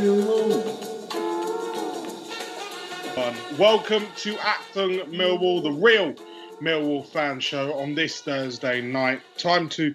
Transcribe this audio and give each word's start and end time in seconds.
today. 0.00 0.78
Welcome 3.58 4.06
to 4.18 4.34
Achtung 4.34 5.12
Millwall, 5.12 5.62
the 5.62 5.72
real 5.72 6.14
Millwall 6.62 7.04
fan 7.06 7.40
show 7.40 7.74
on 7.74 7.94
this 7.94 8.20
Thursday 8.20 8.80
night. 8.80 9.20
Time 9.36 9.68
to 9.70 9.94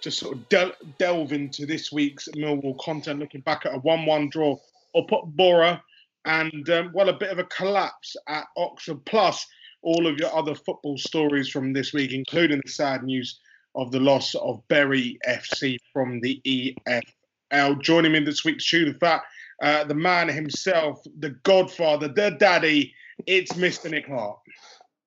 just 0.00 0.18
sort 0.18 0.36
of 0.36 0.48
del- 0.48 0.72
delve 0.98 1.32
into 1.32 1.66
this 1.66 1.92
week's 1.92 2.28
Millwall 2.36 2.78
content, 2.78 3.20
looking 3.20 3.42
back 3.42 3.66
at 3.66 3.74
a 3.74 3.78
1 3.78 4.06
1 4.06 4.30
draw 4.30 4.56
up 4.96 5.12
at 5.12 5.36
Borough 5.36 5.78
and, 6.24 6.68
um, 6.70 6.90
well, 6.94 7.08
a 7.08 7.12
bit 7.12 7.30
of 7.30 7.38
a 7.38 7.44
collapse 7.44 8.16
at 8.28 8.46
Oxford, 8.56 9.04
plus 9.04 9.46
all 9.82 10.06
of 10.06 10.18
your 10.18 10.34
other 10.34 10.54
football 10.54 10.96
stories 10.96 11.48
from 11.48 11.72
this 11.72 11.92
week, 11.92 12.12
including 12.12 12.60
the 12.64 12.70
sad 12.70 13.02
news 13.02 13.40
of 13.74 13.90
the 13.90 14.00
loss 14.00 14.34
of 14.36 14.66
Bury 14.68 15.18
FC 15.26 15.76
from 15.92 16.20
the 16.20 16.40
EFL. 16.46 17.82
Joining 17.82 18.12
me 18.12 18.20
this 18.20 18.44
week's 18.44 18.64
Shoot 18.64 18.92
the 18.92 18.98
Fat, 18.98 19.22
uh, 19.60 19.84
the 19.84 19.94
man 19.94 20.28
himself, 20.28 21.02
the 21.18 21.30
godfather, 21.42 22.08
the 22.08 22.30
daddy, 22.30 22.94
it's 23.26 23.52
Mr. 23.52 23.90
Nick 23.90 24.06
Hart. 24.06 24.38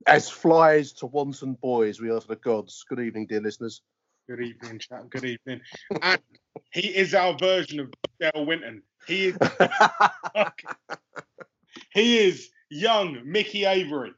As 0.07 0.29
flies 0.29 0.93
to 0.93 1.07
wanton 1.07 1.53
boys, 1.61 1.99
we 1.99 2.11
are 2.11 2.19
the 2.19 2.35
gods. 2.35 2.85
Good 2.87 2.99
evening, 2.99 3.27
dear 3.27 3.41
listeners. 3.41 3.81
Good 4.29 4.41
evening, 4.41 4.79
chap. 4.79 5.09
Good 5.09 5.25
evening. 5.25 5.61
And 6.01 6.21
he 6.71 6.87
is 6.87 7.13
our 7.13 7.37
version 7.37 7.79
of 7.79 7.93
Dale 8.19 8.45
Winton. 8.45 8.81
He 9.07 9.27
is, 9.27 9.37
he 11.93 12.17
is 12.19 12.49
young 12.69 13.19
Mickey 13.23 13.65
Avery. 13.65 14.13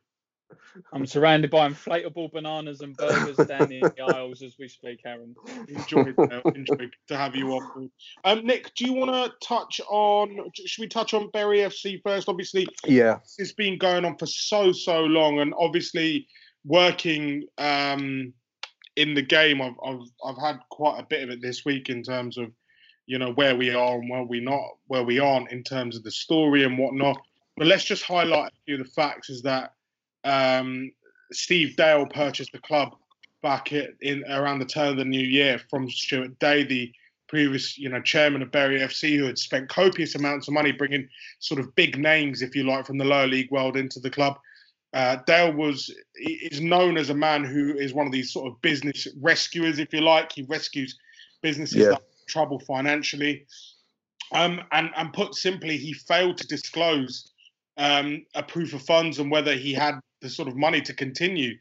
I'm 0.93 1.05
surrounded 1.05 1.51
by 1.51 1.67
inflatable 1.67 2.31
bananas 2.31 2.81
and 2.81 2.95
burgers 2.95 3.35
down 3.47 3.67
the 3.67 3.91
aisles 4.13 4.41
as 4.41 4.55
we 4.59 4.67
speak, 4.67 4.99
Aaron. 5.05 5.35
Enjoy, 5.67 6.13
Enjoy 6.55 6.89
to 7.07 7.17
have 7.17 7.35
you 7.35 7.51
on. 7.53 7.91
Um, 8.23 8.45
Nick, 8.45 8.73
do 8.75 8.85
you 8.85 8.93
want 8.93 9.11
to 9.11 9.33
touch 9.45 9.81
on? 9.89 10.37
Should 10.53 10.81
we 10.81 10.87
touch 10.87 11.13
on 11.13 11.29
Bury 11.31 11.59
FC 11.59 12.01
first? 12.03 12.29
Obviously, 12.29 12.67
Yeah, 12.85 13.19
it's 13.37 13.53
been 13.53 13.77
going 13.77 14.05
on 14.05 14.17
for 14.17 14.25
so 14.25 14.71
so 14.71 15.01
long, 15.01 15.39
and 15.39 15.53
obviously 15.57 16.27
working 16.63 17.43
um, 17.57 18.33
in 18.95 19.13
the 19.13 19.21
game, 19.21 19.61
I've, 19.61 19.75
I've 19.83 20.01
I've 20.25 20.41
had 20.41 20.59
quite 20.69 20.99
a 20.99 21.05
bit 21.09 21.23
of 21.23 21.29
it 21.29 21.41
this 21.41 21.65
week 21.65 21.89
in 21.89 22.03
terms 22.03 22.37
of 22.37 22.51
you 23.05 23.17
know 23.17 23.31
where 23.31 23.55
we 23.55 23.73
are 23.73 23.95
and 23.95 24.09
where 24.09 24.23
we 24.23 24.39
not 24.39 24.63
where 24.87 25.03
we 25.03 25.19
aren't 25.19 25.51
in 25.51 25.63
terms 25.63 25.97
of 25.97 26.03
the 26.03 26.11
story 26.11 26.63
and 26.63 26.77
whatnot. 26.77 27.17
But 27.57 27.67
let's 27.67 27.85
just 27.85 28.03
highlight 28.03 28.51
a 28.51 28.55
few 28.65 28.75
of 28.75 28.83
the 28.85 28.91
facts. 28.93 29.29
Is 29.31 29.41
that 29.41 29.73
um, 30.27 30.91
Steve 31.31 31.75
Dale 31.75 32.05
purchased 32.05 32.51
the 32.51 32.59
club 32.59 32.95
back 33.41 33.71
in 33.71 34.23
around 34.29 34.59
the 34.59 34.65
turn 34.65 34.89
of 34.89 34.97
the 34.97 35.05
new 35.05 35.25
year 35.25 35.59
from 35.69 35.89
Stewart 35.89 36.37
Day, 36.39 36.63
the 36.63 36.91
previous 37.27 37.77
you 37.77 37.89
know 37.89 38.01
chairman 38.01 38.41
of 38.41 38.51
Bury 38.51 38.79
FC, 38.79 39.17
who 39.17 39.25
had 39.25 39.37
spent 39.37 39.69
copious 39.69 40.15
amounts 40.15 40.47
of 40.47 40.53
money 40.53 40.71
bringing 40.71 41.07
sort 41.39 41.59
of 41.59 41.73
big 41.75 41.97
names, 41.97 42.41
if 42.41 42.55
you 42.55 42.63
like, 42.63 42.85
from 42.85 42.97
the 42.97 43.05
lower 43.05 43.27
league 43.27 43.51
world 43.51 43.77
into 43.77 43.99
the 43.99 44.09
club. 44.09 44.37
Uh, 44.93 45.17
Dale 45.27 45.53
was 45.53 45.93
is 46.15 46.61
known 46.61 46.97
as 46.97 47.09
a 47.09 47.13
man 47.13 47.43
who 47.43 47.77
is 47.77 47.93
one 47.93 48.05
of 48.05 48.11
these 48.11 48.31
sort 48.31 48.47
of 48.51 48.61
business 48.61 49.07
rescuers, 49.21 49.79
if 49.79 49.93
you 49.93 50.01
like. 50.01 50.31
He 50.31 50.43
rescues 50.43 50.97
businesses 51.41 51.77
Yeah. 51.77 51.89
that 51.89 51.99
are 51.99 52.19
in 52.19 52.27
trouble 52.27 52.59
financially. 52.59 53.45
Um, 54.33 54.61
and, 54.71 54.89
and 54.97 55.13
put 55.13 55.35
simply, 55.35 55.77
he 55.77 55.93
failed 55.93 56.37
to 56.37 56.47
disclose 56.47 57.31
um, 57.77 58.25
a 58.35 58.43
proof 58.43 58.73
of 58.73 58.81
funds 58.81 59.19
and 59.19 59.31
whether 59.31 59.53
he 59.53 59.73
had 59.73 59.99
the 60.27 60.33
sort 60.33 60.47
of 60.47 60.55
money 60.55 60.81
to 60.81 60.93
continue 60.93 61.57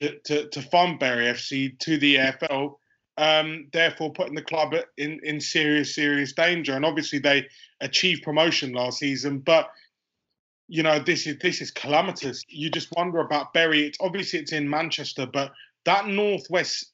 to, 0.00 0.18
to, 0.20 0.48
to 0.48 0.62
fund 0.62 0.98
Bury 0.98 1.26
FC 1.26 1.78
to 1.80 1.98
the 1.98 2.16
EFL, 2.16 2.76
um, 3.16 3.66
therefore 3.72 4.12
putting 4.12 4.34
the 4.34 4.42
club 4.42 4.74
in, 4.96 5.20
in 5.22 5.40
serious, 5.40 5.94
serious 5.94 6.32
danger. 6.32 6.74
And 6.74 6.84
obviously, 6.84 7.18
they 7.18 7.46
achieved 7.80 8.22
promotion 8.22 8.72
last 8.72 8.98
season, 8.98 9.38
but 9.40 9.70
you 10.66 10.82
know 10.82 10.98
this 10.98 11.26
is 11.26 11.36
this 11.40 11.60
is 11.60 11.70
calamitous. 11.70 12.42
You 12.48 12.70
just 12.70 12.88
wonder 12.96 13.18
about 13.18 13.52
Bury. 13.52 13.86
It's 13.86 13.98
obviously 14.00 14.38
it's 14.38 14.52
in 14.52 14.68
Manchester, 14.68 15.26
but 15.26 15.52
that 15.84 16.06
northwest 16.06 16.92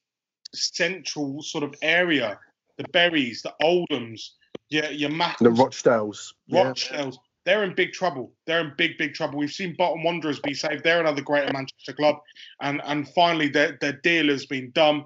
central 0.53 1.41
sort 1.43 1.63
of 1.63 1.75
area, 1.81 2.39
the 2.79 2.85
Burys, 2.93 3.43
the 3.43 3.55
Oldhams, 3.63 4.31
your 4.71 4.91
your 4.91 5.11
Mac- 5.11 5.39
the 5.39 5.51
Rochdales. 5.51 6.33
Yeah. 6.49 7.11
They're 7.51 7.65
in 7.65 7.75
big 7.75 7.93
trouble. 7.93 8.33
They're 8.47 8.61
in 8.61 8.75
big, 8.79 8.97
big 8.97 9.13
trouble. 9.13 9.37
We've 9.37 9.51
seen 9.51 9.75
Bolton 9.77 10.05
Wanderers 10.05 10.39
be 10.39 10.55
saved. 10.55 10.85
They're 10.85 11.01
another 11.01 11.21
greater 11.21 11.53
Manchester 11.53 11.93
club. 11.93 12.19
And 12.63 12.81
and 12.85 13.09
finally 13.09 13.49
their 13.49 13.77
their 13.81 13.95
deal 13.95 14.29
has 14.29 14.47
been 14.47 14.71
done. 14.71 15.05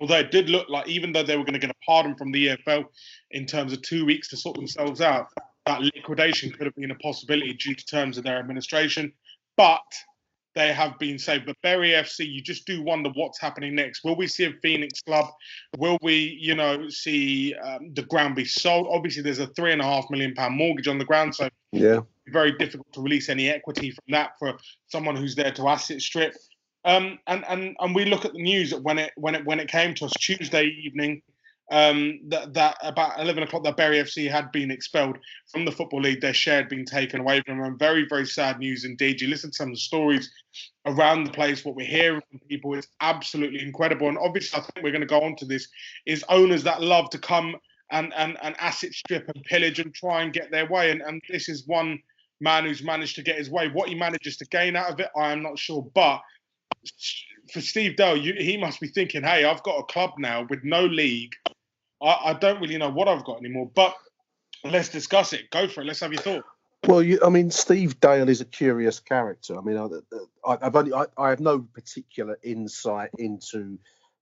Although 0.00 0.18
it 0.18 0.32
did 0.32 0.50
look 0.50 0.68
like 0.68 0.88
even 0.88 1.12
though 1.12 1.22
they 1.22 1.36
were 1.36 1.44
going 1.44 1.60
to 1.60 1.60
get 1.60 1.70
a 1.70 1.84
pardon 1.86 2.16
from 2.16 2.32
the 2.32 2.48
EFL 2.48 2.86
in 3.30 3.46
terms 3.46 3.72
of 3.72 3.82
two 3.82 4.04
weeks 4.04 4.26
to 4.30 4.36
sort 4.36 4.56
themselves 4.56 5.00
out, 5.00 5.28
that 5.66 5.80
liquidation 5.80 6.50
could 6.50 6.66
have 6.66 6.74
been 6.74 6.90
a 6.90 6.96
possibility 6.96 7.52
due 7.52 7.76
to 7.76 7.86
terms 7.86 8.18
of 8.18 8.24
their 8.24 8.40
administration. 8.40 9.12
But 9.56 9.78
they 10.54 10.72
have 10.72 10.98
been 10.98 11.18
saved. 11.18 11.46
But 11.46 11.56
Bury 11.62 11.90
FC, 11.90 12.28
you 12.30 12.40
just 12.42 12.66
do 12.66 12.82
wonder 12.82 13.10
what's 13.14 13.40
happening 13.40 13.74
next. 13.74 14.04
Will 14.04 14.16
we 14.16 14.26
see 14.26 14.44
a 14.44 14.52
Phoenix 14.62 15.00
club? 15.02 15.26
Will 15.78 15.98
we, 16.02 16.36
you 16.40 16.54
know, 16.54 16.88
see 16.88 17.54
um, 17.54 17.92
the 17.94 18.02
ground 18.02 18.36
be 18.36 18.44
sold? 18.44 18.88
Obviously, 18.90 19.22
there's 19.22 19.38
a 19.38 19.46
three 19.48 19.72
and 19.72 19.80
a 19.80 19.84
half 19.84 20.04
million 20.10 20.34
pound 20.34 20.56
mortgage 20.56 20.88
on 20.88 20.98
the 20.98 21.04
ground, 21.04 21.34
so 21.34 21.48
Yeah. 21.72 22.00
very 22.28 22.52
difficult 22.52 22.92
to 22.92 23.00
release 23.00 23.28
any 23.28 23.48
equity 23.48 23.90
from 23.90 24.04
that 24.08 24.32
for 24.38 24.56
someone 24.88 25.16
who's 25.16 25.34
there 25.34 25.52
to 25.52 25.68
asset 25.68 26.00
strip. 26.00 26.34
Um, 26.84 27.18
and 27.26 27.44
and 27.48 27.76
and 27.78 27.94
we 27.94 28.06
look 28.06 28.24
at 28.24 28.32
the 28.32 28.42
news 28.42 28.74
when 28.74 28.98
it 28.98 29.12
when 29.16 29.34
it 29.34 29.44
when 29.44 29.60
it 29.60 29.68
came 29.68 29.94
to 29.96 30.06
us 30.06 30.12
Tuesday 30.12 30.64
evening 30.64 31.20
um, 31.70 32.18
that 32.28 32.52
that 32.54 32.76
about 32.82 33.20
eleven 33.20 33.44
o'clock 33.44 33.62
that 33.64 33.76
Bury 33.76 33.98
FC 33.98 34.28
had 34.28 34.50
been 34.50 34.70
expelled 34.70 35.18
from 35.52 35.64
the 35.64 35.70
football 35.70 36.00
league. 36.00 36.20
Their 36.20 36.34
share 36.34 36.56
had 36.56 36.68
been 36.68 36.84
taken 36.84 37.20
away 37.20 37.42
from 37.46 37.60
them. 37.60 37.78
Very 37.78 38.06
very 38.08 38.26
sad 38.26 38.58
news 38.58 38.84
indeed. 38.84 39.20
You 39.20 39.28
listen 39.28 39.50
to 39.50 39.56
some 39.56 39.68
of 39.68 39.74
the 39.74 39.80
stories 39.80 40.30
around 40.86 41.24
the 41.24 41.32
place. 41.32 41.64
What 41.64 41.76
we're 41.76 41.86
hearing 41.86 42.22
from 42.28 42.40
people 42.48 42.74
is 42.74 42.88
absolutely 43.00 43.62
incredible. 43.62 44.08
And 44.08 44.18
obviously, 44.18 44.58
I 44.58 44.62
think 44.62 44.84
we're 44.84 44.90
going 44.90 45.00
to 45.00 45.06
go 45.06 45.22
on 45.22 45.36
to 45.36 45.44
this. 45.44 45.68
Is 46.06 46.24
owners 46.28 46.64
that 46.64 46.82
love 46.82 47.08
to 47.10 47.18
come 47.18 47.54
and 47.92 48.12
and 48.14 48.36
and 48.42 48.56
asset 48.58 48.92
strip 48.92 49.28
and 49.32 49.44
pillage 49.44 49.78
and 49.78 49.94
try 49.94 50.22
and 50.22 50.32
get 50.32 50.50
their 50.50 50.68
way. 50.68 50.90
And 50.90 51.02
and 51.02 51.22
this 51.28 51.48
is 51.48 51.68
one 51.68 52.00
man 52.40 52.64
who's 52.64 52.82
managed 52.82 53.14
to 53.16 53.22
get 53.22 53.38
his 53.38 53.50
way. 53.50 53.68
What 53.68 53.88
he 53.88 53.94
manages 53.94 54.36
to 54.38 54.46
gain 54.46 54.74
out 54.74 54.90
of 54.90 54.98
it, 54.98 55.08
I 55.16 55.30
am 55.30 55.42
not 55.42 55.58
sure. 55.58 55.86
But 55.94 56.20
for 57.52 57.60
Steve 57.60 57.96
Dale, 57.96 58.16
you, 58.16 58.34
he 58.34 58.56
must 58.56 58.80
be 58.80 58.88
thinking, 58.88 59.22
"Hey, 59.22 59.44
I've 59.44 59.62
got 59.62 59.78
a 59.78 59.84
club 59.84 60.14
now 60.18 60.46
with 60.48 60.64
no 60.64 60.84
league. 60.84 61.32
I, 62.02 62.30
I 62.30 62.32
don't 62.34 62.60
really 62.60 62.78
know 62.78 62.90
what 62.90 63.08
I've 63.08 63.24
got 63.24 63.38
anymore." 63.38 63.70
But 63.74 63.94
let's 64.64 64.88
discuss 64.88 65.32
it. 65.32 65.50
Go 65.50 65.68
for 65.68 65.82
it. 65.82 65.86
Let's 65.86 66.00
have 66.00 66.12
your 66.12 66.22
thought. 66.22 66.44
Well, 66.86 67.02
you, 67.02 67.20
I 67.24 67.28
mean, 67.28 67.50
Steve 67.50 68.00
Dale 68.00 68.28
is 68.28 68.40
a 68.40 68.46
curious 68.46 69.00
character. 69.00 69.58
I 69.58 69.60
mean, 69.60 69.76
I, 69.76 70.58
I've 70.62 70.74
only, 70.74 70.94
I, 70.94 71.04
I 71.18 71.28
have 71.28 71.40
no 71.40 71.58
particular 71.60 72.38
insight 72.42 73.10
into 73.18 73.78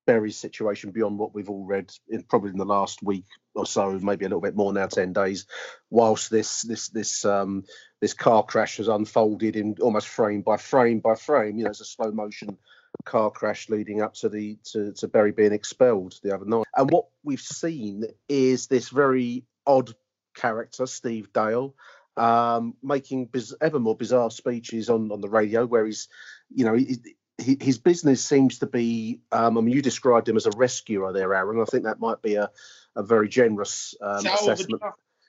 Bury's 0.07 0.37
situation 0.37 0.91
beyond 0.91 1.19
what 1.19 1.35
we've 1.35 1.51
all 1.51 1.65
read 1.65 1.93
in 2.09 2.25
probably 2.25 2.51
in 2.51 2.57
the 2.57 2.65
last 2.65 3.03
week 3.03 3.27
or 3.55 3.67
so, 3.67 3.93
maybe 4.01 4.25
a 4.25 4.29
little 4.29 4.41
bit 4.41 4.57
more 4.57 4.73
now, 4.73 4.87
ten 4.87 5.13
days. 5.13 5.47
Whilst 5.91 6.31
this 6.31 6.63
this 6.63 6.89
this 6.89 7.25
um 7.25 7.65
this 8.01 8.15
car 8.15 8.43
crash 8.43 8.79
has 8.79 8.89
unfolded 8.89 9.55
in 9.55 9.77
almost 9.81 10.09
frame 10.09 10.43
by 10.43 10.57
frame 10.57 11.01
by 11.01 11.15
frame, 11.15 11.59
you 11.59 11.65
know, 11.65 11.71
it's 11.71 11.81
a 11.81 11.85
slow 11.85 12.11
motion 12.11 12.57
car 13.05 13.31
crash 13.31 13.69
leading 13.69 14.02
up 14.02 14.14
to 14.14 14.29
the 14.29 14.58
to, 14.64 14.93
to 14.93 15.08
Bury 15.08 15.32
being 15.32 15.52
expelled 15.52 16.19
the 16.23 16.35
other 16.35 16.44
night. 16.44 16.67
And 16.76 16.90
what 16.90 17.06
we've 17.23 17.40
seen 17.40 18.05
is 18.29 18.67
this 18.67 18.88
very 18.88 19.44
odd 19.67 19.94
character, 20.35 20.87
Steve 20.87 21.32
Dale, 21.32 21.75
um, 22.17 22.75
making 22.82 23.26
biz- 23.26 23.56
ever 23.61 23.79
more 23.79 23.96
bizarre 23.96 24.31
speeches 24.31 24.90
on, 24.90 25.11
on 25.12 25.20
the 25.20 25.29
radio, 25.29 25.67
where 25.67 25.87
he's, 25.87 26.08
you 26.55 26.64
know, 26.64 26.75
he, 26.75 26.99
he, 27.38 27.56
his 27.61 27.79
business 27.79 28.25
seems 28.25 28.58
to 28.58 28.67
be. 28.67 29.20
Um, 29.32 29.58
I 29.58 29.61
mean, 29.61 29.75
you 29.75 29.82
described 29.82 30.29
him 30.29 30.37
as 30.37 30.46
a 30.46 30.50
rescuer 30.56 31.12
there, 31.12 31.35
Aaron. 31.35 31.61
I 31.61 31.64
think 31.64 31.85
that 31.85 32.00
might 32.00 32.23
be 32.23 32.35
a, 32.35 32.50
a 32.96 33.02
very 33.02 33.29
generous 33.29 33.94
um, 34.00 34.26
assessment. 34.26 34.82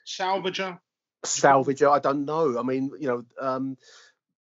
Salvager. 0.06 0.80
Salvager. 1.26 1.92
I 1.92 2.00
don't 2.00 2.26
know. 2.26 2.58
I 2.58 2.64
mean, 2.64 2.92
you 3.00 3.08
know, 3.08 3.26
um, 3.40 3.78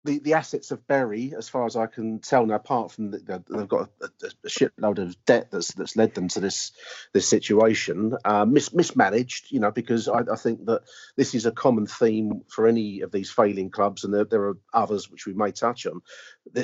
the, 0.03 0.19
the 0.19 0.33
assets 0.33 0.71
of 0.71 0.87
Bury, 0.87 1.33
as 1.37 1.47
far 1.47 1.65
as 1.65 1.75
I 1.75 1.85
can 1.85 2.19
tell 2.19 2.45
now, 2.45 2.55
apart 2.55 2.91
from 2.91 3.11
the, 3.11 3.43
they've 3.49 3.67
got 3.67 3.89
a, 4.01 4.05
a, 4.25 4.49
shitload 4.49 4.97
of 4.97 5.15
debt 5.25 5.49
that's 5.51 5.73
that's 5.73 5.95
led 5.95 6.15
them 6.15 6.27
to 6.29 6.39
this 6.39 6.71
this 7.13 7.27
situation, 7.27 8.17
uh, 8.25 8.45
mis, 8.45 8.73
mismanaged. 8.73 9.51
You 9.51 9.59
know, 9.59 9.71
because 9.71 10.07
I, 10.07 10.21
I, 10.31 10.35
think 10.37 10.65
that 10.65 10.81
this 11.17 11.35
is 11.35 11.45
a 11.45 11.51
common 11.51 11.85
theme 11.85 12.41
for 12.49 12.67
any 12.67 13.01
of 13.01 13.11
these 13.11 13.29
failing 13.29 13.69
clubs, 13.69 14.03
and 14.03 14.13
there, 14.13 14.25
there 14.25 14.43
are 14.43 14.57
others 14.73 15.09
which 15.09 15.27
we 15.27 15.33
may 15.33 15.51
touch 15.51 15.85
on. 15.85 16.01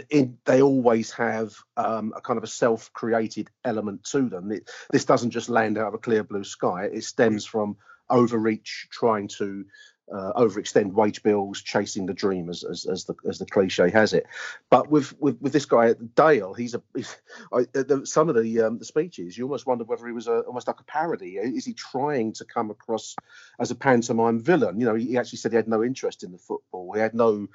In, 0.10 0.38
they 0.46 0.62
always 0.62 1.12
have 1.12 1.54
um, 1.76 2.14
a 2.16 2.22
kind 2.22 2.38
of 2.38 2.44
a 2.44 2.48
self-created 2.48 3.50
element 3.64 4.04
to 4.06 4.30
them. 4.30 4.52
It, 4.52 4.70
this 4.92 5.06
doesn't 5.06 5.32
just 5.32 5.50
land 5.50 5.78
out 5.78 5.90
of 5.90 5.94
a 5.94 6.00
clear 6.00 6.24
blue 6.24 6.44
sky. 6.44 6.86
It 6.92 7.04
stems 7.04 7.46
from 7.46 7.78
overreach, 8.10 8.88
trying 8.90 9.28
to 9.28 9.66
uh, 10.14 10.34
overextend 10.34 10.94
wage 10.94 11.22
bills, 11.24 11.62
chasing 11.62 12.06
the 12.06 12.14
dream, 12.14 12.50
as, 12.50 12.64
as, 12.64 12.86
as 12.86 13.06
the 13.06 13.16
as 13.28 13.40
the 13.40 13.46
cliche 13.46 13.90
has 13.90 14.14
it. 14.14 14.26
But 14.70 14.90
with 14.90 15.14
with, 15.20 15.40
with 15.42 15.54
this 15.54 15.66
guy 15.66 15.94
Dale, 16.16 16.54
he's 16.54 16.74
a 16.76 16.82
he's, 16.96 17.16
I, 17.54 17.66
the, 17.74 18.02
some 18.06 18.30
of 18.30 18.42
the 18.42 18.62
um, 18.62 18.78
the 18.78 18.86
speeches, 18.86 19.38
you 19.38 19.44
almost 19.46 19.68
wonder 19.68 19.84
whether 19.84 20.06
he 20.06 20.14
was 20.14 20.28
a, 20.28 20.40
almost 20.42 20.68
like 20.68 20.80
a 20.80 20.84
parody. 20.84 21.38
Is 21.38 21.66
he 21.66 21.74
trying 21.74 22.34
to 22.34 22.46
come 22.46 22.72
across 22.72 23.16
as 23.60 23.72
a 23.72 23.76
pantomime 23.76 24.40
villain? 24.40 24.80
You 24.80 24.86
know, 24.86 24.96
he 24.96 25.18
actually 25.18 25.40
said 25.40 25.52
he 25.52 25.58
had 25.58 25.68
no 25.68 25.84
interest 25.84 26.24
in 26.24 26.32
the 26.32 26.38
football. 26.38 26.94
He 26.94 27.02
had 27.02 27.14
no 27.14 27.48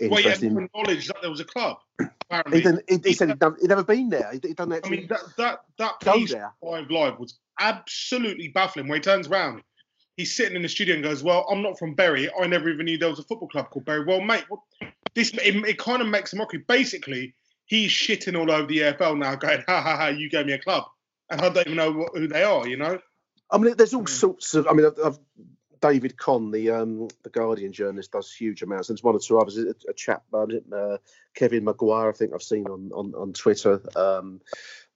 interest 0.00 0.10
well, 0.10 0.22
he 0.22 0.28
had 0.28 0.42
in 0.42 0.68
knowledge 0.74 1.08
that 1.08 1.20
there 1.20 1.30
was 1.30 1.40
a 1.40 1.44
club. 1.44 1.78
He, 2.52 2.60
didn't, 2.60 2.84
he, 2.86 2.98
he 3.02 3.12
said 3.14 3.30
he'd, 3.30 3.38
done, 3.38 3.56
he'd, 3.58 3.70
never 3.70 3.82
been 3.82 4.10
there. 4.10 4.30
He, 4.30 4.52
done 4.52 4.70
I 4.70 4.86
mean, 4.90 5.06
that 5.08 5.20
that 5.38 5.60
that 5.78 5.98
piece 5.98 6.34
live 6.60 7.18
was 7.18 7.38
absolutely 7.58 8.48
baffling. 8.48 8.86
When 8.86 8.98
he 8.98 9.00
turns 9.00 9.28
around 9.28 9.62
he's 10.18 10.34
sitting 10.34 10.56
in 10.56 10.62
the 10.62 10.68
studio 10.68 10.96
and 10.96 11.02
goes, 11.02 11.22
"Well, 11.22 11.46
I'm 11.50 11.62
not 11.62 11.78
from 11.78 11.94
Bury. 11.94 12.28
I 12.30 12.46
never 12.46 12.68
even 12.68 12.84
knew 12.84 12.98
there 12.98 13.08
was 13.08 13.20
a 13.20 13.24
football 13.24 13.48
club 13.48 13.70
called 13.70 13.86
Bury." 13.86 14.04
Well, 14.04 14.20
mate, 14.20 14.44
this 15.14 15.32
it, 15.32 15.56
it 15.64 15.78
kind 15.78 16.02
of 16.02 16.08
makes 16.08 16.34
a 16.34 16.36
mockery. 16.36 16.64
Basically, 16.68 17.34
he's 17.64 17.90
shitting 17.90 18.38
all 18.38 18.50
over 18.50 18.66
the 18.66 18.78
EFL 18.78 19.16
now, 19.16 19.36
going, 19.36 19.62
"Ha 19.66 19.80
ha 19.80 19.96
ha! 19.96 20.06
You 20.08 20.28
gave 20.28 20.44
me 20.44 20.52
a 20.52 20.58
club," 20.58 20.84
and 21.30 21.40
I 21.40 21.48
don't 21.48 21.66
even 21.66 21.76
know 21.76 21.92
what, 21.92 22.10
who 22.14 22.26
they 22.26 22.42
are. 22.42 22.68
You 22.68 22.76
know. 22.76 22.98
I 23.50 23.56
mean, 23.56 23.74
there's 23.78 23.94
all 23.94 24.06
sorts 24.06 24.54
of. 24.54 24.66
I 24.66 24.74
mean, 24.74 24.86
I've, 24.86 24.98
I've, 25.02 25.18
David 25.80 26.16
Conn, 26.18 26.50
the 26.50 26.70
um, 26.70 27.08
the 27.22 27.30
Guardian 27.30 27.72
journalist, 27.72 28.12
does 28.12 28.32
huge 28.32 28.62
amounts. 28.62 28.88
There's 28.88 29.02
one 29.02 29.14
or 29.14 29.20
two 29.20 29.38
others. 29.38 29.56
A, 29.56 29.74
a 29.88 29.94
chap, 29.94 30.24
uh, 30.34 30.98
Kevin 31.34 31.64
Maguire, 31.64 32.10
I 32.10 32.12
think 32.12 32.32
I've 32.34 32.42
seen 32.42 32.66
on 32.66 32.90
on, 32.92 33.14
on 33.14 33.32
Twitter. 33.32 33.80
Um, 33.96 34.40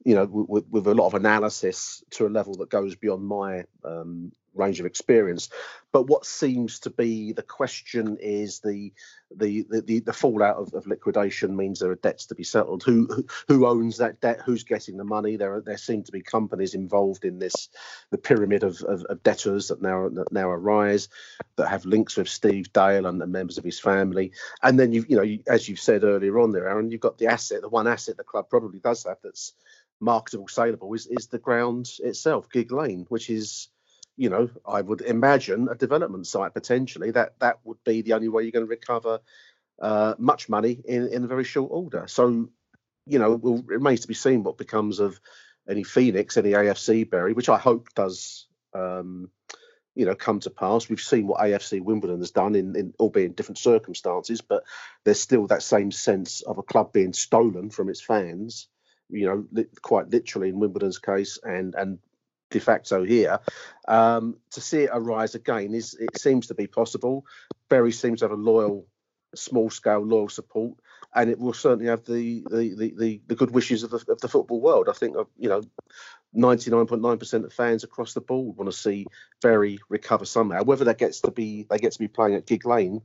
you 0.04 0.16
know, 0.16 0.24
with, 0.24 0.66
with, 0.68 0.88
a 0.88 0.94
lot 0.94 1.06
of 1.06 1.14
analysis 1.14 2.02
to 2.10 2.26
a 2.26 2.28
level 2.28 2.54
that 2.54 2.70
goes 2.70 2.96
beyond 2.96 3.24
my 3.24 3.64
um, 3.84 4.32
range 4.54 4.80
of 4.80 4.86
experience. 4.86 5.48
But 5.92 6.06
what 6.06 6.24
seems 6.24 6.80
to 6.80 6.90
be 6.90 7.32
the 7.32 7.42
question 7.42 8.16
is 8.20 8.60
the 8.60 8.92
the 9.36 9.66
the, 9.70 10.00
the 10.00 10.12
fallout 10.12 10.56
of, 10.56 10.72
of, 10.74 10.86
liquidation 10.86 11.56
means 11.56 11.78
there 11.78 11.90
are 11.90 11.96
debts 11.96 12.26
to 12.26 12.34
be 12.34 12.44
settled. 12.44 12.82
Who 12.82 13.26
who 13.48 13.66
owns 13.66 13.98
that 13.98 14.20
debt? 14.20 14.40
Who's 14.44 14.64
getting 14.64 14.96
the 14.96 15.04
money? 15.04 15.36
There 15.36 15.54
are, 15.54 15.60
there 15.60 15.76
seem 15.76 16.02
to 16.04 16.12
be 16.12 16.22
companies 16.22 16.74
involved 16.74 17.24
in 17.24 17.38
this 17.38 17.68
the 18.10 18.18
pyramid 18.18 18.62
of, 18.62 18.82
of, 18.82 19.04
of 19.04 19.22
debtors 19.22 19.68
that 19.68 19.82
now 19.82 20.08
that 20.08 20.32
now 20.32 20.48
arise 20.48 21.08
that 21.56 21.68
have 21.68 21.84
links 21.84 22.16
with 22.16 22.28
Steve 22.28 22.72
Dale 22.72 23.06
and, 23.06 23.20
the 23.20 23.26
members 23.26 23.58
of 23.58 23.64
his 23.64 23.78
family. 23.78 24.32
And 24.62 24.78
then 24.78 24.92
you 24.92 25.04
you 25.08 25.16
know 25.16 25.38
as 25.46 25.68
you've 25.68 25.80
said 25.80 26.04
earlier 26.04 26.38
on 26.40 26.52
there, 26.52 26.68
Aaron, 26.68 26.90
you've 26.90 27.00
got 27.00 27.18
the 27.18 27.26
asset, 27.26 27.60
the 27.60 27.68
one 27.68 27.86
asset 27.86 28.16
the 28.16 28.24
club 28.24 28.48
probably 28.48 28.78
does 28.78 29.04
have 29.04 29.18
that's 29.22 29.52
marketable, 30.00 30.48
saleable 30.48 30.92
is 30.94 31.06
is 31.06 31.28
the 31.28 31.38
ground 31.38 31.88
itself, 32.00 32.50
Gigg 32.50 32.72
Lane, 32.72 33.06
which 33.08 33.30
is 33.30 33.68
you 34.22 34.30
know, 34.30 34.48
I 34.64 34.80
would 34.80 35.00
imagine 35.00 35.66
a 35.68 35.74
development 35.74 36.28
site 36.28 36.54
potentially. 36.54 37.10
That 37.10 37.40
that 37.40 37.58
would 37.64 37.82
be 37.84 38.02
the 38.02 38.12
only 38.12 38.28
way 38.28 38.44
you're 38.44 38.52
going 38.52 38.64
to 38.64 38.70
recover 38.70 39.18
uh, 39.80 40.14
much 40.16 40.48
money 40.48 40.80
in 40.84 41.08
in 41.08 41.24
a 41.24 41.26
very 41.26 41.42
short 41.42 41.72
order. 41.72 42.04
So, 42.06 42.48
you 43.04 43.18
know, 43.18 43.32
it, 43.32 43.44
it 43.44 43.66
remains 43.66 44.02
to 44.02 44.06
be 44.08 44.14
seen 44.14 44.44
what 44.44 44.58
becomes 44.58 45.00
of 45.00 45.20
any 45.68 45.82
Phoenix, 45.82 46.36
any 46.36 46.50
AFC 46.50 47.10
Bury, 47.10 47.32
which 47.32 47.48
I 47.48 47.58
hope 47.58 47.88
does. 47.96 48.46
Um, 48.72 49.28
you 49.96 50.06
know, 50.06 50.14
come 50.14 50.38
to 50.40 50.50
pass. 50.50 50.88
We've 50.88 51.00
seen 51.00 51.26
what 51.26 51.40
AFC 51.40 51.82
Wimbledon 51.82 52.20
has 52.20 52.30
done 52.30 52.54
in, 52.54 52.76
in 52.76 52.94
albeit 53.00 53.26
in 53.26 53.32
different 53.34 53.58
circumstances, 53.58 54.40
but 54.40 54.62
there's 55.04 55.20
still 55.20 55.48
that 55.48 55.64
same 55.64 55.90
sense 55.90 56.42
of 56.42 56.58
a 56.58 56.62
club 56.62 56.92
being 56.92 57.12
stolen 57.12 57.70
from 57.70 57.90
its 57.90 58.00
fans. 58.00 58.68
You 59.10 59.26
know, 59.26 59.44
li- 59.50 59.66
quite 59.82 60.10
literally 60.10 60.48
in 60.50 60.60
Wimbledon's 60.60 61.00
case, 61.00 61.40
and 61.42 61.74
and 61.74 61.98
de 62.52 62.60
facto 62.60 63.02
here. 63.02 63.40
Um, 63.88 64.36
to 64.52 64.60
see 64.60 64.82
it 64.82 64.90
arise 64.92 65.34
again 65.34 65.74
is 65.74 65.94
it 65.94 66.18
seems 66.18 66.46
to 66.48 66.54
be 66.54 66.66
possible. 66.66 67.24
Bury 67.68 67.92
seems 67.92 68.20
to 68.20 68.26
have 68.26 68.38
a 68.38 68.40
loyal, 68.40 68.86
small 69.34 69.70
scale 69.70 70.00
loyal 70.00 70.28
support, 70.28 70.74
and 71.14 71.30
it 71.30 71.38
will 71.38 71.52
certainly 71.52 71.86
have 71.86 72.04
the 72.04 72.44
the 72.50 72.74
the, 72.76 72.94
the, 72.96 73.20
the 73.26 73.34
good 73.34 73.50
wishes 73.50 73.82
of 73.82 73.90
the, 73.90 74.04
of 74.08 74.20
the 74.20 74.28
football 74.28 74.60
world. 74.60 74.88
I 74.88 74.92
think 74.92 75.16
you 75.36 75.48
know. 75.48 75.62
99.9% 76.34 77.44
of 77.44 77.52
fans 77.52 77.84
across 77.84 78.14
the 78.14 78.20
board 78.22 78.56
want 78.56 78.70
to 78.70 78.74
see 78.74 79.06
Bury 79.42 79.78
recover 79.90 80.24
somehow. 80.24 80.62
Whether 80.62 80.86
that 80.86 80.96
gets 80.96 81.20
to 81.20 81.30
be 81.30 81.66
they 81.68 81.76
get 81.76 81.92
to 81.92 81.98
be 81.98 82.08
playing 82.08 82.36
at 82.36 82.46
Gigg 82.46 82.64
Lane 82.64 83.02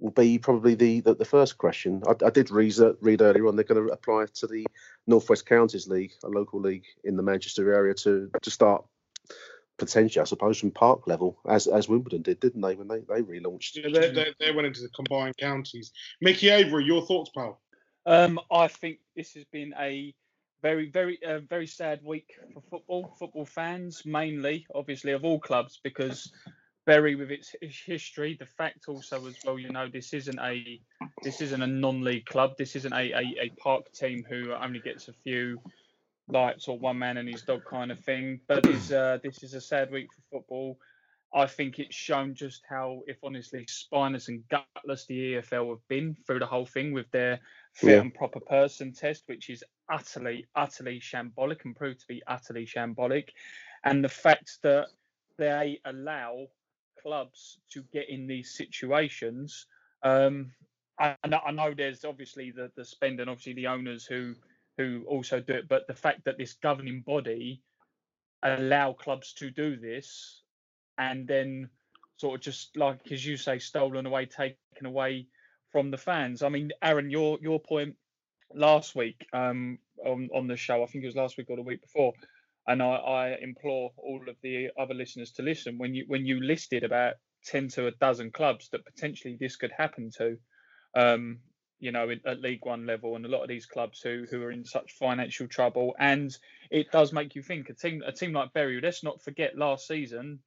will 0.00 0.10
be 0.10 0.38
probably 0.38 0.74
the 0.74 1.00
the, 1.00 1.14
the 1.14 1.24
first 1.24 1.58
question. 1.58 2.02
I, 2.06 2.14
I 2.24 2.30
did 2.30 2.50
read, 2.50 2.74
read 3.00 3.22
earlier 3.22 3.46
on 3.46 3.56
they're 3.56 3.64
going 3.64 3.86
to 3.86 3.92
apply 3.92 4.26
to 4.34 4.46
the 4.46 4.66
Northwest 5.06 5.46
Counties 5.46 5.88
League, 5.88 6.12
a 6.24 6.28
local 6.28 6.60
league 6.60 6.86
in 7.04 7.16
the 7.16 7.22
Manchester 7.22 7.72
area, 7.72 7.94
to 7.94 8.30
to 8.42 8.50
start 8.50 8.84
potentially, 9.78 10.20
I 10.20 10.24
suppose, 10.24 10.58
from 10.58 10.70
park 10.70 11.06
level, 11.06 11.38
as 11.48 11.66
as 11.66 11.88
Wimbledon 11.88 12.22
did, 12.22 12.40
didn't 12.40 12.60
they, 12.60 12.74
when 12.74 12.88
they, 12.88 13.00
they 13.00 13.22
relaunched? 13.22 13.76
Yeah, 13.76 13.88
they, 13.92 14.10
they, 14.12 14.34
they 14.38 14.52
went 14.52 14.66
into 14.66 14.82
the 14.82 14.90
combined 14.90 15.36
counties. 15.38 15.92
Mickey 16.20 16.50
Avery, 16.50 16.84
your 16.84 17.06
thoughts, 17.06 17.30
pal? 17.34 17.60
Um, 18.06 18.40
I 18.50 18.68
think 18.68 18.98
this 19.16 19.34
has 19.34 19.44
been 19.52 19.74
a 19.78 20.14
very, 20.62 20.90
very, 20.90 21.18
uh, 21.24 21.40
very 21.40 21.66
sad 21.66 22.00
week 22.04 22.34
for 22.52 22.62
football, 22.70 23.16
football 23.18 23.46
fans 23.46 24.02
mainly, 24.04 24.66
obviously, 24.74 25.12
of 25.12 25.24
all 25.24 25.40
clubs, 25.40 25.80
because 25.82 26.30
Bury 26.90 27.14
with 27.14 27.30
its 27.30 27.54
history. 27.60 28.36
The 28.36 28.46
fact 28.46 28.88
also 28.88 29.24
as 29.28 29.36
well, 29.44 29.60
you 29.60 29.70
know, 29.70 29.86
this 29.88 30.12
isn't 30.12 30.40
a 30.40 30.80
this 31.22 31.40
isn't 31.40 31.62
a 31.62 31.66
non-league 31.68 32.26
club. 32.26 32.56
This 32.58 32.74
isn't 32.74 32.92
a, 32.92 33.12
a, 33.12 33.22
a 33.42 33.48
park 33.60 33.92
team 33.92 34.24
who 34.28 34.52
only 34.52 34.80
gets 34.80 35.06
a 35.06 35.12
few 35.12 35.60
lights 36.26 36.66
or 36.66 36.76
one 36.80 36.98
man 36.98 37.16
and 37.18 37.28
his 37.28 37.42
dog 37.42 37.62
kind 37.64 37.92
of 37.92 38.00
thing. 38.00 38.40
But 38.48 38.64
this 38.64 38.90
uh, 38.90 39.18
this 39.22 39.44
is 39.44 39.54
a 39.54 39.60
sad 39.60 39.92
week 39.92 40.08
for 40.12 40.38
football. 40.38 40.78
I 41.32 41.46
think 41.46 41.78
it's 41.78 41.94
shown 41.94 42.34
just 42.34 42.64
how, 42.68 43.02
if 43.06 43.18
honestly, 43.22 43.64
spineless 43.68 44.26
and 44.26 44.42
gutless 44.48 45.06
the 45.06 45.34
EFL 45.34 45.70
have 45.70 45.86
been 45.86 46.16
through 46.26 46.40
the 46.40 46.46
whole 46.46 46.66
thing 46.66 46.92
with 46.92 47.08
their 47.12 47.38
fit 47.72 47.90
yeah. 47.90 48.00
and 48.00 48.12
proper 48.12 48.40
person 48.40 48.92
test, 48.92 49.22
which 49.26 49.48
is 49.48 49.62
utterly, 49.88 50.48
utterly 50.56 50.98
shambolic 50.98 51.64
and 51.64 51.76
proved 51.76 52.00
to 52.00 52.06
be 52.08 52.20
utterly 52.26 52.66
shambolic. 52.66 53.28
And 53.84 54.02
the 54.02 54.08
fact 54.08 54.58
that 54.64 54.88
they 55.38 55.78
allow 55.84 56.48
clubs 57.02 57.58
to 57.72 57.82
get 57.92 58.08
in 58.08 58.26
these 58.26 58.56
situations. 58.56 59.66
Um, 60.02 60.52
I, 60.98 61.16
I 61.24 61.50
know 61.50 61.72
there's 61.74 62.04
obviously 62.04 62.50
the 62.50 62.70
the 62.76 62.84
spend 62.84 63.20
and 63.20 63.30
obviously 63.30 63.54
the 63.54 63.68
owners 63.68 64.04
who 64.04 64.34
who 64.76 65.04
also 65.08 65.40
do 65.40 65.54
it, 65.54 65.68
but 65.68 65.86
the 65.86 65.94
fact 65.94 66.24
that 66.24 66.38
this 66.38 66.54
governing 66.54 67.02
body 67.06 67.62
allow 68.42 68.92
clubs 68.92 69.34
to 69.34 69.50
do 69.50 69.76
this 69.76 70.42
and 70.98 71.26
then 71.26 71.68
sort 72.16 72.36
of 72.36 72.40
just 72.40 72.76
like 72.76 73.00
as 73.12 73.24
you 73.24 73.36
say 73.36 73.58
stolen 73.58 74.06
away 74.06 74.26
taken 74.26 74.56
away 74.84 75.26
from 75.70 75.90
the 75.90 75.96
fans 75.96 76.42
i 76.42 76.48
mean 76.48 76.70
aaron 76.82 77.10
your 77.10 77.38
your 77.40 77.60
point 77.60 77.94
last 78.54 78.94
week 78.94 79.26
um 79.32 79.78
on 80.04 80.28
on 80.34 80.46
the 80.46 80.56
show 80.56 80.82
i 80.82 80.86
think 80.86 81.04
it 81.04 81.08
was 81.08 81.16
last 81.16 81.36
week 81.36 81.48
or 81.50 81.56
the 81.56 81.62
week 81.62 81.80
before 81.80 82.12
and 82.66 82.82
I, 82.82 82.94
I, 82.94 83.36
implore 83.40 83.90
all 83.96 84.22
of 84.28 84.36
the 84.42 84.68
other 84.78 84.94
listeners 84.94 85.32
to 85.32 85.42
listen 85.42 85.78
when 85.78 85.94
you 85.94 86.04
when 86.08 86.26
you 86.26 86.40
listed 86.40 86.84
about 86.84 87.14
10 87.46 87.68
to 87.68 87.86
a 87.86 87.92
dozen 87.92 88.30
clubs 88.30 88.68
that 88.70 88.84
potentially 88.84 89.36
this 89.40 89.56
could 89.56 89.72
happen 89.76 90.10
to 90.18 90.36
um, 90.94 91.38
you 91.78 91.92
know 91.92 92.10
at 92.26 92.40
league 92.40 92.64
one 92.64 92.86
level 92.86 93.16
and 93.16 93.24
a 93.24 93.28
lot 93.28 93.42
of 93.42 93.48
these 93.48 93.66
clubs 93.66 94.00
who 94.00 94.26
who 94.30 94.42
are 94.42 94.50
in 94.50 94.64
such 94.64 94.92
financial 94.92 95.48
trouble 95.48 95.94
and 95.98 96.36
it 96.70 96.90
does 96.90 97.12
make 97.12 97.34
you 97.34 97.42
think 97.42 97.70
a 97.70 97.74
team 97.74 98.02
a 98.06 98.12
team 98.12 98.32
like 98.32 98.52
Bury 98.52 98.80
let's 98.80 99.02
not 99.02 99.22
forget 99.22 99.56
last 99.56 99.86
season 99.86 100.40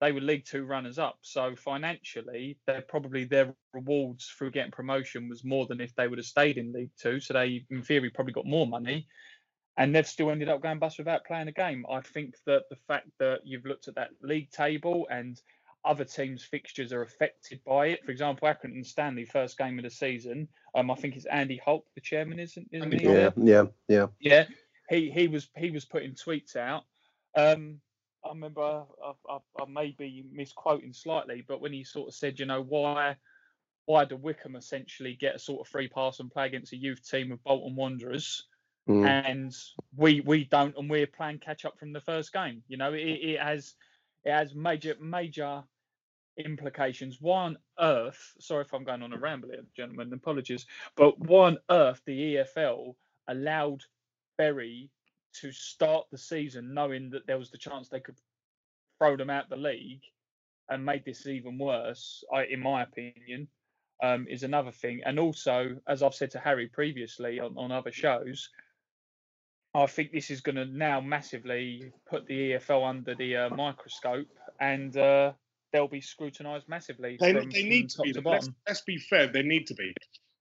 they 0.00 0.12
were 0.12 0.20
League 0.20 0.44
Two 0.44 0.64
runners 0.64 0.98
up. 0.98 1.18
So 1.22 1.56
financially, 1.56 2.58
they're 2.66 2.82
probably 2.82 3.24
their 3.24 3.54
rewards 3.72 4.26
through 4.26 4.52
getting 4.52 4.70
promotion 4.70 5.28
was 5.28 5.44
more 5.44 5.66
than 5.66 5.80
if 5.80 5.94
they 5.94 6.06
would 6.06 6.18
have 6.18 6.26
stayed 6.26 6.56
in 6.56 6.72
League 6.72 6.92
Two. 6.96 7.20
So 7.20 7.34
they, 7.34 7.64
in 7.70 7.82
theory, 7.82 8.10
probably 8.10 8.32
got 8.32 8.46
more 8.46 8.66
money. 8.66 9.06
And 9.78 9.94
they've 9.94 10.06
still 10.06 10.30
ended 10.30 10.48
up 10.48 10.60
going 10.60 10.80
bust 10.80 10.98
without 10.98 11.24
playing 11.24 11.48
a 11.48 11.52
game. 11.52 11.86
I 11.90 12.00
think 12.00 12.34
that 12.46 12.68
the 12.68 12.76
fact 12.88 13.08
that 13.20 13.38
you've 13.44 13.64
looked 13.64 13.88
at 13.88 13.94
that 13.94 14.10
league 14.20 14.50
table 14.50 15.06
and 15.10 15.40
other 15.84 16.04
teams' 16.04 16.42
fixtures 16.42 16.92
are 16.92 17.02
affected 17.02 17.60
by 17.64 17.86
it. 17.86 18.04
For 18.04 18.10
example, 18.10 18.48
Accrington 18.48 18.84
Stanley, 18.84 19.24
first 19.24 19.56
game 19.56 19.78
of 19.78 19.84
the 19.84 19.90
season. 19.90 20.48
Um, 20.74 20.90
I 20.90 20.96
think 20.96 21.16
it's 21.16 21.26
Andy 21.26 21.60
Holt, 21.64 21.86
the 21.94 22.00
chairman, 22.00 22.40
isn't 22.40 22.68
isn't 22.72 22.92
he? 22.92 23.06
Yeah, 23.06 23.30
yeah, 23.36 23.64
yeah. 23.86 24.06
Yeah, 24.20 24.44
he 24.90 25.10
he 25.10 25.28
was 25.28 25.48
he 25.56 25.70
was 25.70 25.84
putting 25.84 26.12
tweets 26.12 26.56
out. 26.56 26.82
Um, 27.36 27.80
I 28.24 28.30
remember 28.30 28.62
I, 28.62 29.12
I, 29.30 29.38
I 29.60 29.64
may 29.68 29.94
be 29.96 30.24
misquoting 30.32 30.92
slightly, 30.92 31.44
but 31.46 31.60
when 31.60 31.72
he 31.72 31.84
sort 31.84 32.08
of 32.08 32.14
said, 32.14 32.40
you 32.40 32.46
know, 32.46 32.62
why 32.62 33.16
why 33.86 34.04
do 34.04 34.16
Wycombe 34.16 34.56
essentially 34.56 35.14
get 35.14 35.36
a 35.36 35.38
sort 35.38 35.60
of 35.60 35.68
free 35.68 35.88
pass 35.88 36.20
and 36.20 36.30
play 36.30 36.46
against 36.46 36.72
a 36.72 36.76
youth 36.76 37.08
team 37.08 37.32
of 37.32 37.42
Bolton 37.44 37.76
Wanderers, 37.76 38.46
Mm. 38.88 39.06
and 39.06 39.54
we 39.96 40.20
we 40.20 40.44
don't, 40.44 40.76
and 40.76 40.88
we're 40.88 41.06
playing 41.06 41.38
catch 41.38 41.64
up 41.64 41.78
from 41.78 41.92
the 41.92 42.00
first 42.00 42.32
game. 42.32 42.62
You 42.68 42.78
know, 42.78 42.94
it, 42.94 43.00
it 43.00 43.40
has 43.40 43.74
it 44.24 44.32
has 44.32 44.54
major 44.54 44.94
major 45.00 45.62
implications. 46.38 47.18
Why 47.20 47.44
on 47.44 47.58
earth? 47.78 48.34
Sorry 48.40 48.62
if 48.62 48.72
I'm 48.72 48.84
going 48.84 49.02
on 49.02 49.12
a 49.12 49.18
ramble 49.18 49.50
here, 49.50 49.64
gentlemen. 49.76 50.12
Apologies, 50.12 50.66
but 50.96 51.18
why 51.18 51.48
on 51.48 51.58
earth 51.70 52.00
the 52.06 52.36
EFL 52.36 52.94
allowed 53.28 53.82
Bury 54.38 54.90
to 55.40 55.52
start 55.52 56.06
the 56.10 56.18
season 56.18 56.72
knowing 56.72 57.10
that 57.10 57.26
there 57.26 57.38
was 57.38 57.50
the 57.50 57.58
chance 57.58 57.88
they 57.88 58.00
could 58.00 58.18
throw 58.98 59.16
them 59.16 59.30
out 59.30 59.48
the 59.48 59.56
league 59.56 60.02
and 60.70 60.84
made 60.84 61.04
this 61.04 61.26
even 61.26 61.58
worse, 61.58 62.24
I, 62.32 62.44
in 62.44 62.60
my 62.60 62.82
opinion, 62.82 63.48
um, 64.02 64.26
is 64.28 64.42
another 64.42 64.70
thing. 64.70 65.00
And 65.04 65.18
also, 65.18 65.76
as 65.86 66.02
I've 66.02 66.14
said 66.14 66.30
to 66.32 66.38
Harry 66.38 66.68
previously 66.68 67.40
on, 67.40 67.56
on 67.56 67.72
other 67.72 67.92
shows, 67.92 68.50
I 69.74 69.86
think 69.86 70.12
this 70.12 70.30
is 70.30 70.40
going 70.40 70.56
to 70.56 70.64
now 70.64 71.00
massively 71.00 71.92
put 72.08 72.26
the 72.26 72.52
EFL 72.52 72.88
under 72.88 73.14
the 73.14 73.36
uh, 73.36 73.50
microscope 73.50 74.26
and 74.60 74.96
uh, 74.96 75.32
they'll 75.72 75.88
be 75.88 76.00
scrutinised 76.00 76.68
massively. 76.68 77.16
They, 77.20 77.32
from, 77.32 77.50
they 77.50 77.60
from 77.60 77.68
need 77.68 77.90
to 77.90 78.02
be. 78.02 78.12
to 78.12 78.20
Let's, 78.20 78.48
let's 78.66 78.80
be 78.82 78.98
fair. 78.98 79.26
They 79.28 79.42
need 79.42 79.66
to 79.66 79.74
be. 79.74 79.92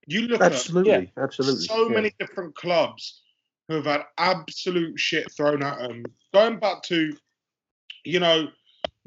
You 0.08 0.22
look 0.22 0.42
Absolutely, 0.42 0.94
at 0.94 1.24
absolutely. 1.24 1.66
so 1.66 1.90
yeah. 1.90 1.96
many 1.96 2.14
different 2.18 2.56
clubs 2.56 3.22
who 3.68 3.76
have 3.76 3.86
had 3.86 4.04
absolute 4.18 4.98
shit 4.98 5.30
thrown 5.36 5.62
at 5.62 5.78
them. 5.80 6.04
Going 6.34 6.60
back 6.60 6.82
to, 6.84 7.12
you 8.06 8.22
know, 8.22 8.48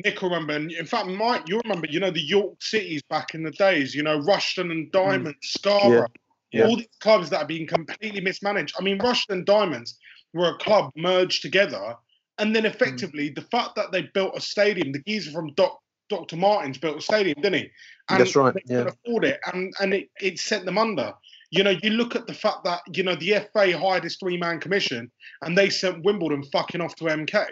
Nick, 0.04 0.20
remember, 0.20 0.54
and 0.54 0.70
in 0.72 0.84
fact, 0.84 1.08
Mike, 1.08 1.48
you 1.48 1.60
remember, 1.64 1.86
you 1.88 2.00
know, 2.00 2.10
the 2.10 2.20
York 2.20 2.62
Cities 2.62 3.02
back 3.08 3.34
in 3.34 3.42
the 3.42 3.50
days, 3.52 3.94
you 3.94 4.02
know, 4.02 4.20
Rushden 4.20 4.70
and 4.70 4.92
Diamonds, 4.92 5.38
Scarborough, 5.42 6.06
Yeah. 6.52 6.66
all 6.66 6.76
these 6.76 6.88
clubs 7.00 7.30
that 7.30 7.38
have 7.38 7.48
been 7.48 7.66
completely 7.66 8.20
mismanaged. 8.20 8.74
I 8.78 8.82
mean, 8.82 8.98
Rushden 8.98 9.30
and 9.30 9.46
Diamonds 9.46 9.98
were 10.32 10.50
a 10.50 10.58
club 10.58 10.90
merged 10.96 11.42
together, 11.42 11.96
and 12.38 12.54
then 12.54 12.62
hmm. 12.62 12.68
effectively 12.70 13.30
the 13.30 13.42
fact 13.42 13.74
that 13.76 13.92
they 13.92 14.02
built 14.14 14.36
a 14.36 14.40
stadium, 14.40 14.92
the 14.92 15.02
geezer 15.06 15.30
from 15.30 15.52
Doc, 15.54 15.80
Dr. 16.08 16.36
Martens 16.36 16.78
built 16.78 16.98
a 16.98 17.00
stadium, 17.00 17.40
didn't 17.40 17.60
he? 17.60 17.70
And 18.08 18.20
That's 18.20 18.34
right, 18.36 18.52
They 18.52 18.62
yeah. 18.66 18.78
couldn't 18.78 18.98
afford 19.04 19.24
it, 19.24 19.40
and 19.52 19.72
and 19.80 19.94
it, 19.94 20.10
it 20.20 20.38
sent 20.38 20.64
them 20.64 20.78
under. 20.78 21.12
You 21.52 21.64
know, 21.64 21.76
you 21.82 21.90
look 21.90 22.14
at 22.14 22.26
the 22.26 22.34
fact 22.34 22.64
that 22.64 22.80
you 22.94 23.02
know 23.02 23.16
the 23.16 23.46
FA 23.52 23.76
hired 23.76 24.04
this 24.04 24.16
three-man 24.16 24.60
commission, 24.60 25.10
and 25.42 25.56
they 25.56 25.70
sent 25.70 26.04
Wimbledon 26.04 26.44
fucking 26.52 26.80
off 26.80 26.94
to 26.96 27.04
MK. 27.04 27.46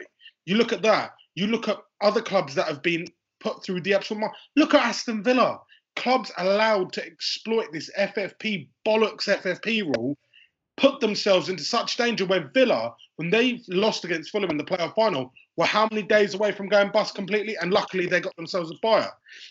You 0.47 0.57
look 0.57 0.73
at 0.73 0.83
that. 0.83 1.13
You 1.35 1.47
look 1.47 1.69
at 1.69 1.79
other 2.01 2.23
clubs 2.23 2.55
that 2.55 2.69
have 2.69 2.83
been 2.83 3.07
put 3.41 3.65
through 3.65 3.83
the 3.83 3.95
absolute. 3.95 4.31
Look 4.57 4.75
at 4.75 4.85
Aston 4.85 5.23
Villa. 5.23 5.61
Clubs 5.97 6.31
allowed 6.39 6.93
to 6.93 7.05
exploit 7.05 7.73
this 7.73 7.91
FFP 7.99 8.69
bollocks 8.87 9.29
FFP 9.29 9.85
rule 9.97 10.17
put 10.79 11.01
themselves 11.01 11.49
into 11.49 11.65
such 11.65 11.97
danger 11.97 12.25
where 12.25 12.51
Villa, 12.55 12.95
when 13.17 13.31
they 13.31 13.63
lost 13.69 14.05
against 14.05 14.31
Fulham 14.31 14.51
in 14.51 14.57
the 14.57 14.65
playoff 14.65 14.95
final, 14.95 15.33
were 15.57 15.67
how 15.67 15.89
many 15.91 16.03
days 16.03 16.35
away 16.35 16.53
from 16.53 16.69
going 16.69 16.91
bust 16.91 17.15
completely? 17.15 17.57
And 17.57 17.73
luckily 17.73 18.07
they 18.07 18.21
got 18.21 18.37
themselves 18.37 18.71
a 18.71 18.75
buyer. 18.81 19.11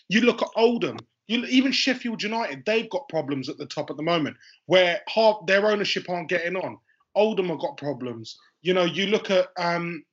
You 0.10 0.22
look 0.22 0.42
at 0.42 0.48
Oldham, 0.56 0.98
you 1.28 1.46
even 1.46 1.72
Sheffield 1.72 2.24
United, 2.24 2.64
they've 2.66 2.90
got 2.90 3.10
problems 3.10 3.50
at 3.50 3.58
the 3.58 3.66
top 3.66 3.92
at 3.92 3.98
the 3.98 4.04
moment 4.04 4.38
where 4.66 5.02
half 5.10 5.46
their 5.46 5.70
ownership 5.70 6.10
aren't 6.10 6.30
getting 6.30 6.56
on. 6.56 6.78
Oldham 7.16 7.50
have 7.50 7.60
got 7.60 7.78
problems. 7.78 8.38
You 8.62 8.74
know, 8.74 8.86
you 8.86 9.08
look 9.08 9.30
at 9.30 9.48
um 9.58 10.04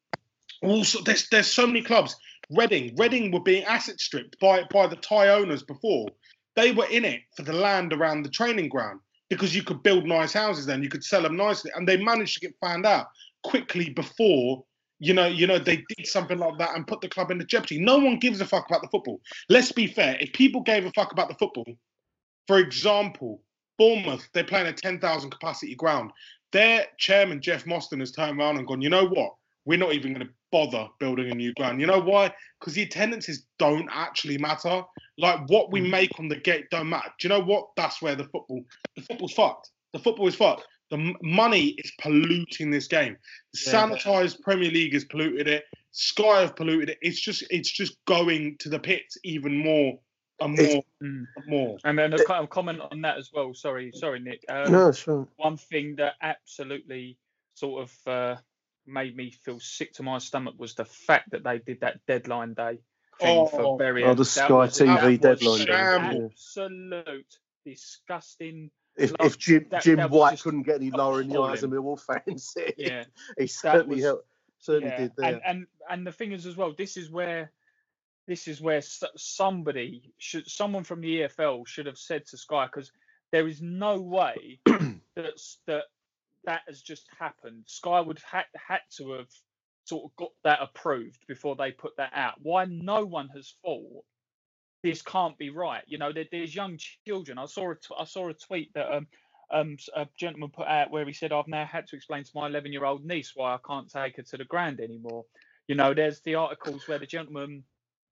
also 0.62 1.00
there's 1.02 1.28
there's 1.28 1.46
so 1.46 1.66
many 1.66 1.82
clubs. 1.82 2.16
Reading, 2.50 2.94
Reading 2.96 3.30
were 3.30 3.40
being 3.40 3.64
asset 3.64 4.00
stripped 4.00 4.38
by 4.40 4.64
by 4.72 4.86
the 4.88 4.96
Thai 4.96 5.28
owners 5.28 5.62
before. 5.62 6.08
They 6.56 6.72
were 6.72 6.86
in 6.86 7.04
it 7.04 7.20
for 7.36 7.42
the 7.42 7.52
land 7.52 7.92
around 7.92 8.22
the 8.22 8.30
training 8.30 8.68
ground 8.68 9.00
because 9.30 9.54
you 9.54 9.62
could 9.62 9.82
build 9.82 10.06
nice 10.06 10.32
houses 10.32 10.66
then, 10.66 10.82
you 10.82 10.88
could 10.88 11.04
sell 11.04 11.22
them 11.22 11.36
nicely, 11.36 11.70
and 11.74 11.88
they 11.88 11.96
managed 11.96 12.34
to 12.34 12.40
get 12.40 12.54
found 12.60 12.86
out 12.86 13.06
quickly 13.42 13.90
before 13.90 14.64
you 15.04 15.12
know, 15.12 15.26
you 15.26 15.46
know, 15.46 15.58
they 15.58 15.84
did 15.96 16.06
something 16.06 16.38
like 16.38 16.56
that 16.58 16.74
and 16.74 16.86
put 16.86 17.00
the 17.00 17.08
club 17.08 17.30
into 17.30 17.44
jeopardy. 17.44 17.78
No 17.78 17.98
one 17.98 18.18
gives 18.18 18.40
a 18.40 18.46
fuck 18.46 18.66
about 18.66 18.80
the 18.80 18.88
football. 18.88 19.20
Let's 19.48 19.72
be 19.72 19.86
fair. 19.86 20.16
If 20.20 20.32
people 20.32 20.62
gave 20.62 20.86
a 20.86 20.92
fuck 20.92 21.12
about 21.12 21.28
the 21.28 21.34
football, 21.34 21.66
for 22.46 22.58
example, 22.58 23.42
Bournemouth, 23.78 24.28
they're 24.32 24.44
playing 24.44 24.68
a 24.68 24.72
10,000 24.72 25.30
capacity 25.30 25.74
ground. 25.74 26.10
Their 26.52 26.86
chairman, 26.98 27.42
Jeff 27.42 27.66
Mostyn, 27.66 28.00
has 28.00 28.12
turned 28.12 28.38
around 28.38 28.58
and 28.58 28.66
gone, 28.66 28.80
you 28.80 28.88
know 28.88 29.06
what? 29.06 29.34
We're 29.64 29.78
not 29.78 29.94
even 29.94 30.14
going 30.14 30.26
to 30.26 30.32
bother 30.54 30.86
building 31.00 31.32
a 31.32 31.34
new 31.34 31.52
ground. 31.54 31.80
You 31.80 31.88
know 31.88 31.98
why? 31.98 32.32
Because 32.60 32.74
the 32.74 32.82
attendances 32.82 33.44
don't 33.58 33.88
actually 33.90 34.38
matter. 34.38 34.82
Like 35.18 35.40
what 35.48 35.72
we 35.72 35.80
make 35.80 36.12
on 36.20 36.28
the 36.28 36.36
gate 36.36 36.66
don't 36.70 36.88
matter. 36.88 37.10
Do 37.18 37.26
you 37.26 37.34
know 37.34 37.40
what? 37.40 37.70
That's 37.76 38.00
where 38.00 38.14
the 38.14 38.22
football, 38.24 38.62
the 38.94 39.02
football's 39.02 39.32
fucked. 39.32 39.70
The 39.92 39.98
football 39.98 40.28
is 40.28 40.36
fucked. 40.36 40.64
The 40.90 41.12
money 41.22 41.70
is 41.78 41.90
polluting 42.00 42.70
this 42.70 42.86
game. 42.86 43.16
The 43.52 43.60
Yeah. 43.66 43.72
sanitized 43.74 44.42
Premier 44.42 44.70
League 44.70 44.92
has 44.92 45.04
polluted 45.04 45.48
it. 45.48 45.64
Sky 45.90 46.42
have 46.42 46.54
polluted 46.54 46.90
it. 46.90 46.98
It's 47.02 47.20
just, 47.20 47.42
it's 47.50 47.70
just 47.70 47.96
going 48.04 48.56
to 48.58 48.68
the 48.68 48.78
pits 48.78 49.18
even 49.24 49.56
more 49.56 49.98
and 50.40 50.56
more 50.56 50.84
Mm. 51.02 51.24
and 51.36 51.46
more. 51.46 51.78
And 51.84 51.98
then 51.98 52.12
a 52.12 52.24
kind 52.24 52.44
of 52.44 52.50
comment 52.50 52.80
on 52.80 53.00
that 53.00 53.18
as 53.18 53.30
well. 53.32 53.54
Sorry, 53.54 53.90
sorry, 53.92 54.20
Nick. 54.20 54.44
Um, 54.48 54.70
No, 54.70 54.92
sure. 54.92 55.26
one 55.36 55.56
thing 55.56 55.96
that 55.96 56.14
absolutely 56.22 57.18
sort 57.54 57.82
of 57.82 57.92
uh, 58.06 58.36
made 58.86 59.16
me 59.16 59.30
feel 59.30 59.60
sick 59.60 59.92
to 59.94 60.02
my 60.02 60.18
stomach 60.18 60.54
was 60.58 60.74
the 60.74 60.84
fact 60.84 61.30
that 61.30 61.44
they 61.44 61.58
did 61.58 61.80
that 61.80 62.04
deadline 62.06 62.54
day 62.54 62.78
thing 63.20 63.38
Oh. 63.38 63.46
for 63.46 63.78
Bury. 63.78 64.04
Oh, 64.04 64.14
the 64.14 64.24
Sky 64.24 64.48
was- 64.52 64.78
TV 64.78 65.10
was 65.12 65.18
deadline 65.18 65.66
day. 65.66 66.24
Absolute 66.26 67.38
disgusting. 67.64 68.70
If, 68.96 69.10
Like, 69.12 69.22
if 69.22 69.38
Jim, 69.38 69.66
that- 69.70 69.82
Jim 69.82 69.96
that 69.96 70.10
White 70.10 70.40
couldn't 70.40 70.62
get 70.62 70.76
any 70.76 70.90
lower 70.90 71.20
in 71.20 71.28
the 71.28 71.40
eyes 71.40 71.62
of 71.62 71.72
appalling. 71.72 71.96
Millwall 71.96 72.24
fans, 72.24 72.54
he 72.76 72.84
Yeah, 72.84 73.04
certainly 73.46 73.96
was- 73.96 74.04
helped, 74.04 74.28
certainly 74.58 74.90
yeah. 74.94 74.98
did 75.00 75.12
there. 75.16 75.26
And 75.34 75.40
and 75.44 75.66
and 75.90 76.06
the 76.06 76.12
thing 76.12 76.32
is 76.32 76.46
as 76.46 76.56
well, 76.56 76.72
this 76.76 76.96
is 76.96 77.10
where. 77.10 77.50
This 78.26 78.48
is 78.48 78.58
where 78.58 78.80
somebody 78.80 80.14
should, 80.16 80.48
someone 80.48 80.82
from 80.84 81.02
the 81.02 81.20
EFL 81.20 81.66
should 81.66 81.84
have 81.84 81.98
said 81.98 82.24
to 82.28 82.38
Sky, 82.38 82.64
because 82.64 82.90
there 83.32 83.46
is 83.46 83.60
no 83.60 84.00
way 84.00 84.60
that's 85.14 85.58
that 85.66 85.84
that 86.46 86.62
has 86.66 86.80
just 86.82 87.06
happened. 87.18 87.64
Sky 87.66 88.00
would 88.00 88.18
had 88.30 88.44
had 88.54 88.80
to 88.98 89.12
have 89.12 89.28
sort 89.84 90.04
of 90.04 90.16
got 90.16 90.30
that 90.44 90.60
approved 90.62 91.26
before 91.26 91.56
they 91.56 91.70
put 91.70 91.96
that 91.98 92.12
out. 92.14 92.34
Why 92.42 92.64
no 92.64 93.04
one 93.04 93.28
has 93.34 93.54
thought 93.64 94.04
this 94.82 95.02
can't 95.02 95.36
be 95.38 95.50
right? 95.50 95.82
You 95.86 95.98
know, 95.98 96.12
there, 96.12 96.26
there's 96.30 96.54
young 96.54 96.78
children. 97.06 97.38
I 97.38 97.46
saw 97.46 97.70
a 97.72 97.74
t- 97.74 97.94
I 97.98 98.04
saw 98.04 98.28
a 98.28 98.34
tweet 98.34 98.72
that 98.74 98.92
um 98.94 99.06
um 99.50 99.76
a 99.94 100.06
gentleman 100.18 100.50
put 100.50 100.66
out 100.66 100.90
where 100.90 101.04
he 101.06 101.12
said 101.12 101.32
I've 101.32 101.48
now 101.48 101.64
had 101.64 101.86
to 101.88 101.96
explain 101.96 102.24
to 102.24 102.30
my 102.34 102.46
11 102.46 102.72
year 102.72 102.84
old 102.84 103.04
niece 103.04 103.32
why 103.34 103.54
I 103.54 103.58
can't 103.66 103.90
take 103.90 104.16
her 104.16 104.22
to 104.22 104.36
the 104.36 104.44
grand 104.44 104.80
anymore. 104.80 105.24
You 105.68 105.74
know, 105.74 105.94
there's 105.94 106.20
the 106.20 106.34
articles 106.36 106.86
where 106.86 106.98
the 106.98 107.06
gentleman 107.06 107.64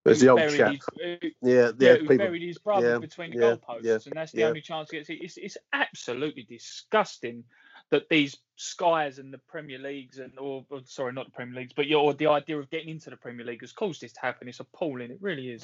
There's 0.03 0.19
the 0.19 0.29
old 0.29 0.39
buried 0.39 0.57
chap. 0.57 0.71
his- 0.71 0.85
who- 1.21 1.29
Yeah, 1.41 1.71
yeah, 1.79 1.95
who 1.95 2.07
people. 2.07 2.17
buried 2.17 2.41
his 2.41 2.57
brother 2.57 2.91
yeah, 2.93 2.97
between 2.99 3.31
the 3.31 3.37
yeah, 3.37 3.55
goalposts, 3.55 3.83
yeah, 3.83 3.97
and 4.05 4.13
that's 4.15 4.31
the 4.31 4.43
only 4.45 4.61
chance 4.61 4.89
he 4.89 4.97
gets. 4.97 5.09
It's 5.09 5.37
it's 5.37 5.57
absolutely 5.73 6.43
disgusting 6.43 7.43
that 7.93 8.09
these 8.09 8.35
skies 8.55 9.19
and 9.19 9.31
the 9.31 9.37
Premier 9.37 9.77
Leagues 9.77 10.17
and 10.17 10.31
or, 10.39 10.65
or 10.71 10.81
sorry, 10.85 11.13
not 11.13 11.27
the 11.27 11.31
Premier 11.31 11.61
Leagues, 11.61 11.73
but 11.75 11.85
your 11.85 12.11
the 12.15 12.25
idea 12.25 12.57
of 12.57 12.67
getting 12.71 12.89
into 12.89 13.11
the 13.11 13.17
Premier 13.17 13.45
League 13.45 13.61
has 13.61 13.71
caused 13.71 14.01
this 14.01 14.13
to 14.13 14.19
happen. 14.19 14.47
It's 14.47 14.59
appalling. 14.59 15.11
It 15.11 15.19
really 15.21 15.51
is. 15.51 15.61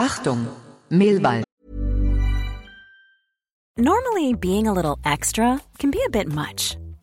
Achtung, 0.00 0.52
Millwall. 0.90 1.44
Normally, 3.76 4.34
being 4.34 4.66
a 4.66 4.72
little 4.72 4.98
extra 5.04 5.60
can 5.78 5.92
be 5.92 6.02
a 6.04 6.10
bit 6.10 6.26
much, 6.26 6.76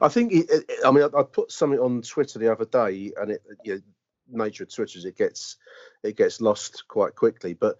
I 0.00 0.08
think. 0.08 0.32
I 0.84 0.90
mean, 0.90 1.04
I, 1.04 1.18
I 1.18 1.22
put 1.22 1.50
something 1.50 1.80
on 1.80 2.02
Twitter 2.02 2.38
the 2.38 2.52
other 2.52 2.64
day, 2.64 3.12
and 3.20 3.32
it, 3.32 3.42
you 3.64 3.74
know, 3.74 3.80
nature 4.44 4.64
of 4.64 4.74
Twitter 4.74 4.98
is 4.98 5.04
it 5.04 5.16
gets 5.16 5.56
it 6.02 6.16
gets 6.16 6.40
lost 6.40 6.84
quite 6.88 7.14
quickly. 7.14 7.54
But 7.54 7.78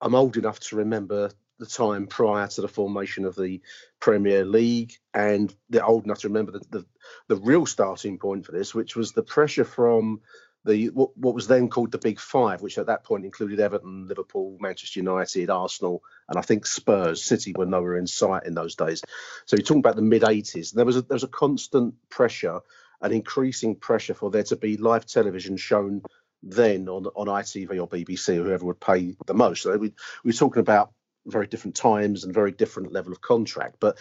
I'm 0.00 0.14
old 0.14 0.36
enough 0.36 0.60
to 0.60 0.76
remember 0.76 1.30
the 1.58 1.66
time 1.66 2.06
prior 2.06 2.48
to 2.48 2.60
the 2.62 2.68
formation 2.68 3.24
of 3.24 3.36
the 3.36 3.60
Premier 4.00 4.44
League, 4.44 4.94
and 5.12 5.54
they're 5.68 5.84
old 5.84 6.04
enough 6.04 6.20
to 6.20 6.28
remember 6.28 6.52
the, 6.52 6.64
the, 6.70 6.86
the 7.28 7.36
real 7.36 7.66
starting 7.66 8.18
point 8.18 8.46
for 8.46 8.52
this, 8.52 8.74
which 8.74 8.96
was 8.96 9.12
the 9.12 9.22
pressure 9.22 9.64
from 9.64 10.20
the 10.64 10.88
what, 10.90 11.16
what 11.16 11.34
was 11.34 11.46
then 11.46 11.68
called 11.68 11.92
the 11.92 11.98
Big 11.98 12.20
Five, 12.20 12.60
which 12.60 12.78
at 12.78 12.86
that 12.86 13.04
point 13.04 13.24
included 13.24 13.60
Everton, 13.60 14.06
Liverpool, 14.06 14.58
Manchester 14.60 15.00
United, 15.00 15.48
Arsenal, 15.48 16.02
and 16.28 16.38
I 16.38 16.42
think 16.42 16.66
Spurs. 16.66 17.22
City 17.22 17.54
were 17.56 17.66
nowhere 17.66 17.96
in 17.96 18.06
sight 18.06 18.44
in 18.44 18.54
those 18.54 18.74
days. 18.74 19.02
So 19.46 19.56
you're 19.56 19.64
talking 19.64 19.80
about 19.80 19.96
the 19.96 20.02
mid 20.02 20.22
80s. 20.22 20.72
There 20.72 20.84
was 20.84 20.96
a, 20.96 21.02
there 21.02 21.14
was 21.14 21.24
a 21.24 21.28
constant 21.28 21.94
pressure, 22.10 22.60
an 23.00 23.12
increasing 23.12 23.76
pressure 23.76 24.14
for 24.14 24.30
there 24.30 24.42
to 24.44 24.56
be 24.56 24.76
live 24.76 25.06
television 25.06 25.56
shown 25.56 26.02
then 26.42 26.88
on 26.88 27.06
on 27.06 27.26
ITV 27.26 27.80
or 27.80 27.88
BBC, 27.88 28.36
or 28.36 28.44
whoever 28.44 28.66
would 28.66 28.80
pay 28.80 29.16
the 29.26 29.34
most. 29.34 29.62
So 29.62 29.76
we, 29.76 29.94
we 30.24 30.28
were 30.28 30.32
talking 30.32 30.60
about 30.60 30.92
very 31.26 31.46
different 31.46 31.76
times 31.76 32.24
and 32.24 32.34
very 32.34 32.52
different 32.52 32.92
level 32.92 33.12
of 33.12 33.20
contract, 33.20 33.76
but 33.80 33.98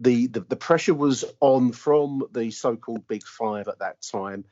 the, 0.00 0.28
the, 0.28 0.40
the 0.40 0.56
pressure 0.56 0.94
was 0.94 1.24
on 1.40 1.72
from 1.72 2.22
the 2.30 2.52
so-called 2.52 3.08
big 3.08 3.24
five 3.24 3.66
at 3.66 3.80
that 3.80 4.00
time 4.00 4.44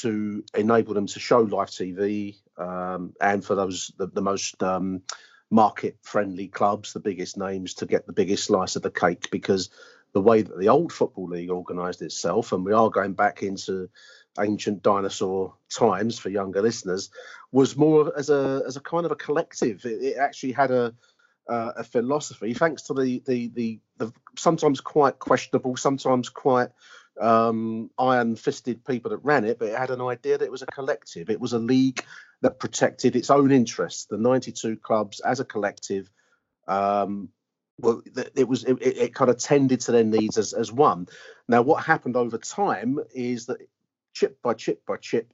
to 0.00 0.44
enable 0.54 0.94
them 0.94 1.06
to 1.06 1.20
show 1.20 1.40
live 1.40 1.70
TV 1.70 2.36
um, 2.58 3.14
and 3.20 3.44
for 3.44 3.54
those 3.54 3.92
the, 3.98 4.06
the 4.06 4.22
most 4.22 4.62
um, 4.62 5.02
market 5.50 5.98
friendly 6.02 6.48
clubs, 6.48 6.92
the 6.92 7.00
biggest 7.00 7.36
names, 7.36 7.74
to 7.74 7.86
get 7.86 8.06
the 8.06 8.12
biggest 8.12 8.44
slice 8.44 8.76
of 8.76 8.82
the 8.82 8.90
cake 8.90 9.28
because 9.30 9.70
the 10.12 10.20
way 10.20 10.42
that 10.42 10.58
the 10.58 10.68
old 10.68 10.92
football 10.92 11.28
league 11.28 11.50
organised 11.50 12.02
itself, 12.02 12.52
and 12.52 12.64
we 12.64 12.72
are 12.72 12.90
going 12.90 13.12
back 13.12 13.42
into 13.42 13.88
ancient 14.40 14.82
dinosaur 14.82 15.54
times 15.70 16.18
for 16.18 16.30
younger 16.30 16.62
listeners, 16.62 17.10
was 17.52 17.76
more 17.76 18.12
as 18.16 18.30
a 18.30 18.62
as 18.66 18.76
a 18.76 18.80
kind 18.80 19.04
of 19.04 19.12
a 19.12 19.16
collective. 19.16 19.84
It, 19.84 20.02
it 20.02 20.16
actually 20.16 20.52
had 20.52 20.70
a 20.70 20.94
uh, 21.48 21.72
a 21.76 21.84
philosophy, 21.84 22.54
thanks 22.54 22.82
to 22.82 22.94
the, 22.94 23.22
the 23.26 23.48
the 23.48 23.80
the 23.98 24.12
sometimes 24.36 24.80
quite 24.80 25.18
questionable, 25.18 25.76
sometimes 25.76 26.28
quite 26.28 26.70
um, 27.20 27.90
iron-fisted 27.98 28.84
people 28.84 29.10
that 29.10 29.18
ran 29.18 29.44
it, 29.44 29.58
but 29.58 29.68
it 29.68 29.78
had 29.78 29.90
an 29.90 30.00
idea 30.00 30.38
that 30.38 30.44
it 30.44 30.50
was 30.50 30.62
a 30.62 30.66
collective. 30.66 31.30
It 31.30 31.40
was 31.40 31.52
a 31.52 31.58
league 31.58 32.04
that 32.42 32.58
protected 32.58 33.16
its 33.16 33.30
own 33.30 33.50
interests. 33.50 34.06
The 34.06 34.18
92 34.18 34.76
clubs 34.76 35.20
as 35.20 35.40
a 35.40 35.44
collective, 35.44 36.10
um, 36.68 37.30
well, 37.78 38.02
it 38.34 38.48
was 38.48 38.64
it, 38.64 38.78
it, 38.80 39.14
kind 39.14 39.30
of 39.30 39.38
tended 39.38 39.80
to 39.80 39.92
their 39.92 40.04
needs 40.04 40.38
as 40.38 40.52
as 40.52 40.72
one. 40.72 41.08
Now, 41.48 41.62
what 41.62 41.84
happened 41.84 42.16
over 42.16 42.38
time 42.38 42.98
is 43.14 43.46
that 43.46 43.58
chip 44.14 44.40
by 44.42 44.54
chip 44.54 44.84
by 44.86 44.96
chip, 44.96 45.32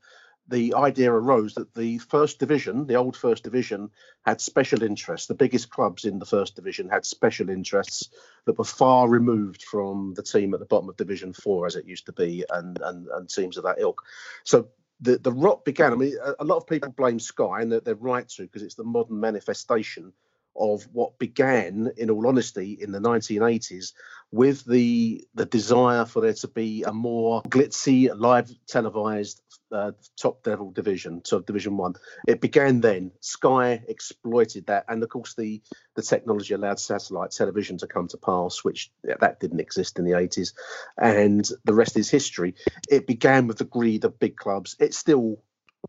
the 0.52 0.74
idea 0.74 1.10
arose 1.10 1.54
that 1.54 1.74
the 1.74 1.96
first 1.98 2.38
division, 2.38 2.86
the 2.86 2.96
old 2.96 3.16
first 3.16 3.42
division, 3.42 3.90
had 4.26 4.40
special 4.40 4.82
interests. 4.82 5.26
The 5.26 5.34
biggest 5.34 5.70
clubs 5.70 6.04
in 6.04 6.18
the 6.18 6.26
first 6.26 6.54
division 6.54 6.90
had 6.90 7.06
special 7.06 7.48
interests 7.48 8.10
that 8.44 8.58
were 8.58 8.64
far 8.64 9.08
removed 9.08 9.62
from 9.62 10.12
the 10.14 10.22
team 10.22 10.52
at 10.52 10.60
the 10.60 10.66
bottom 10.66 10.90
of 10.90 10.96
Division 10.98 11.32
Four, 11.32 11.66
as 11.66 11.74
it 11.74 11.86
used 11.86 12.06
to 12.06 12.12
be, 12.12 12.44
and 12.50 12.78
and, 12.82 13.08
and 13.08 13.28
teams 13.30 13.56
of 13.56 13.64
that 13.64 13.80
ilk. 13.80 14.02
So 14.44 14.68
the 15.00 15.16
the 15.16 15.32
rot 15.32 15.64
began. 15.64 15.92
I 15.92 15.96
mean, 15.96 16.16
a, 16.22 16.34
a 16.40 16.44
lot 16.44 16.58
of 16.58 16.66
people 16.66 16.90
blame 16.90 17.18
Sky, 17.18 17.62
and 17.62 17.72
they're, 17.72 17.80
they're 17.80 17.94
right 17.94 18.28
to, 18.28 18.42
because 18.42 18.62
it's 18.62 18.74
the 18.74 18.84
modern 18.84 19.18
manifestation 19.18 20.12
of 20.56 20.82
what 20.92 21.18
began, 21.18 21.92
in 21.96 22.10
all 22.10 22.26
honesty, 22.26 22.78
in 22.80 22.92
the 22.92 23.00
1980s 23.00 23.92
with 24.32 24.64
the 24.64 25.22
the 25.34 25.44
desire 25.44 26.06
for 26.06 26.22
there 26.22 26.32
to 26.32 26.48
be 26.48 26.82
a 26.84 26.92
more 26.92 27.42
glitzy, 27.42 28.10
live 28.16 28.50
televised 28.66 29.42
uh, 29.70 29.92
top 30.16 30.46
level 30.46 30.70
division, 30.70 31.22
so 31.24 31.40
Division 31.40 31.76
One. 31.76 31.94
It 32.26 32.40
began 32.40 32.80
then. 32.80 33.12
Sky 33.20 33.82
exploited 33.88 34.66
that, 34.66 34.86
and 34.88 35.02
of 35.02 35.10
course 35.10 35.34
the 35.34 35.60
the 35.94 36.02
technology 36.02 36.54
allowed 36.54 36.80
satellite 36.80 37.32
television 37.32 37.76
to 37.78 37.86
come 37.86 38.08
to 38.08 38.16
pass, 38.16 38.64
which 38.64 38.90
that 39.04 39.38
didn't 39.38 39.60
exist 39.60 39.98
in 39.98 40.06
the 40.06 40.12
80s, 40.12 40.54
and 40.98 41.46
the 41.64 41.74
rest 41.74 41.98
is 41.98 42.10
history. 42.10 42.54
It 42.90 43.06
began 43.06 43.46
with 43.46 43.58
the 43.58 43.64
greed 43.64 44.04
of 44.04 44.18
big 44.18 44.36
clubs. 44.36 44.76
It 44.80 44.94
still 44.94 45.42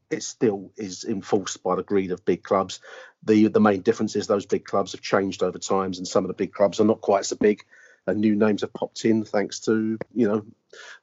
it 0.09 0.23
still 0.23 0.71
is 0.75 1.03
enforced 1.03 1.63
by 1.63 1.75
the 1.75 1.83
greed 1.83 2.11
of 2.11 2.25
big 2.25 2.43
clubs. 2.43 2.79
The 3.25 3.47
the 3.47 3.59
main 3.59 3.81
difference 3.81 4.15
is 4.15 4.27
those 4.27 4.45
big 4.45 4.65
clubs 4.65 4.91
have 4.91 5.01
changed 5.01 5.43
over 5.43 5.57
times, 5.57 5.97
and 5.97 6.07
some 6.07 6.23
of 6.23 6.27
the 6.27 6.33
big 6.33 6.53
clubs 6.53 6.79
are 6.79 6.85
not 6.85 7.01
quite 7.01 7.25
so 7.25 7.35
big. 7.35 7.63
And 8.05 8.19
new 8.19 8.35
names 8.35 8.61
have 8.61 8.73
popped 8.73 9.05
in 9.05 9.23
thanks 9.23 9.61
to 9.61 9.97
you 10.13 10.27
know 10.27 10.45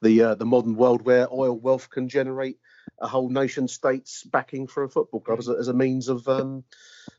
the 0.03 0.23
uh, 0.23 0.35
the 0.35 0.45
modern 0.45 0.77
world 0.77 1.03
where 1.03 1.33
oil 1.33 1.59
wealth 1.59 1.89
can 1.89 2.09
generate 2.09 2.59
a 3.01 3.09
whole 3.09 3.31
nation 3.31 3.69
state's 3.69 4.23
backing 4.25 4.67
for 4.67 4.83
a 4.83 4.89
football 4.89 5.21
club 5.21 5.39
as 5.39 5.49
a, 5.49 5.53
as 5.53 5.69
a 5.69 5.73
means 5.73 6.09
of 6.09 6.29
um, 6.29 6.63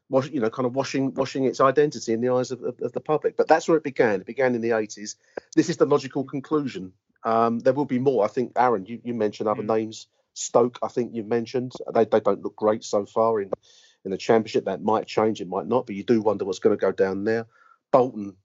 wash, 0.09 0.29
you 0.29 0.39
know 0.39 0.51
kind 0.51 0.67
of 0.67 0.75
washing 0.75 1.13
washing 1.15 1.45
its 1.45 1.59
identity 1.59 2.13
in 2.13 2.21
the 2.21 2.29
eyes 2.29 2.51
of, 2.51 2.61
of, 2.61 2.79
of, 2.81 2.91
the 2.91 3.01
public. 3.01 3.35
But 3.35 3.47
that's 3.47 3.67
where 3.67 3.77
it 3.77 3.83
began. 3.83 4.21
It 4.21 4.27
began 4.27 4.53
in 4.53 4.61
the 4.61 4.69
80s. 4.69 5.15
This 5.55 5.69
is 5.69 5.77
the 5.77 5.85
logical 5.85 6.25
conclusion. 6.25 6.93
Um, 7.23 7.59
there 7.59 7.73
will 7.73 7.85
be 7.85 7.99
more. 7.99 8.23
I 8.23 8.27
think 8.27 8.51
Aaron, 8.55 8.85
you, 8.85 9.01
you 9.03 9.15
mentioned 9.15 9.49
other 9.49 9.63
mm. 9.63 9.75
names 9.75 10.07
Stoke, 10.33 10.79
I 10.81 10.87
think 10.87 11.13
you 11.13 11.23
mentioned, 11.23 11.73
they, 11.93 12.05
they 12.05 12.19
don't 12.19 12.41
look 12.41 12.55
great 12.55 12.83
so 12.83 13.05
far 13.05 13.41
in, 13.41 13.51
in 14.05 14.11
the 14.11 14.17
Championship. 14.17 14.65
That 14.65 14.83
might 14.83 15.07
change, 15.07 15.41
it 15.41 15.47
might 15.47 15.67
not, 15.67 15.85
but 15.85 15.95
you 15.95 16.03
do 16.03 16.21
wonder 16.21 16.45
what's 16.45 16.59
going 16.59 16.77
to 16.77 16.81
go 16.81 16.91
down 16.91 17.23
there. 17.23 17.47
Bolton 17.91 18.35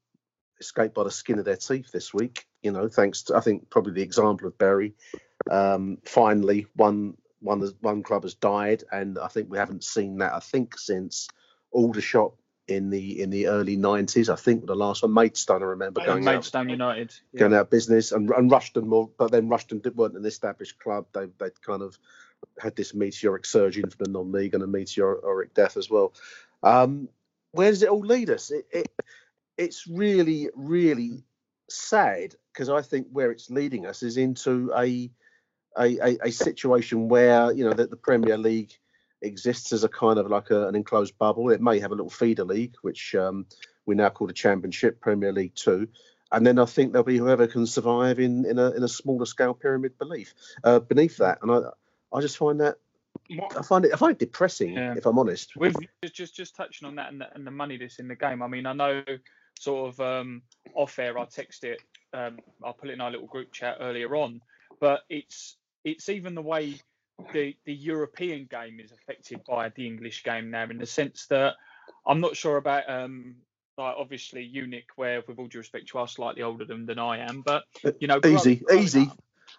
escaped 0.60 0.94
by 0.94 1.04
the 1.04 1.10
skin 1.10 1.38
of 1.38 1.44
their 1.44 1.56
teeth 1.56 1.90
this 1.92 2.12
week, 2.14 2.46
you 2.62 2.72
know, 2.72 2.88
thanks 2.88 3.22
to, 3.22 3.36
I 3.36 3.40
think, 3.40 3.70
probably 3.70 3.92
the 3.92 4.02
example 4.02 4.48
of 4.48 4.58
Barry. 4.58 4.94
Um, 5.50 5.98
finally, 6.04 6.66
one, 6.74 7.16
one, 7.40 7.70
one 7.80 8.02
club 8.02 8.22
has 8.22 8.34
died, 8.34 8.84
and 8.90 9.18
I 9.18 9.28
think 9.28 9.50
we 9.50 9.58
haven't 9.58 9.84
seen 9.84 10.18
that, 10.18 10.32
I 10.32 10.40
think, 10.40 10.78
since 10.78 11.28
Aldershot 11.72 12.32
in 12.68 12.90
the 12.90 13.20
in 13.20 13.30
the 13.30 13.46
early 13.46 13.76
90s. 13.76 14.28
I 14.28 14.36
think 14.36 14.66
the 14.66 14.74
last 14.74 15.02
one, 15.02 15.14
Maidstone, 15.14 15.62
I 15.62 15.66
remember 15.66 16.04
going 16.04 16.24
Maidstone 16.24 16.66
out, 16.66 16.72
United 16.72 17.14
yeah. 17.32 17.40
going 17.40 17.54
out 17.54 17.60
of 17.62 17.70
business, 17.70 18.12
and, 18.12 18.28
and 18.30 18.50
Rushden 18.50 18.84
more, 18.84 19.10
but 19.18 19.30
then 19.30 19.48
Rushden 19.48 19.94
weren't 19.94 20.16
an 20.16 20.24
established 20.24 20.78
club. 20.78 21.06
They 21.12 21.26
they 21.38 21.50
kind 21.64 21.82
of 21.82 21.98
had 22.60 22.76
this 22.76 22.94
meteoric 22.94 23.44
surge 23.44 23.78
into 23.78 23.96
the 23.98 24.08
non-league 24.08 24.54
and 24.54 24.62
a 24.62 24.66
meteoric 24.66 25.54
death 25.54 25.76
as 25.76 25.90
well. 25.90 26.14
Um, 26.62 27.08
where 27.52 27.70
does 27.70 27.82
it 27.82 27.88
all 27.88 28.00
lead 28.00 28.30
us? 28.30 28.50
It, 28.50 28.66
it 28.70 28.88
it's 29.56 29.86
really 29.86 30.50
really 30.54 31.24
sad 31.68 32.34
because 32.52 32.68
I 32.68 32.82
think 32.82 33.08
where 33.10 33.30
it's 33.30 33.50
leading 33.50 33.86
us 33.86 34.02
is 34.02 34.16
into 34.16 34.72
a 34.76 35.10
a, 35.78 35.98
a, 35.98 36.18
a 36.24 36.30
situation 36.30 37.08
where 37.08 37.52
you 37.52 37.64
know 37.64 37.72
that 37.72 37.90
the 37.90 37.96
Premier 37.96 38.38
League 38.38 38.72
exists 39.22 39.72
as 39.72 39.84
a 39.84 39.88
kind 39.88 40.18
of 40.18 40.28
like 40.28 40.50
a, 40.50 40.68
an 40.68 40.74
enclosed 40.74 41.16
bubble. 41.18 41.50
It 41.50 41.60
may 41.60 41.78
have 41.80 41.90
a 41.90 41.94
little 41.94 42.10
feeder 42.10 42.44
league, 42.44 42.74
which 42.82 43.14
um, 43.14 43.46
we 43.86 43.94
now 43.94 44.10
call 44.10 44.26
the 44.26 44.32
Championship, 44.32 45.00
Premier 45.00 45.32
League 45.32 45.54
Two, 45.54 45.88
and 46.32 46.46
then 46.46 46.58
I 46.58 46.64
think 46.64 46.92
there'll 46.92 47.04
be 47.04 47.18
whoever 47.18 47.46
can 47.46 47.66
survive 47.66 48.18
in 48.18 48.44
in 48.46 48.58
a 48.58 48.70
in 48.70 48.82
a 48.82 48.88
smaller 48.88 49.26
scale 49.26 49.54
pyramid 49.54 49.98
belief 49.98 50.34
uh, 50.64 50.80
beneath 50.80 51.18
that. 51.18 51.38
And 51.42 51.50
I 51.50 51.60
I 52.16 52.20
just 52.20 52.38
find 52.38 52.60
that 52.60 52.78
I 53.56 53.62
find 53.62 53.84
it 53.84 53.92
I 53.92 53.96
find 53.96 54.12
it 54.12 54.18
depressing 54.18 54.74
yeah. 54.74 54.94
if 54.96 55.06
I'm 55.06 55.18
honest. 55.18 55.56
With 55.56 55.76
just 56.12 56.34
just 56.34 56.56
touching 56.56 56.88
on 56.88 56.96
that 56.96 57.12
and 57.12 57.20
the, 57.20 57.34
and 57.34 57.46
the 57.46 57.50
money 57.50 57.76
that's 57.76 57.98
in 57.98 58.08
the 58.08 58.16
game. 58.16 58.42
I 58.42 58.48
mean, 58.48 58.66
I 58.66 58.72
know 58.72 59.02
sort 59.58 59.88
of 59.88 60.00
um, 60.00 60.42
off 60.74 60.98
air. 60.98 61.18
I 61.18 61.24
text 61.26 61.64
it. 61.64 61.80
Um, 62.12 62.38
I'll 62.64 62.72
put 62.72 62.90
it 62.90 62.94
in 62.94 63.00
our 63.00 63.10
little 63.10 63.26
group 63.26 63.52
chat 63.52 63.78
earlier 63.80 64.14
on. 64.16 64.40
But 64.80 65.02
it's 65.08 65.56
it's 65.84 66.08
even 66.08 66.34
the 66.34 66.42
way 66.42 66.80
the 67.32 67.54
the 67.64 67.74
European 67.74 68.46
game 68.50 68.80
is 68.80 68.92
affected 68.92 69.42
by 69.44 69.70
the 69.70 69.86
English 69.86 70.24
game 70.24 70.50
now, 70.50 70.64
in 70.64 70.78
the 70.78 70.86
sense 70.86 71.26
that 71.26 71.54
I'm 72.06 72.20
not 72.20 72.36
sure 72.36 72.56
about 72.56 72.88
um, 72.88 73.36
like 73.76 73.94
obviously 73.98 74.42
Unique, 74.42 74.90
where 74.96 75.22
with 75.26 75.38
all 75.38 75.46
due 75.46 75.58
respect, 75.58 75.92
you 75.92 76.00
are 76.00 76.08
slightly 76.08 76.42
older 76.42 76.64
than, 76.64 76.86
than 76.86 76.98
I 76.98 77.18
am, 77.18 77.42
but 77.42 77.64
you 78.00 78.08
know, 78.08 78.20
easy, 78.24 78.62
easy, 78.72 79.10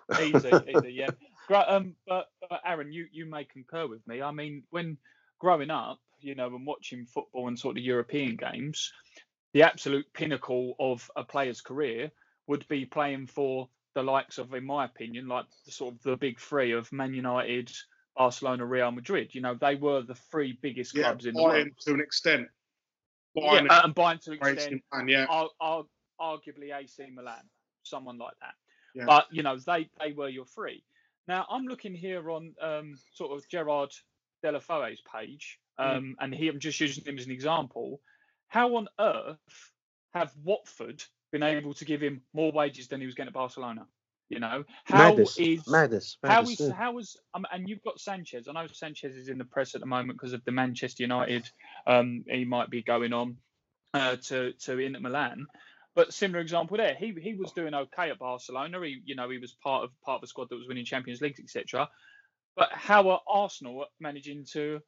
up, 0.09 0.21
easy, 0.21 0.49
easy, 0.75 0.93
yeah. 0.93 1.09
Um, 1.49 1.95
but, 2.07 2.29
but 2.49 2.61
Aaron, 2.65 2.91
you 2.91 3.07
you 3.11 3.25
may 3.25 3.45
concur 3.45 3.87
with 3.87 4.05
me. 4.07 4.21
I 4.21 4.31
mean, 4.31 4.63
when 4.69 4.97
growing 5.39 5.69
up, 5.69 5.99
you 6.19 6.35
know, 6.35 6.47
and 6.47 6.65
watching 6.65 7.05
football 7.05 7.47
and 7.47 7.57
sort 7.57 7.77
of 7.77 7.83
European 7.83 8.35
games, 8.35 8.91
the 9.53 9.63
absolute 9.63 10.11
pinnacle 10.13 10.75
of 10.79 11.09
a 11.15 11.23
player's 11.23 11.61
career 11.61 12.11
would 12.47 12.67
be 12.67 12.85
playing 12.85 13.27
for 13.27 13.69
the 13.93 14.03
likes 14.03 14.37
of, 14.37 14.53
in 14.53 14.65
my 14.65 14.85
opinion, 14.85 15.27
like 15.27 15.45
the 15.65 15.71
sort 15.71 15.95
of 15.95 16.03
the 16.03 16.17
big 16.17 16.39
three 16.39 16.71
of 16.71 16.91
Man 16.91 17.13
United, 17.13 17.71
Barcelona, 18.15 18.65
Real 18.65 18.91
Madrid. 18.91 19.33
You 19.33 19.41
know, 19.41 19.55
they 19.55 19.75
were 19.75 20.01
the 20.01 20.15
three 20.15 20.57
biggest 20.61 20.95
yeah, 20.95 21.03
clubs 21.03 21.25
in 21.25 21.33
the 21.33 21.43
world 21.43 21.67
to 21.81 21.93
an 21.93 22.01
extent. 22.01 22.47
Bayern 23.35 23.65
yeah, 23.65 23.77
uh, 23.77 23.81
and 23.83 23.95
Bayern 23.95 24.21
to 24.23 24.31
an 24.31 24.37
extent. 24.37 24.83
Yeah. 25.07 25.25
Ar- 25.29 25.49
ar- 25.59 25.85
arguably 26.19 26.75
AC 26.75 27.05
Milan, 27.13 27.43
someone 27.83 28.17
like 28.17 28.33
that. 28.41 28.53
Yeah. 28.95 29.05
But 29.05 29.27
you 29.31 29.43
know, 29.43 29.57
they 29.57 29.89
they 29.99 30.13
were 30.13 30.29
your 30.29 30.45
three. 30.45 30.83
Now 31.27 31.45
I'm 31.49 31.65
looking 31.65 31.93
here 31.93 32.29
on 32.31 32.53
um, 32.61 32.95
sort 33.13 33.37
of 33.37 33.47
Gerard 33.49 33.91
Deulofeu's 34.43 35.01
page, 35.13 35.59
mm. 35.79 35.97
um, 35.97 36.03
mm. 36.03 36.13
and 36.19 36.33
here 36.33 36.51
I'm 36.51 36.59
just 36.59 36.79
using 36.79 37.03
him 37.03 37.17
as 37.17 37.25
an 37.25 37.31
example. 37.31 38.01
How 38.47 38.75
on 38.75 38.87
earth 38.99 39.37
have 40.13 40.31
Watford 40.43 41.03
been 41.31 41.43
able 41.43 41.73
to 41.73 41.85
give 41.85 42.01
him 42.01 42.21
more 42.33 42.51
wages 42.51 42.87
than 42.87 43.01
he 43.01 43.05
was 43.05 43.15
getting 43.15 43.29
at 43.29 43.33
Barcelona. 43.33 43.85
You 44.29 44.39
know, 44.39 44.65
how 44.83 45.09
madness. 45.09 45.37
is 45.37 45.65
madness, 45.67 46.17
how 46.21 46.41
is 46.41 46.59
yeah. 46.59 46.73
how 46.73 46.97
is 46.97 47.15
um, 47.33 47.45
and 47.51 47.69
you've 47.69 47.83
got 47.83 47.99
Sanchez. 47.99 48.47
I 48.49 48.51
know 48.51 48.67
Sanchez 48.67 49.15
is 49.15 49.29
in 49.29 49.37
the 49.37 49.45
press 49.45 49.73
at 49.73 49.79
the 49.79 49.87
moment 49.87 50.19
because 50.19 50.33
of 50.33 50.43
the 50.43 50.51
Manchester 50.51 51.03
United. 51.03 51.49
Um, 51.85 52.25
he 52.27 52.43
might 52.43 52.69
be 52.69 52.83
going 52.83 53.13
on 53.13 53.37
uh, 53.93 54.17
to 54.27 54.51
to 54.51 54.79
Inter 54.79 54.99
Milan. 54.99 55.47
But 55.97 56.13
similar 56.13 56.41
example 56.41 56.77
there, 56.77 56.93
he 56.93 57.15
he 57.19 57.33
was 57.33 57.53
doing 57.53 57.73
okay 57.73 58.11
at 58.11 58.19
Barcelona. 58.19 58.79
He 58.85 59.01
you 59.03 59.15
know 59.15 59.31
he 59.31 59.39
was 59.39 59.53
part 59.63 59.83
of 59.83 59.89
part 60.05 60.17
of 60.17 60.21
the 60.21 60.27
squad 60.27 60.47
that 60.49 60.55
was 60.55 60.67
winning 60.67 60.85
Champions 60.85 61.21
League, 61.21 61.39
etc. 61.39 61.89
But 62.55 62.69
how 62.71 63.09
are 63.09 63.21
Arsenal 63.27 63.87
managing 63.99 64.45
to 64.51 64.79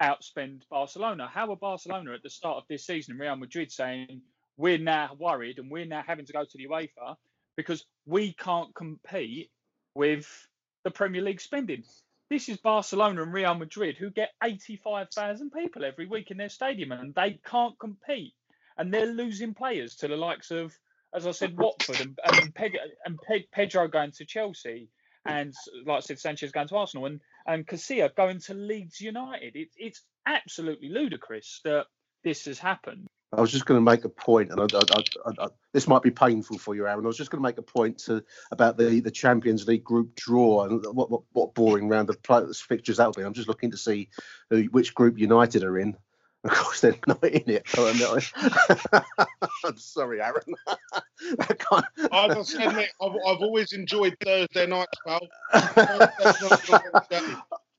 outspend 0.00 0.62
Barcelona? 0.70 1.26
How 1.26 1.50
are 1.50 1.56
Barcelona 1.56 2.12
at 2.12 2.22
the 2.22 2.30
start 2.30 2.58
of 2.58 2.64
this 2.68 2.86
season, 2.86 3.18
Real 3.18 3.34
Madrid 3.34 3.72
saying 3.72 4.22
we're 4.56 4.78
now 4.78 5.16
worried 5.18 5.58
and 5.58 5.68
we're 5.68 5.84
now 5.84 6.04
having 6.06 6.26
to 6.26 6.32
go 6.32 6.44
to 6.44 6.58
the 6.58 6.68
UEFA 6.68 7.16
because 7.56 7.84
we 8.06 8.32
can't 8.32 8.72
compete 8.72 9.50
with 9.96 10.28
the 10.84 10.92
Premier 10.92 11.22
League 11.22 11.40
spending. 11.40 11.82
This 12.30 12.48
is 12.48 12.56
Barcelona 12.58 13.22
and 13.22 13.32
Real 13.32 13.56
Madrid 13.56 13.96
who 13.96 14.10
get 14.10 14.30
85,000 14.40 15.50
people 15.50 15.84
every 15.84 16.06
week 16.06 16.30
in 16.30 16.36
their 16.36 16.48
stadium 16.48 16.92
and 16.92 17.12
they 17.16 17.40
can't 17.44 17.76
compete. 17.80 18.34
And 18.78 18.92
they're 18.92 19.06
losing 19.06 19.54
players 19.54 19.96
to 19.96 20.08
the 20.08 20.16
likes 20.16 20.50
of, 20.50 20.72
as 21.14 21.26
I 21.26 21.32
said, 21.32 21.58
Watford 21.58 22.00
and, 22.00 22.18
and, 22.24 22.54
and 23.04 23.18
Ped, 23.20 23.50
Pedro 23.52 23.88
going 23.88 24.12
to 24.12 24.24
Chelsea 24.24 24.88
and, 25.26 25.54
like 25.86 25.98
I 25.98 26.00
said, 26.00 26.18
Sanchez 26.18 26.52
going 26.52 26.68
to 26.68 26.76
Arsenal 26.76 27.06
and, 27.06 27.20
and 27.46 27.66
Casilla 27.66 28.14
going 28.14 28.40
to 28.40 28.54
Leeds 28.54 29.00
United. 29.00 29.54
It, 29.56 29.68
it's 29.76 30.02
absolutely 30.26 30.88
ludicrous 30.88 31.60
that 31.64 31.86
this 32.24 32.46
has 32.46 32.58
happened. 32.58 33.06
I 33.34 33.40
was 33.40 33.50
just 33.50 33.64
going 33.64 33.78
to 33.78 33.90
make 33.90 34.04
a 34.04 34.10
point, 34.10 34.50
and 34.50 34.60
I, 34.60 34.66
I, 34.74 35.44
I, 35.44 35.48
this 35.72 35.88
might 35.88 36.02
be 36.02 36.10
painful 36.10 36.58
for 36.58 36.74
you, 36.74 36.86
Aaron. 36.86 37.04
I 37.04 37.06
was 37.06 37.16
just 37.16 37.30
going 37.30 37.42
to 37.42 37.48
make 37.48 37.56
a 37.56 37.62
point 37.62 37.96
to 38.00 38.22
about 38.50 38.76
the, 38.76 39.00
the 39.00 39.10
Champions 39.10 39.66
League 39.66 39.84
group 39.84 40.14
draw 40.14 40.64
and 40.64 40.84
what 40.94 41.10
what, 41.10 41.22
what 41.32 41.54
boring 41.54 41.88
round 41.88 42.10
of 42.10 42.18
fixtures 42.54 42.98
that'll 42.98 43.14
be. 43.14 43.22
I'm 43.22 43.32
just 43.32 43.48
looking 43.48 43.70
to 43.70 43.78
see 43.78 44.10
who, 44.50 44.64
which 44.64 44.94
group 44.94 45.18
United 45.18 45.64
are 45.64 45.78
in. 45.78 45.96
Of 46.44 46.50
course, 46.50 46.80
they're 46.80 46.96
not 47.06 47.22
in 47.24 47.44
it. 47.46 47.66
I'm 49.64 49.76
sorry, 49.76 50.20
Aaron. 50.20 50.42
I, 51.40 51.82
I 52.10 52.34
must 52.34 52.54
admit, 52.54 52.90
I've, 53.00 53.12
I've 53.12 53.42
always 53.42 53.72
enjoyed 53.72 54.16
Thursday 54.24 54.66
nights, 54.66 54.98
pal. 55.06 55.28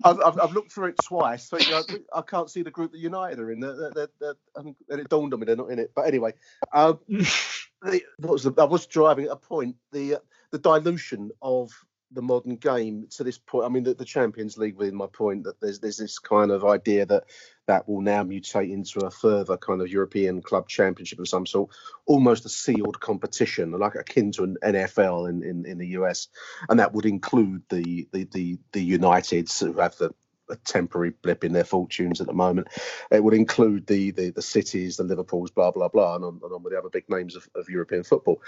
I've, 0.06 0.20
I've, 0.22 0.40
I've, 0.40 0.54
looked 0.54 0.72
through 0.72 0.90
it 0.90 1.00
twice. 1.04 1.48
So, 1.50 1.58
you 1.58 1.72
know, 1.72 1.84
I 2.14 2.22
can't 2.22 2.50
see 2.50 2.62
the 2.62 2.72
group 2.72 2.94
that 2.94 3.00
United 3.00 3.40
are 3.40 3.52
in. 3.52 3.60
They're, 3.60 3.92
they're, 3.94 4.10
they're, 4.20 4.36
and 4.56 4.76
it 4.90 5.10
dawned 5.10 5.34
on 5.34 5.40
me 5.40 5.46
they're 5.46 5.56
not 5.56 5.70
in 5.70 5.80
it. 5.80 5.92
But 5.96 6.08
anyway, 6.08 6.34
um, 6.74 7.00
the, 7.08 8.02
was 8.20 8.44
the, 8.44 8.54
I 8.58 8.64
was 8.64 8.86
driving 8.86 9.26
at 9.26 9.32
a 9.32 9.36
point 9.36 9.76
the 9.92 10.16
uh, 10.16 10.20
the 10.52 10.60
dilution 10.60 11.32
of 11.42 11.72
the 12.14 12.22
modern 12.22 12.56
game 12.56 13.08
to 13.12 13.24
this 13.24 13.38
point. 13.38 13.66
I 13.66 13.70
mean, 13.70 13.84
the, 13.84 13.94
the, 13.94 14.06
Champions 14.06 14.58
League 14.58 14.76
within 14.76 14.96
my 14.96 15.08
point 15.08 15.44
that 15.44 15.60
there's 15.60 15.80
there's 15.80 15.98
this 15.98 16.20
kind 16.20 16.52
of 16.52 16.64
idea 16.64 17.06
that 17.06 17.26
that 17.68 17.88
will 17.88 18.02
now 18.02 18.24
mutate 18.24 18.72
into 18.72 19.00
a 19.06 19.12
further 19.12 19.58
kind 19.58 19.82
of 19.82 19.90
European 19.90 20.42
club 20.42 20.68
championship 20.68 21.20
of 21.20 21.28
some 21.28 21.46
sort, 21.46 21.72
almost 22.06 22.46
a 22.46 22.50
sealed 22.50 23.00
competition, 23.00 23.72
like 23.72 23.96
akin 23.96 24.32
to 24.34 24.44
an 24.44 24.58
NFL 24.64 25.30
in, 25.30 25.44
in, 25.44 25.66
in 25.66 25.78
the 25.78 25.88
US, 25.88 26.28
and 26.70 26.80
that 26.80 26.94
would 26.94 27.06
include 27.06 27.64
the 27.70 28.08
the 28.12 28.26
the, 28.26 28.60
the 28.72 28.98
Uniteds 28.98 29.60
who 29.60 29.80
have 29.80 29.96
the 29.98 30.14
a 30.50 30.56
temporary 30.58 31.12
blip 31.22 31.44
in 31.44 31.54
their 31.54 31.64
fortunes 31.64 32.20
at 32.20 32.28
the 32.28 32.34
moment. 32.34 32.68
It 33.12 33.24
would 33.24 33.34
include 33.34 33.88
the 33.88 34.12
the, 34.12 34.30
the 34.32 34.42
cities, 34.42 34.98
the 34.98 35.04
Liverpools, 35.04 35.52
blah 35.52 35.72
blah 35.72 35.88
blah, 35.88 36.16
and 36.16 36.26
on, 36.26 36.40
and 36.44 36.54
on 36.54 36.64
with 36.64 36.74
the 36.74 36.80
other 36.80 36.90
big 36.90 37.10
names 37.10 37.36
of, 37.36 37.48
of 37.56 37.70
European 37.70 38.04
football. 38.04 38.42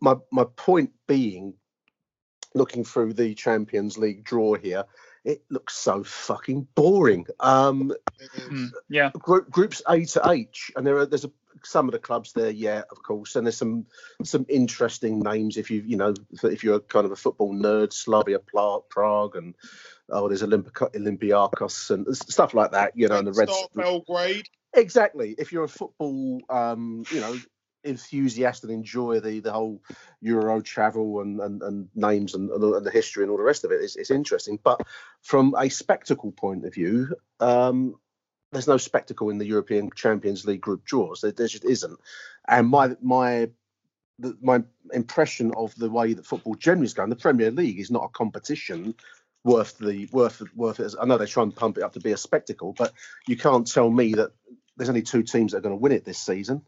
My 0.00 0.16
my 0.30 0.44
point 0.56 0.90
being 1.06 1.54
looking 2.54 2.84
through 2.84 3.14
the 3.14 3.34
Champions 3.34 3.98
League 3.98 4.24
draw 4.24 4.54
here, 4.54 4.84
it 5.24 5.42
looks 5.50 5.74
so 5.74 6.02
fucking 6.02 6.66
boring. 6.74 7.26
Um, 7.40 7.92
mm, 8.38 8.70
yeah. 8.88 9.10
Group, 9.18 9.50
groups 9.50 9.82
A 9.88 10.04
to 10.04 10.30
H, 10.30 10.70
and 10.76 10.86
there 10.86 10.96
are 10.98 11.06
there's 11.06 11.24
a, 11.24 11.30
some 11.64 11.86
of 11.86 11.92
the 11.92 11.98
clubs 11.98 12.32
there, 12.32 12.50
yeah, 12.50 12.82
of 12.90 13.02
course, 13.02 13.36
and 13.36 13.46
there's 13.46 13.56
some 13.56 13.86
some 14.22 14.46
interesting 14.48 15.20
names 15.20 15.56
if 15.56 15.70
you 15.70 15.82
you 15.86 15.96
know 15.96 16.14
if 16.44 16.64
you're 16.64 16.80
kind 16.80 17.04
of 17.04 17.12
a 17.12 17.16
football 17.16 17.54
nerd, 17.54 17.92
Slavia 17.92 18.38
Prague, 18.38 19.36
and 19.36 19.54
oh, 20.10 20.28
there's 20.28 20.42
Olympic, 20.42 20.74
Olympiacos 20.74 21.90
and 21.90 22.16
stuff 22.16 22.54
like 22.54 22.72
that, 22.72 22.92
you 22.96 23.08
know, 23.08 23.18
and 23.18 23.26
the 23.26 23.32
Red 23.32 23.48
Belgrade. 23.74 24.48
Exactly. 24.74 25.34
If 25.38 25.52
you're 25.52 25.64
a 25.64 25.68
football, 25.68 26.40
um, 26.50 27.04
you 27.10 27.20
know, 27.20 27.36
enthusiast 27.88 28.64
and 28.64 28.72
enjoy 28.72 29.20
the 29.20 29.40
the 29.40 29.52
whole 29.52 29.82
Euro 30.20 30.60
travel 30.60 31.20
and 31.20 31.40
and, 31.40 31.62
and 31.62 31.88
names 31.94 32.34
and, 32.34 32.50
and, 32.50 32.86
the 32.86 32.90
history 32.90 33.22
and 33.22 33.30
all 33.30 33.36
the 33.36 33.42
rest 33.42 33.64
of 33.64 33.72
it. 33.72 33.80
It's, 33.80 33.96
it's 33.96 34.10
interesting, 34.10 34.58
but 34.62 34.80
from 35.22 35.54
a 35.58 35.68
spectacle 35.68 36.32
point 36.32 36.64
of 36.64 36.74
view, 36.74 37.14
um, 37.40 37.94
there's 38.52 38.68
no 38.68 38.76
spectacle 38.76 39.30
in 39.30 39.38
the 39.38 39.46
European 39.46 39.90
Champions 39.94 40.44
League 40.46 40.60
group 40.60 40.84
draws. 40.84 41.20
There, 41.20 41.32
there 41.32 41.48
just 41.48 41.64
isn't. 41.64 41.98
And 42.46 42.68
my 42.68 42.96
my 43.02 43.50
the, 44.18 44.36
my 44.42 44.62
impression 44.92 45.52
of 45.56 45.74
the 45.76 45.90
way 45.90 46.12
that 46.12 46.26
football 46.26 46.54
generally 46.54 46.86
is 46.86 46.94
going, 46.94 47.10
the 47.10 47.16
Premier 47.16 47.50
League 47.50 47.78
is 47.78 47.90
not 47.90 48.04
a 48.04 48.08
competition 48.08 48.94
worth 49.44 49.78
the 49.78 50.08
worth 50.12 50.42
worth 50.54 50.80
it. 50.80 50.94
I 51.00 51.06
know 51.06 51.18
they 51.18 51.26
try 51.26 51.42
and 51.42 51.54
pump 51.54 51.78
it 51.78 51.84
up 51.84 51.92
to 51.94 52.00
be 52.00 52.12
a 52.12 52.16
spectacle, 52.16 52.74
but 52.76 52.92
you 53.26 53.36
can't 53.36 53.66
tell 53.66 53.90
me 53.90 54.14
that 54.14 54.32
there's 54.76 54.88
only 54.88 55.02
two 55.02 55.22
teams 55.22 55.52
that 55.52 55.58
are 55.58 55.62
going 55.62 55.74
to 55.74 55.80
win 55.80 55.92
it 55.92 56.04
this 56.04 56.18
season. 56.18 56.62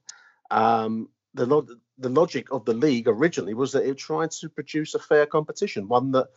Um, 0.50 1.08
the 1.34 1.46
lo- 1.46 1.66
the 1.98 2.08
logic 2.08 2.50
of 2.50 2.64
the 2.64 2.74
league 2.74 3.06
originally 3.06 3.54
was 3.54 3.72
that 3.72 3.88
it 3.88 3.98
tried 3.98 4.30
to 4.32 4.48
produce 4.48 4.94
a 4.94 4.98
fair 4.98 5.26
competition, 5.26 5.88
one 5.88 6.12
that 6.12 6.28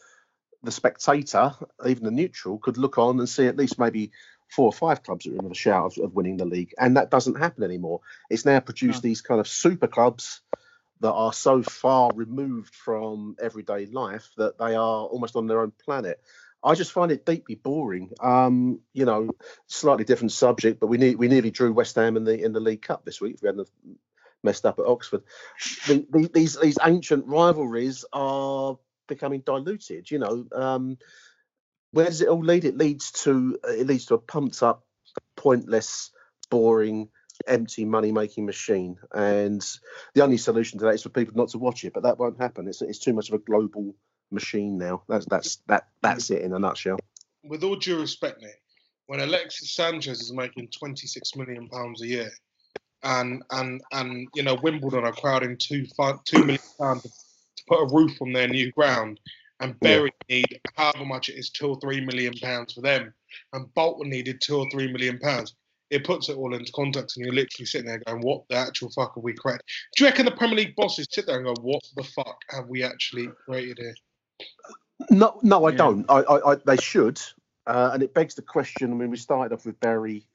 the 0.62 0.71
spectator, 0.71 1.54
even 1.86 2.04
the 2.04 2.12
neutral, 2.12 2.58
could 2.58 2.78
look 2.78 2.97
on 2.97 3.19
and 3.19 3.28
see 3.28 3.47
at 3.47 3.58
least 3.58 3.80
maybe 3.80 4.12
four 4.49 4.65
or 4.65 4.73
five 4.73 5.04
clubs 5.04 5.26
that 5.26 5.34
are 5.34 5.39
in 5.39 5.49
the 5.49 5.56
shout 5.56 5.97
of, 5.97 6.04
of, 6.04 6.13
winning 6.13 6.38
the 6.38 6.45
league, 6.45 6.73
and 6.78 6.97
that 6.97 7.10
doesn't 7.10 7.39
happen 7.39 7.63
anymore. 7.63 8.02
It's 8.30 8.45
now 8.45 8.60
produced 8.60 9.04
no. 9.04 9.10
these 9.10 9.21
kind 9.21 9.39
of 9.39 9.47
super 9.47 9.88
clubs 9.88 10.41
that 10.99 11.12
are 11.12 11.34
so 11.34 11.62
far 11.63 12.12
removed 12.15 12.73
from 12.73 13.36
everyday 13.41 13.88
life 13.88 14.30
that 14.38 14.58
they 14.58 14.76
are 14.76 15.06
almost 15.06 15.36
on 15.36 15.47
their 15.47 15.62
own 15.62 15.71
planet. 15.71 16.21
I 16.63 16.76
just 16.76 16.91
find 16.91 17.12
it 17.12 17.26
deeply 17.26 17.56
boring. 17.56 18.12
Um, 18.21 18.80
you 18.93 19.06
know, 19.06 19.30
slightly 19.67 20.06
different 20.06 20.32
subject, 20.32 20.80
but 20.80 20.88
we 20.88 20.97
need 20.97 21.17
we 21.17 21.28
nearly 21.28 21.52
drew 21.52 21.73
West 21.73 21.95
Ham 21.95 22.17
in 22.17 22.23
the 22.23 22.41
in 22.41 22.54
the 22.54 22.60
League 22.60 22.82
Cup 22.82 23.04
this 23.04 23.19
week. 23.19 23.38
We 23.41 23.47
hadn't 23.47 23.69
messed 24.43 24.65
up 24.65 24.80
at 24.80 24.86
Oxford. 24.86 25.23
The, 25.88 26.06
the, 26.10 26.30
these 26.34 26.60
these 26.60 26.78
ancient 26.84 27.26
rivalries 27.28 28.06
are 28.13 28.78
becoming 29.08 29.41
diluted. 29.41 30.10
You 30.10 30.19
know, 30.19 30.45
um, 30.54 30.97
where 31.91 32.06
does 32.06 32.21
it 32.21 32.30
all 32.30 32.43
lead? 32.43 32.65
It 32.65 32.78
leads 32.78 33.12
to 33.23 33.60
it 33.63 33.88
leads 33.88 34.06
to 34.08 34.15
a 34.15 34.19
pumped 34.19 34.63
up, 34.63 34.86
pointless, 35.36 36.12
boring, 36.49 37.10
empty 37.47 37.86
money 37.86 38.12
making 38.12 38.45
machine. 38.45 38.97
And 39.13 39.65
the 40.13 40.23
only 40.23 40.38
solution 40.38 40.80
to 40.80 40.86
that 40.86 40.95
is 40.95 41.04
for 41.04 41.10
people 41.10 41.36
not 41.36 41.49
to 41.49 41.58
watch 41.58 41.84
it, 41.84 41.93
but 41.93 42.04
that 42.04 42.19
won't 42.19 42.39
happen. 42.39 42.67
It's 42.67 42.82
it's 42.82 42.99
too 42.99 43.13
much 43.13 43.30
of 43.30 43.36
a 43.36 43.39
global 43.39 43.95
machine 44.34 44.78
now. 44.78 45.04
That's 45.08 45.26
that's 45.26 45.58
that 45.67 45.88
that's 46.02 46.30
it 46.30 46.41
in 46.41 46.54
a 46.54 46.60
nutshell. 46.60 47.00
With 47.43 47.63
all 47.63 47.76
due 47.76 48.00
respect, 48.00 48.41
Nick, 48.41 48.62
when 49.08 49.19
Alexis 49.19 49.72
Sanchez 49.72 50.22
is 50.22 50.32
making 50.32 50.69
26 50.69 51.36
million 51.36 51.67
pounds 51.67 52.02
a 52.02 52.08
year, 52.08 52.32
and 53.04 53.43
and 53.52 53.82
and 53.91 54.28
you 54.34 54.43
know 54.43 54.56
Wimbledon 54.56 55.04
are 55.04 55.13
crowding 55.13 55.58
two 55.58 55.86
two 56.26 56.39
million 56.39 56.60
pounds 56.80 57.04
to, 57.04 57.63
put 57.67 57.82
a 57.82 57.93
roof 57.93 58.22
on 58.22 58.34
their 58.34 58.48
new 58.48 58.72
ground, 58.72 59.19
and 59.60 59.80
Bury 59.80 60.12
yeah. 60.28 60.38
need 60.38 60.62
however 60.76 61.06
much 61.06 61.30
it 61.30 61.34
is, 61.34 61.50
two 61.50 61.69
or 61.69 61.80
three 61.80 62.02
million 62.02 62.34
pounds 62.41 62.74
for 62.74 62.82
them, 62.82 63.13
and 63.54 63.74
Bolton 63.74 64.10
needed 64.10 64.41
two 64.41 64.58
or 64.58 64.69
three 64.69 64.91
million 64.91 65.19
pounds. 65.19 65.54
It 65.89 66.06
puts 66.06 66.30
it 66.30 66.38
all 66.38 66.56
into 66.56 66.72
context, 66.72 67.17
and 67.17 67.26
you're 67.26 67.36
literally 67.36 67.65
sitting 67.65 67.88
there 67.88 68.02
going, 68.06 68.22
"What 68.22 68.48
the 68.50 68.56
actual 68.56 68.89
fuck 68.89 69.15
have 69.15 69.24
we 69.24 69.34
created?" 69.34 69.62
Do 69.96 70.04
you 70.04 70.10
reckon 70.10 70.26
the 70.26 70.32
Premier 70.32 70.58
League 70.58 70.76
bosses 70.76 71.08
sit 71.12 71.26
there 71.28 71.38
and 71.38 71.46
go, 71.46 71.62
"What 71.62 71.84
the 71.96 72.04
fuck 72.04 72.41
have 72.50 72.67
we 72.67 72.84
actually 72.84 73.28
created 73.46 73.78
here?" 73.80 73.96
No, 75.10 75.39
no, 75.41 75.65
I 75.65 75.71
yeah. 75.71 75.77
don't. 75.77 76.06
I, 76.10 76.19
I, 76.19 76.51
I, 76.51 76.56
they 76.65 76.77
should, 76.77 77.19
uh, 77.67 77.91
and 77.93 78.03
it 78.03 78.13
begs 78.13 78.36
the 78.36 78.41
question. 78.41 78.91
I 78.91 78.95
mean, 78.95 79.10
we 79.10 79.17
started 79.17 79.53
off 79.53 79.65
with 79.65 79.79
Barry 79.79 80.25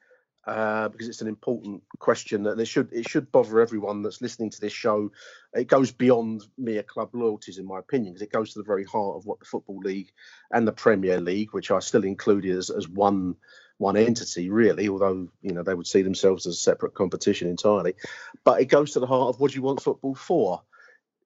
uh, 0.48 0.88
because 0.88 1.08
it's 1.08 1.20
an 1.20 1.28
important 1.28 1.82
question 1.98 2.44
that 2.44 2.58
it 2.58 2.66
should 2.66 2.90
it 2.92 3.06
should 3.06 3.30
bother 3.30 3.60
everyone 3.60 4.02
that's 4.02 4.22
listening 4.22 4.48
to 4.48 4.60
this 4.60 4.72
show. 4.72 5.12
It 5.52 5.68
goes 5.68 5.92
beyond 5.92 6.46
mere 6.56 6.82
club 6.82 7.10
loyalties, 7.12 7.58
in 7.58 7.66
my 7.66 7.78
opinion, 7.78 8.14
because 8.14 8.22
it 8.22 8.32
goes 8.32 8.52
to 8.52 8.58
the 8.58 8.64
very 8.64 8.84
heart 8.84 9.16
of 9.16 9.26
what 9.26 9.40
the 9.40 9.44
football 9.44 9.78
league 9.78 10.10
and 10.50 10.66
the 10.66 10.72
Premier 10.72 11.20
League, 11.20 11.52
which 11.52 11.70
are 11.70 11.82
still 11.82 12.04
included 12.04 12.56
as, 12.56 12.70
as 12.70 12.88
one 12.88 13.36
one 13.76 13.96
entity, 13.96 14.48
really, 14.48 14.88
although 14.88 15.28
you 15.42 15.52
know 15.52 15.62
they 15.62 15.74
would 15.74 15.86
see 15.86 16.00
themselves 16.00 16.46
as 16.46 16.54
a 16.54 16.58
separate 16.58 16.94
competition 16.94 17.48
entirely. 17.48 17.94
But 18.42 18.62
it 18.62 18.66
goes 18.66 18.92
to 18.92 19.00
the 19.00 19.06
heart 19.06 19.28
of 19.28 19.40
what 19.40 19.50
do 19.50 19.56
you 19.56 19.62
want 19.62 19.82
football 19.82 20.14
for? 20.14 20.62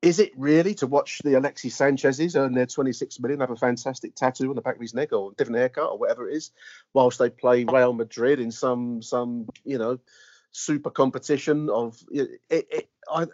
Is 0.03 0.19
it 0.19 0.33
really 0.37 0.75
to 0.75 0.87
watch 0.89 1.21
the 1.25 1.35
Alexis 1.35 1.77
Sanchez's 1.77 2.35
earn 2.37 2.55
their 2.55 2.67
26 2.67 3.21
million, 3.21 3.41
have 3.41 3.51
a 3.51 3.57
fantastic 3.57 4.17
tattoo 4.17 4.51
on 4.51 4.57
the 4.57 4.61
back 4.61 4.75
of 4.75 4.81
his 4.81 4.95
neck 4.95 5.13
or 5.13 5.31
a 5.31 5.35
different 5.35 5.59
haircut 5.59 5.91
or 5.91 5.99
whatever 5.99 6.29
it 6.29 6.35
is, 6.35 6.51
whilst 6.93 7.21
they 7.21 7.31
play 7.31 7.65
Real 7.65 7.93
Madrid 7.93 8.41
in 8.41 8.51
some 8.51 9.01
some 9.01 9.49
you 9.65 9.79
know 9.79 10.01
super 10.51 10.91
competition 10.91 11.71
of 11.71 11.99
it, 12.11 12.41
it, 12.51 12.89
I, 13.11 13.27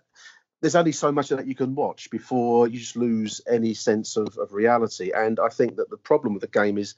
there's 0.61 0.77
only 0.77 0.93
so 0.93 1.13
much 1.13 1.31
of 1.31 1.39
that 1.39 1.47
you 1.47 1.55
can 1.55 1.75
watch 1.75 2.11
before 2.11 2.67
you 2.69 2.79
just 2.79 2.97
lose 2.97 3.41
any 3.49 3.75
sense 3.75 4.17
of, 4.17 4.37
of 4.39 4.53
reality. 4.53 5.13
And 5.15 5.39
I 5.39 5.49
think 5.49 5.77
that 5.77 5.89
the 5.89 5.97
problem 5.97 6.35
with 6.35 6.41
the 6.41 6.49
game 6.49 6.79
is 6.79 6.97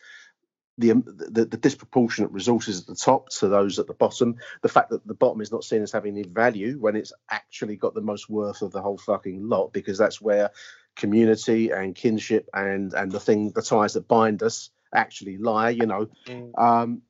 the, 0.78 0.92
um, 0.92 1.04
the, 1.06 1.44
the 1.44 1.56
disproportionate 1.56 2.30
resources 2.32 2.80
at 2.80 2.86
the 2.86 2.94
top 2.94 3.28
to 3.30 3.48
those 3.48 3.78
at 3.78 3.86
the 3.86 3.94
bottom. 3.94 4.36
The 4.62 4.68
fact 4.68 4.90
that 4.90 5.06
the 5.06 5.14
bottom 5.14 5.40
is 5.40 5.52
not 5.52 5.64
seen 5.64 5.82
as 5.82 5.92
having 5.92 6.16
any 6.16 6.26
value 6.26 6.78
when 6.78 6.96
it's 6.96 7.12
actually 7.30 7.76
got 7.76 7.94
the 7.94 8.00
most 8.00 8.30
worth 8.30 8.62
of 8.62 8.72
the 8.72 8.80
whole 8.80 8.98
fucking 8.98 9.48
lot, 9.48 9.72
because 9.72 9.98
that's 9.98 10.20
where 10.20 10.50
community 10.96 11.70
and 11.70 11.94
kinship 11.94 12.48
and 12.54 12.94
and 12.94 13.12
the 13.12 13.20
thing, 13.20 13.50
the 13.50 13.62
ties 13.62 13.94
that 13.94 14.08
bind 14.08 14.42
us 14.42 14.70
actually 14.94 15.38
lie. 15.38 15.70
You 15.70 15.86
know, 15.86 16.08
mm. 16.26 16.58
um, 16.58 17.02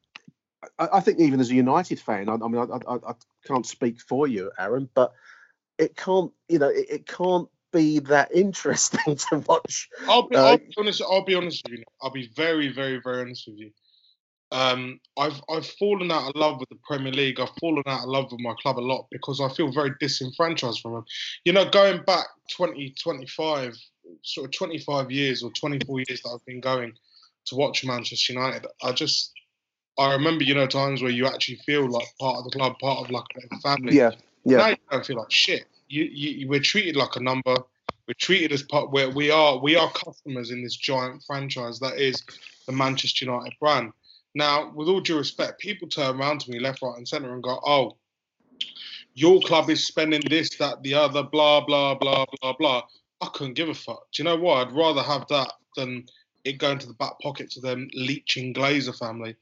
I, 0.79 0.89
I, 0.95 1.01
think 1.01 1.21
even 1.21 1.41
as 1.41 1.51
a 1.51 1.55
United 1.55 2.01
fan, 2.01 2.29
I, 2.29 2.35
I 2.35 2.49
mean, 2.49 2.59
I, 2.59 2.95
I, 2.95 3.15
can't 3.47 3.67
speak 3.67 4.01
for 4.01 4.27
you, 4.27 4.51
Aaron, 4.59 4.89
but 4.95 5.13
it 5.79 5.97
can't, 5.97 6.33
you 6.49 6.59
know, 6.59 6.69
it, 6.69 6.87
it 6.91 7.07
can't 7.07 7.49
be 7.73 7.99
that 8.01 8.31
interesting 8.35 9.17
to 9.17 9.39
watch. 9.47 9.89
I'll 10.09 10.29
be, 10.29 10.37
uh, 10.37 10.45
I'll 10.45 10.59
be 10.59 10.75
honest. 10.79 11.03
I'll 11.03 11.25
be 11.25 11.35
honest 11.35 11.65
with 11.69 11.79
you. 11.79 11.85
I'll 12.03 12.11
be 12.11 12.31
very, 12.37 12.69
very, 12.69 13.01
very 13.03 13.23
honest 13.23 13.47
with 13.49 13.59
you. 13.59 13.71
Um, 14.53 14.99
I've 15.17 15.41
I've 15.49 15.67
fallen 15.67 16.11
out 16.11 16.29
of 16.29 16.35
love 16.35 16.59
with 16.59 16.69
the 16.71 16.79
Premier 16.85 17.13
League. 17.13 17.39
I've 17.39 17.55
fallen 17.61 17.85
out 17.87 18.03
of 18.03 18.09
love 18.09 18.33
with 18.33 18.41
my 18.41 18.55
club 18.61 18.79
a 18.79 18.81
lot 18.81 19.07
because 19.11 19.41
I 19.41 19.49
feel 19.49 19.71
very 19.71 19.93
disenfranchised 20.01 20.81
from 20.81 20.95
them. 20.95 21.05
You 21.45 21.53
know, 21.53 21.71
going 21.71 22.03
back 22.05 22.27
20, 22.57 22.95
25, 23.01 23.77
sort 24.25 24.47
of 24.47 24.53
25 24.53 25.11
years 25.11 25.45
or 25.45 25.53
24 25.53 26.01
years 26.09 26.23
that 26.23 26.31
I've 26.31 26.45
been 26.47 26.61
going 26.61 26.93
to 27.47 27.55
watch 27.55 27.85
Manchester 27.85 28.33
United, 28.33 28.67
I 28.83 28.91
just 28.91 29.33
I 29.99 30.13
remember, 30.15 30.43
you 30.43 30.55
know, 30.55 30.67
times 30.67 31.01
where 31.01 31.13
you 31.13 31.27
actually 31.27 31.61
feel 31.65 31.89
like 31.89 32.09
part 32.19 32.39
of 32.39 32.45
the 32.45 32.51
club, 32.51 32.77
part 32.81 33.05
of 33.05 33.11
like 33.13 33.25
a 33.53 33.61
family. 33.61 33.97
Yeah, 33.97 34.11
yeah. 34.45 34.57
Now 34.57 34.69
you 34.71 34.77
don't 34.91 35.07
feel 35.07 35.19
like 35.19 35.31
shit 35.31 35.67
you, 35.91 36.05
you 36.05 36.49
we're 36.49 36.61
treated 36.61 36.97
like 36.97 37.17
a 37.17 37.23
number. 37.23 37.57
We're 38.07 38.15
treated 38.19 38.53
as 38.53 38.63
part 38.63 38.91
where 38.91 39.11
we 39.11 39.31
are 39.31 39.59
we 39.59 39.77
are 39.77 39.91
customers 39.93 40.51
in 40.51 40.63
this 40.63 40.77
giant 40.77 41.23
franchise 41.27 41.79
that 41.81 41.99
is 41.99 42.23
the 42.67 42.73
Manchester 42.73 43.25
United 43.25 43.55
brand. 43.61 43.93
Now, 44.35 44.73
with 44.73 44.89
all 44.89 45.01
due 45.01 45.19
respect, 45.19 45.61
people 45.61 45.89
turn 45.89 46.19
around 46.19 46.41
to 46.43 46.51
me 46.51 46.61
left, 46.61 46.83
right, 46.83 46.97
and 46.97 47.07
centre 47.07 47.35
and 47.35 47.43
go, 47.43 47.61
"Oh, 47.67 47.97
your 49.15 49.41
club 49.41 49.69
is 49.71 49.87
spending 49.87 50.23
this, 50.31 50.57
that, 50.59 50.83
the 50.83 50.95
other, 50.95 51.25
blah, 51.25 51.65
blah, 51.65 51.97
blah, 51.97 52.25
blah, 52.41 52.53
blah." 52.53 52.83
I 53.21 53.27
couldn't 53.35 53.55
give 53.55 53.69
a 53.69 53.75
fuck. 53.75 54.07
Do 54.13 54.23
you 54.23 54.25
know 54.25 54.37
what? 54.37 54.69
I'd 54.69 54.73
rather 54.73 55.03
have 55.03 55.27
that 55.29 55.53
than 55.77 56.07
it 56.45 56.59
going 56.59 56.79
to 56.79 56.87
the 56.87 56.95
back 56.95 57.19
pockets 57.21 57.57
of 57.57 57.63
them 57.63 57.89
leeching 57.93 58.55
Glazer 58.55 58.97
family. 58.97 59.35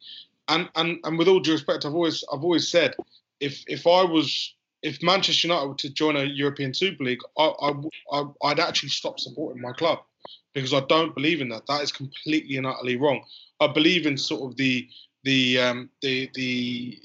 And 0.48 0.68
and 0.74 0.98
and 1.04 1.18
with 1.18 1.28
all 1.28 1.40
due 1.40 1.52
respect, 1.52 1.84
I've 1.84 1.94
always 1.94 2.24
I've 2.32 2.42
always 2.42 2.68
said 2.68 2.94
if 3.40 3.62
if 3.68 3.86
I 3.86 4.02
was 4.02 4.54
if 4.82 5.02
Manchester 5.02 5.48
United 5.48 5.66
were 5.68 5.74
to 5.74 5.90
join 5.90 6.16
a 6.16 6.24
European 6.24 6.72
Super 6.72 7.04
League, 7.04 7.20
I, 7.36 7.72
I, 8.12 8.24
I'd 8.44 8.60
actually 8.60 8.90
stop 8.90 9.18
supporting 9.18 9.60
my 9.60 9.72
club 9.72 9.98
because 10.54 10.72
I 10.72 10.80
don't 10.80 11.14
believe 11.14 11.40
in 11.40 11.48
that. 11.50 11.66
That 11.66 11.82
is 11.82 11.92
completely 11.92 12.56
and 12.56 12.66
utterly 12.66 12.96
wrong. 12.96 13.22
I 13.60 13.66
believe 13.68 14.06
in 14.06 14.16
sort 14.16 14.50
of 14.50 14.56
the 14.56 14.88
the 15.24 15.58
um, 15.58 15.90
the 16.02 16.30
the 16.34 16.98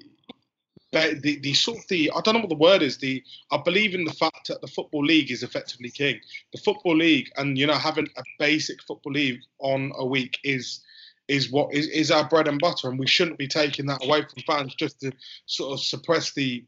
the, 0.92 1.40
the 1.42 1.54
sort 1.54 1.80
of 1.80 1.88
the 1.88 2.12
I 2.16 2.22
don't 2.22 2.36
know 2.36 2.42
what 2.42 2.50
the 2.50 2.56
word 2.56 2.84
is. 2.84 2.98
The 2.98 3.24
I 3.52 3.58
believe 3.58 3.96
in 3.96 4.06
the 4.06 4.14
fact 4.14 4.48
that 4.48 4.62
the 4.62 4.68
football 4.68 5.04
league 5.04 5.32
is 5.32 5.42
effectively 5.42 5.90
king. 5.90 6.20
The 6.54 6.62
football 6.62 6.96
league 6.96 7.32
and 7.38 7.58
you 7.58 7.66
know 7.66 7.74
having 7.74 8.08
a 8.18 8.24
basic 8.38 8.82
football 8.84 9.14
league 9.14 9.40
on 9.60 9.92
a 9.96 10.06
week 10.06 10.38
is 10.44 10.82
is 11.28 11.52
what 11.52 11.74
is, 11.74 11.88
is 11.88 12.12
our 12.12 12.28
bread 12.28 12.48
and 12.48 12.60
butter, 12.60 12.90
and 12.90 13.00
we 13.00 13.08
shouldn't 13.08 13.40
be 13.40 13.48
taking 13.48 13.88
that 13.88 14.04
away 14.04 14.22
from 14.22 14.44
fans 14.46 14.76
just 14.76 15.00
to 15.00 15.12
sort 15.46 15.74
of 15.74 15.80
suppress 15.80 16.34
the 16.34 16.64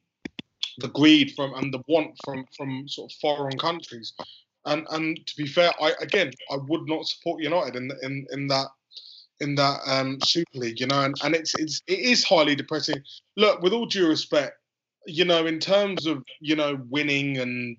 the 0.80 0.90
greed 0.90 1.34
from 1.36 1.54
and 1.56 1.74
the 1.74 1.82
want 1.88 2.16
from 2.24 2.46
from 2.56 2.88
sort 2.88 3.12
of 3.12 3.18
foreign 3.20 3.58
countries. 3.58 4.14
And 4.66 4.86
and 4.92 5.26
to 5.26 5.36
be 5.38 5.48
fair, 5.48 5.72
I 5.82 5.94
again 6.02 6.32
I 6.52 6.58
would 6.68 6.88
not 6.88 7.08
support 7.08 7.42
United 7.42 7.76
in 7.76 7.92
in 8.04 8.28
in 8.32 8.48
that 8.48 8.68
in 9.40 9.56
that 9.56 9.80
um, 9.86 10.20
Super 10.24 10.60
League, 10.60 10.80
you 10.80 10.88
know, 10.88 11.02
and, 11.02 11.16
and 11.24 11.36
it's 11.36 11.54
it's 11.56 11.82
it 11.88 12.00
is 12.00 12.24
highly 12.24 12.56
depressing. 12.56 13.02
Look, 13.36 13.62
with 13.62 13.74
all 13.74 13.86
due 13.86 14.08
respect, 14.08 14.58
you 15.06 15.26
know, 15.26 15.46
in 15.46 15.60
terms 15.60 16.06
of 16.06 16.24
you 16.40 16.56
know 16.56 16.80
winning 16.90 17.38
and 17.38 17.78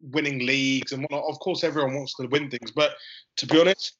winning 0.00 0.40
leagues 0.40 0.92
and 0.92 1.02
whatnot, 1.02 1.24
of 1.28 1.38
course 1.40 1.64
everyone 1.64 1.94
wants 1.94 2.14
to 2.14 2.26
win 2.26 2.50
things, 2.50 2.70
but 2.70 2.94
to 3.36 3.46
be 3.46 3.60
honest, 3.60 3.96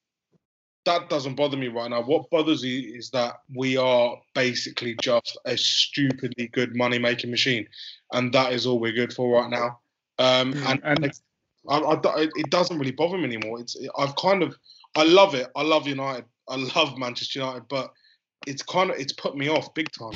that 0.84 1.08
doesn't 1.08 1.34
bother 1.34 1.56
me 1.56 1.68
right 1.68 1.90
now. 1.90 2.02
What 2.02 2.30
bothers 2.30 2.62
me 2.62 2.78
is 2.78 3.10
that 3.10 3.40
we 3.54 3.76
are 3.76 4.16
basically 4.34 4.96
just 5.02 5.38
a 5.44 5.56
stupidly 5.56 6.48
good 6.48 6.76
money 6.76 6.98
making 6.98 7.30
machine, 7.30 7.66
and 8.12 8.32
that 8.34 8.52
is 8.52 8.66
all 8.66 8.78
we're 8.78 8.92
good 8.92 9.12
for 9.12 9.40
right 9.40 9.50
now. 9.50 9.78
Um, 10.18 10.52
mm, 10.52 10.70
and, 10.70 10.80
and 10.84 11.12
I, 11.68 11.78
I, 11.78 12.28
it 12.36 12.50
doesn't 12.50 12.78
really 12.78 12.92
bother 12.92 13.16
me 13.16 13.24
anymore. 13.24 13.60
It's 13.60 13.76
I've 13.98 14.14
kind 14.16 14.42
of 14.42 14.56
I 14.94 15.04
love 15.04 15.34
it. 15.34 15.48
I 15.56 15.62
love 15.62 15.88
United. 15.88 16.24
I 16.48 16.56
love 16.56 16.98
Manchester 16.98 17.40
United, 17.40 17.64
but 17.68 17.92
it's 18.46 18.62
kind 18.62 18.90
of 18.90 18.96
it's 18.96 19.12
put 19.12 19.36
me 19.36 19.48
off 19.48 19.72
big 19.74 19.90
time. 19.90 20.12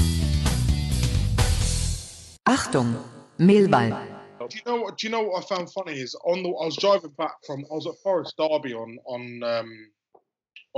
Achtung, 2.47 3.03
Millwall. 3.39 4.07
Do 4.39 4.57
you 4.57 4.63
know 4.67 4.83
what? 4.83 4.99
Do 4.99 5.07
you 5.07 5.11
know 5.11 5.23
what 5.23 5.45
I 5.45 5.47
found 5.47 5.71
funny 5.73 5.95
is 5.95 6.15
on 6.25 6.43
the 6.43 6.49
I 6.49 6.67
was 6.67 6.77
driving 6.77 7.11
back 7.11 7.35
from 7.47 7.65
I 7.71 7.75
was 7.75 7.87
at 7.87 7.95
Forest 8.03 8.35
Derby 8.39 8.75
on 8.75 8.99
on 9.05 9.43
um, 9.43 9.89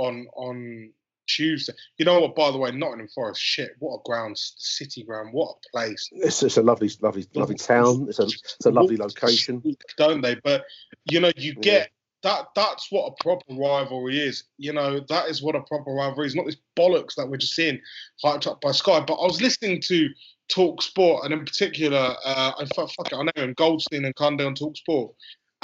on 0.01 0.27
on 0.35 0.91
Tuesday. 1.27 1.73
You 1.97 2.05
know 2.05 2.19
what? 2.19 2.35
By 2.35 2.51
the 2.51 2.57
way, 2.57 2.71
Nottingham 2.71 3.07
Forest, 3.07 3.41
shit, 3.41 3.71
what 3.79 3.95
a 3.95 4.01
ground, 4.03 4.37
city 4.37 5.03
ground, 5.03 5.29
what 5.33 5.55
a 5.55 5.69
place. 5.71 6.09
It's, 6.11 6.43
it's 6.43 6.57
a 6.57 6.61
lovely, 6.61 6.89
lovely, 7.01 7.25
lovely 7.33 7.55
town. 7.55 8.07
It's 8.09 8.19
a, 8.19 8.23
it's 8.23 8.65
a 8.65 8.71
lovely 8.71 8.97
location, 8.97 9.63
don't 9.97 10.21
they? 10.21 10.35
But 10.43 10.63
you 11.09 11.19
know, 11.19 11.31
you 11.35 11.55
get 11.55 11.91
that. 12.23 12.47
That's 12.55 12.91
what 12.91 13.07
a 13.07 13.23
proper 13.23 13.53
rivalry 13.53 14.19
is. 14.19 14.43
You 14.57 14.73
know, 14.73 14.99
that 15.09 15.27
is 15.27 15.41
what 15.41 15.55
a 15.55 15.61
proper 15.61 15.91
rivalry 15.91 16.27
is. 16.27 16.35
Not 16.35 16.45
this 16.45 16.57
bollocks 16.77 17.15
that 17.15 17.27
we're 17.29 17.37
just 17.37 17.55
seeing 17.55 17.79
hyped 18.23 18.47
up 18.47 18.61
by 18.61 18.71
Sky. 18.71 19.03
But 19.05 19.15
I 19.15 19.25
was 19.25 19.41
listening 19.41 19.81
to 19.81 20.09
Talk 20.49 20.81
Sport, 20.81 21.25
and 21.25 21.33
in 21.33 21.45
particular, 21.45 22.15
uh, 22.25 22.51
I 22.59 22.65
fuck, 22.75 22.91
fuck 22.91 23.11
it, 23.11 23.15
I 23.15 23.23
know 23.23 23.43
him, 23.43 23.53
Goldstein 23.53 24.05
and 24.05 24.15
Cundy 24.15 24.45
on 24.45 24.55
Talk 24.55 24.75
Sport. 24.75 25.13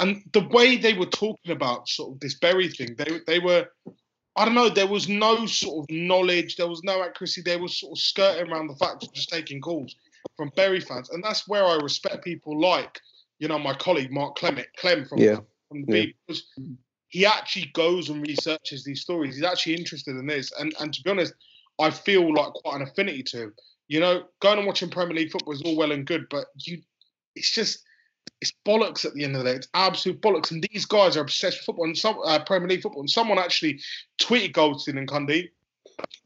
And 0.00 0.22
the 0.32 0.46
way 0.48 0.76
they 0.76 0.94
were 0.94 1.06
talking 1.06 1.50
about 1.50 1.88
sort 1.88 2.12
of 2.12 2.20
this 2.20 2.34
Bury 2.34 2.68
thing, 2.68 2.94
they 2.96 3.20
they 3.26 3.40
were 3.40 3.66
I 4.38 4.44
don't 4.44 4.54
know. 4.54 4.68
There 4.68 4.86
was 4.86 5.08
no 5.08 5.46
sort 5.46 5.84
of 5.84 5.94
knowledge. 5.94 6.56
There 6.56 6.68
was 6.68 6.84
no 6.84 7.02
accuracy. 7.02 7.42
They 7.42 7.56
were 7.56 7.66
sort 7.66 7.98
of 7.98 8.00
skirting 8.00 8.52
around 8.52 8.68
the 8.68 8.76
fact 8.76 9.02
of 9.02 9.12
just 9.12 9.30
taking 9.30 9.60
calls 9.60 9.96
from 10.36 10.52
Bury 10.54 10.80
fans, 10.80 11.10
and 11.10 11.22
that's 11.22 11.48
where 11.48 11.64
I 11.64 11.76
respect 11.76 12.24
people 12.24 12.60
like, 12.60 13.00
you 13.40 13.48
know, 13.48 13.58
my 13.58 13.74
colleague 13.74 14.12
Mark 14.12 14.36
Clement, 14.36 14.68
Clem 14.78 15.04
from 15.06 15.18
yeah. 15.18 15.40
from 15.68 15.84
the 15.86 15.98
yeah. 15.98 16.06
because 16.26 16.44
he 17.08 17.26
actually 17.26 17.70
goes 17.74 18.10
and 18.10 18.24
researches 18.24 18.84
these 18.84 19.00
stories. 19.00 19.34
He's 19.34 19.44
actually 19.44 19.74
interested 19.74 20.16
in 20.16 20.26
this, 20.26 20.52
and 20.60 20.72
and 20.78 20.94
to 20.94 21.02
be 21.02 21.10
honest, 21.10 21.34
I 21.80 21.90
feel 21.90 22.32
like 22.32 22.52
quite 22.52 22.76
an 22.76 22.82
affinity 22.82 23.24
to 23.24 23.42
him. 23.44 23.54
You 23.88 23.98
know, 23.98 24.24
going 24.40 24.58
and 24.58 24.66
watching 24.68 24.88
Premier 24.88 25.16
League 25.16 25.32
football 25.32 25.54
is 25.54 25.62
all 25.62 25.76
well 25.76 25.90
and 25.90 26.06
good, 26.06 26.26
but 26.30 26.46
you, 26.58 26.80
it's 27.34 27.50
just 27.50 27.82
it's 28.40 28.52
bollocks 28.66 29.04
at 29.04 29.14
the 29.14 29.24
end 29.24 29.34
of 29.36 29.42
the 29.44 29.50
day. 29.50 29.56
It's 29.56 29.68
absolute 29.74 30.20
bollocks. 30.20 30.50
And 30.50 30.64
these 30.70 30.84
guys 30.84 31.16
are 31.16 31.20
obsessed 31.22 31.58
with 31.58 31.64
football 31.66 31.86
and 31.86 31.98
some 31.98 32.18
uh, 32.24 32.38
Premier 32.44 32.68
League 32.68 32.82
football. 32.82 33.00
And 33.02 33.10
someone 33.10 33.38
actually 33.38 33.80
tweeted 34.20 34.52
Goldstein 34.52 34.98
and 34.98 35.08
Cundy, 35.08 35.48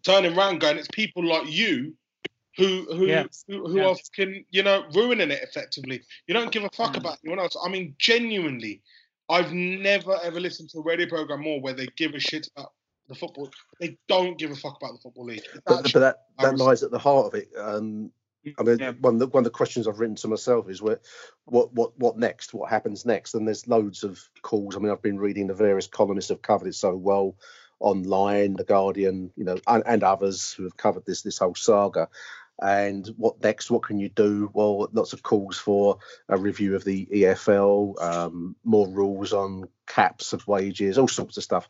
turning 0.05 0.37
around 0.37 0.61
going, 0.61 0.77
"It's 0.79 0.88
people 0.88 1.25
like 1.25 1.51
you 1.51 1.94
who 2.59 2.87
who 2.94 3.07
Yeah. 3.07 3.25
who, 3.48 3.66
who 3.66 3.79
Yeah. 3.79 3.87
are 3.88 3.94
fucking, 3.94 4.44
you 4.51 4.62
know 4.62 4.85
ruining 4.94 5.31
it 5.31 5.42
effectively. 5.42 6.03
You 6.27 6.35
don't 6.35 6.53
give 6.53 6.64
a 6.64 6.70
fuck 6.70 6.92
Mm. 6.94 6.98
about 6.98 7.18
anyone 7.25 7.38
else. 7.42 7.57
I 7.64 7.68
mean, 7.70 7.94
genuinely, 7.98 8.83
I've 9.31 9.53
never 9.53 10.18
ever 10.22 10.38
listened 10.40 10.68
to 10.70 10.79
a 10.79 10.83
radio 10.83 11.07
program 11.09 11.40
more 11.40 11.61
where 11.61 11.72
they 11.72 11.87
give 11.96 12.14
a 12.14 12.20
shit 12.20 12.46
about 12.57 12.72
the 13.09 13.14
football. 13.14 13.51
They 13.81 13.96
don't 14.09 14.38
give 14.38 14.51
a 14.51 14.55
fuck 14.57 14.77
about 14.81 14.92
the 14.92 15.01
football 15.01 15.25
league. 15.25 15.42
But, 15.64 15.83
but 15.85 16.01
that 16.01 16.16
that 16.40 16.59
lies 16.59 16.83
at 16.83 16.90
the 16.90 16.98
heart 16.98 17.27
of 17.27 17.35
it. 17.35 17.48
Um, 17.57 18.12
I 18.59 18.62
mean, 18.62 18.78
Yeah. 18.78 18.92
one 18.92 19.14
of 19.14 19.20
the, 19.20 19.26
one 19.28 19.42
of 19.42 19.44
the 19.44 19.50
questions 19.50 19.87
I've 19.87 20.00
written 20.00 20.16
to 20.16 20.28
myself 20.28 20.68
is 20.68 20.83
where, 20.83 21.00
what 21.44 21.72
what 21.72 21.98
what 21.98 22.16
next? 22.18 22.55
What 22.55 22.70
happens 22.70 23.05
next? 23.07 23.35
And 23.35 23.46
there's 23.46 23.68
loads 23.68 24.05
of 24.05 24.20
calls. 24.42 24.76
I 24.76 24.81
mean, 24.81 24.90
I've 24.90 25.02
been 25.02 25.18
reading 25.18 25.46
the 25.46 25.55
various 25.55 25.87
columnists 25.87 26.31
have 26.31 26.42
covered 26.42 26.68
it 26.68 26.74
so 26.74 26.94
well 26.96 27.37
online, 27.81 28.55
the 28.55 28.64
Guardian, 28.64 29.33
you 29.37 29.44
know, 29.44 29.59
and, 29.66 29.83
and 29.87 30.02
others 30.02 30.52
who 30.52 30.64
have 30.64 30.76
covered 30.76 31.05
this 31.07 31.22
this 31.22 31.38
whole 31.38 31.55
saga. 31.55 32.09
And 32.61 33.07
what 33.16 33.42
next? 33.42 33.70
What 33.70 33.83
can 33.85 33.98
you 33.98 34.09
do? 34.09 34.50
Well, 34.52 34.88
lots 34.92 35.14
of 35.14 35.22
calls 35.22 35.59
for 35.59 35.98
a 36.28 36.38
review 36.38 36.76
of 36.76 36.85
the 36.85 37.07
EFL, 37.07 38.00
um, 38.00 38.57
more 38.62 38.88
rules 38.88 39.33
on 39.33 39.64
caps 39.87 40.33
of 40.33 40.46
wages, 40.46 40.98
all 40.98 41.09
sorts 41.09 41.38
of 41.38 41.42
stuff. 41.42 41.68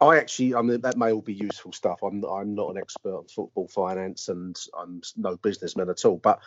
I 0.00 0.18
actually, 0.18 0.54
I 0.54 0.62
mean, 0.62 0.80
that 0.82 0.98
may 0.98 1.12
all 1.12 1.22
be 1.22 1.34
useful 1.34 1.72
stuff. 1.72 2.02
I'm, 2.02 2.22
I'm 2.24 2.54
not 2.54 2.70
an 2.70 2.78
expert 2.78 3.16
on 3.16 3.26
football 3.26 3.68
finance, 3.68 4.28
and 4.28 4.56
I'm 4.78 5.00
no 5.16 5.36
businessman 5.36 5.88
at 5.88 6.04
all. 6.04 6.18
But 6.18 6.40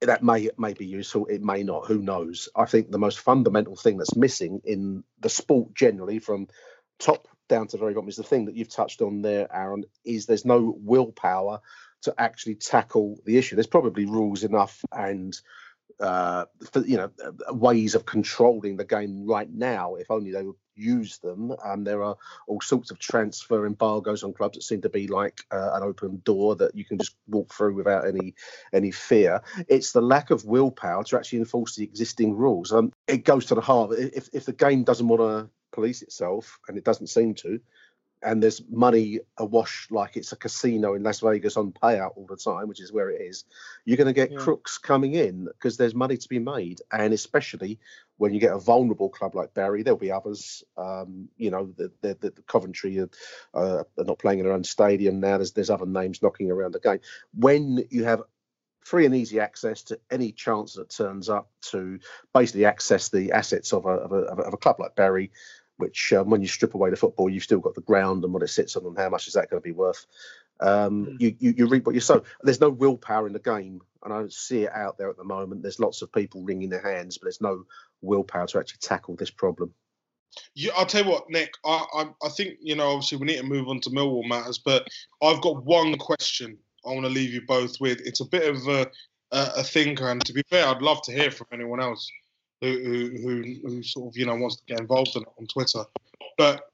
that 0.00 0.22
may 0.22 0.48
may 0.56 0.72
be 0.72 0.86
useful. 0.86 1.26
It 1.26 1.42
may 1.42 1.62
not. 1.62 1.86
Who 1.86 1.98
knows? 1.98 2.48
I 2.56 2.64
think 2.64 2.90
the 2.90 2.98
most 2.98 3.20
fundamental 3.20 3.76
thing 3.76 3.98
that's 3.98 4.16
missing 4.16 4.62
in 4.64 5.04
the 5.20 5.28
sport 5.28 5.74
generally, 5.74 6.18
from 6.18 6.48
top 6.98 7.28
down 7.48 7.66
to 7.68 7.76
very 7.76 7.92
bottom, 7.92 8.08
is 8.08 8.16
the 8.16 8.22
thing 8.22 8.46
that 8.46 8.56
you've 8.56 8.70
touched 8.70 9.02
on 9.02 9.20
there, 9.20 9.54
Aaron. 9.54 9.84
Is 10.04 10.24
there's 10.24 10.46
no 10.46 10.74
willpower 10.78 11.60
to 12.02 12.14
actually 12.16 12.54
tackle 12.54 13.20
the 13.26 13.36
issue. 13.36 13.56
There's 13.56 13.66
probably 13.66 14.06
rules 14.06 14.42
enough 14.42 14.82
and 14.90 15.38
uh, 15.98 16.44
for, 16.72 16.80
you 16.86 16.96
know 16.96 17.10
ways 17.50 17.94
of 17.94 18.06
controlling 18.06 18.76
the 18.76 18.84
game 18.84 19.26
right 19.26 19.50
now. 19.50 19.96
If 19.96 20.10
only 20.10 20.32
they 20.32 20.42
would 20.42 20.56
use 20.80 21.18
them. 21.18 21.52
Um, 21.62 21.84
there 21.84 22.02
are 22.02 22.16
all 22.48 22.60
sorts 22.60 22.90
of 22.90 22.98
transfer 22.98 23.66
embargoes 23.66 24.24
on 24.24 24.32
clubs 24.32 24.56
that 24.56 24.62
seem 24.62 24.80
to 24.82 24.88
be 24.88 25.06
like 25.06 25.42
uh, 25.50 25.70
an 25.74 25.82
open 25.82 26.22
door 26.24 26.56
that 26.56 26.74
you 26.74 26.84
can 26.84 26.98
just 26.98 27.14
walk 27.28 27.52
through 27.52 27.74
without 27.74 28.06
any 28.06 28.34
any 28.72 28.90
fear. 28.90 29.42
It's 29.68 29.92
the 29.92 30.00
lack 30.00 30.30
of 30.30 30.44
willpower 30.44 31.04
to 31.04 31.16
actually 31.16 31.40
enforce 31.40 31.76
the 31.76 31.84
existing 31.84 32.34
rules. 32.34 32.72
Um, 32.72 32.92
it 33.06 33.24
goes 33.24 33.46
to 33.46 33.54
the 33.54 33.60
heart. 33.60 33.92
If 33.92 34.28
if 34.32 34.46
the 34.46 34.52
game 34.52 34.84
doesn't 34.84 35.08
want 35.08 35.20
to 35.20 35.50
police 35.72 36.02
itself, 36.02 36.58
and 36.68 36.76
it 36.76 36.84
doesn't 36.84 37.06
seem 37.08 37.34
to, 37.34 37.60
and 38.22 38.42
there's 38.42 38.62
money 38.70 39.20
awash 39.38 39.88
like 39.90 40.16
it's 40.16 40.32
a 40.32 40.36
casino 40.36 40.94
in 40.94 41.02
Las 41.02 41.20
Vegas 41.20 41.56
on 41.56 41.72
payout 41.72 42.16
all 42.16 42.26
the 42.26 42.36
time, 42.36 42.68
which 42.68 42.80
is 42.80 42.92
where 42.92 43.10
it 43.10 43.20
is, 43.20 43.44
you're 43.84 43.96
going 43.96 44.06
to 44.06 44.12
get 44.12 44.32
Yeah. 44.32 44.38
crooks 44.38 44.78
coming 44.78 45.14
in 45.14 45.46
because 45.46 45.76
there's 45.76 45.94
money 45.94 46.16
to 46.16 46.28
be 46.28 46.38
made. 46.38 46.80
And 46.92 47.12
especially 47.14 47.78
when 48.18 48.34
you 48.34 48.40
get 48.40 48.52
a 48.52 48.58
vulnerable 48.58 49.08
club 49.08 49.34
like 49.34 49.54
Bury, 49.54 49.82
there'll 49.82 49.98
be 49.98 50.12
others. 50.12 50.62
Um, 50.76 51.28
you 51.36 51.50
know, 51.50 51.72
the, 51.76 51.90
the, 52.02 52.16
the 52.20 52.42
Coventry 52.46 53.00
are, 53.00 53.10
uh, 53.54 53.84
are 53.98 54.04
not 54.04 54.18
playing 54.18 54.40
in 54.40 54.44
their 54.44 54.54
own 54.54 54.64
stadium 54.64 55.20
now. 55.20 55.38
There's, 55.38 55.52
there's 55.52 55.70
other 55.70 55.86
names 55.86 56.22
knocking 56.22 56.50
around 56.50 56.72
the 56.72 56.80
game. 56.80 57.00
When 57.34 57.84
you 57.90 58.04
have 58.04 58.22
free 58.84 59.06
and 59.06 59.14
easy 59.14 59.38
access 59.38 59.82
to 59.84 60.00
any 60.10 60.32
chance 60.32 60.74
that 60.74 60.90
turns 60.90 61.28
up 61.28 61.50
to 61.60 61.98
basically 62.32 62.64
access 62.64 63.08
the 63.10 63.32
assets 63.32 63.72
of 63.72 63.84
a, 63.84 63.90
of 63.90 64.12
a, 64.12 64.16
of 64.16 64.38
a, 64.38 64.42
of 64.42 64.54
a 64.54 64.56
club 64.56 64.80
like 64.80 64.96
Bury, 64.96 65.30
which 65.80 66.12
um, 66.12 66.30
when 66.30 66.40
you 66.40 66.46
strip 66.46 66.74
away 66.74 66.90
the 66.90 66.96
football, 66.96 67.28
you've 67.28 67.42
still 67.42 67.58
got 67.58 67.74
the 67.74 67.80
ground 67.80 68.22
and 68.22 68.32
what 68.32 68.42
it 68.42 68.48
sits 68.48 68.76
on 68.76 68.86
and 68.86 68.96
how 68.96 69.08
much 69.08 69.26
is 69.26 69.34
that 69.34 69.50
going 69.50 69.60
to 69.60 69.68
be 69.68 69.72
worth. 69.72 70.06
Um, 70.60 71.06
Mm. 71.06 71.20
you, 71.20 71.36
you, 71.38 71.54
you 71.56 71.66
reap 71.66 71.86
what 71.86 71.94
you 71.94 72.00
sow. 72.00 72.22
There's 72.42 72.60
no 72.60 72.68
willpower 72.68 73.26
in 73.26 73.32
the 73.32 73.38
game, 73.38 73.80
and 74.04 74.12
I 74.12 74.18
don't 74.18 74.32
see 74.32 74.64
it 74.64 74.72
out 74.74 74.98
there 74.98 75.08
at 75.08 75.16
the 75.16 75.24
moment. 75.24 75.62
There's 75.62 75.80
lots 75.80 76.02
of 76.02 76.12
people 76.12 76.42
wringing 76.42 76.68
their 76.68 76.82
hands, 76.82 77.16
but 77.16 77.24
there's 77.24 77.40
no 77.40 77.64
willpower 78.02 78.46
to 78.48 78.58
actually 78.58 78.78
tackle 78.82 79.16
this 79.16 79.30
problem. 79.30 79.72
Yeah, 80.54 80.72
I'll 80.76 80.86
tell 80.86 81.04
you 81.04 81.10
what, 81.10 81.30
Nick. 81.30 81.54
I, 81.64 81.84
I 81.94 82.26
I 82.26 82.28
think 82.28 82.58
you 82.60 82.76
know. 82.76 82.90
Obviously, 82.90 83.18
we 83.18 83.26
need 83.26 83.38
to 83.38 83.42
move 83.42 83.68
on 83.68 83.80
to 83.80 83.90
Millwall 83.90 84.28
matters, 84.28 84.58
but 84.58 84.86
I've 85.22 85.40
got 85.40 85.64
one 85.64 85.96
question 85.96 86.58
I 86.86 86.90
want 86.90 87.04
to 87.04 87.08
leave 87.10 87.32
you 87.32 87.42
both 87.46 87.80
with. 87.80 88.00
It's 88.04 88.20
a 88.20 88.26
bit 88.26 88.48
of 88.48 88.68
a 88.68 88.82
a, 89.32 89.52
a 89.56 89.62
thinker, 89.64 90.08
and 90.10 90.24
to 90.26 90.32
be 90.32 90.42
fair, 90.50 90.66
I'd 90.66 90.82
love 90.82 91.02
to 91.02 91.12
hear 91.12 91.30
from 91.30 91.46
anyone 91.52 91.80
else 91.80 92.08
who, 92.60 92.78
who 92.78 93.10
who 93.22 93.68
who 93.68 93.82
sort 93.82 94.08
of 94.08 94.16
you 94.16 94.26
know 94.26 94.34
wants 94.34 94.56
to 94.56 94.64
get 94.66 94.80
involved 94.80 95.16
in 95.16 95.22
it 95.22 95.28
on 95.38 95.46
Twitter. 95.46 95.84
But 96.36 96.70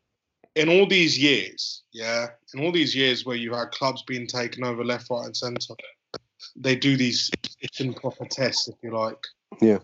in 0.55 0.68
all 0.68 0.87
these 0.87 1.18
years, 1.18 1.83
yeah, 1.92 2.29
in 2.55 2.64
all 2.64 2.72
these 2.72 2.94
years 2.94 3.25
where 3.25 3.37
you've 3.37 3.55
had 3.55 3.70
clubs 3.72 4.03
being 4.03 4.27
taken 4.27 4.64
over 4.64 4.85
left, 4.85 5.11
right, 5.11 5.27
and 5.27 5.37
centre, 5.37 5.75
they 6.57 6.75
do 6.77 6.96
these 6.96 7.31
fit 7.61 7.81
and 7.81 7.94
proper 7.96 8.25
tests, 8.25 8.68
if 8.68 8.75
you 8.83 8.96
like. 8.96 9.18
Yeah. 9.61 9.79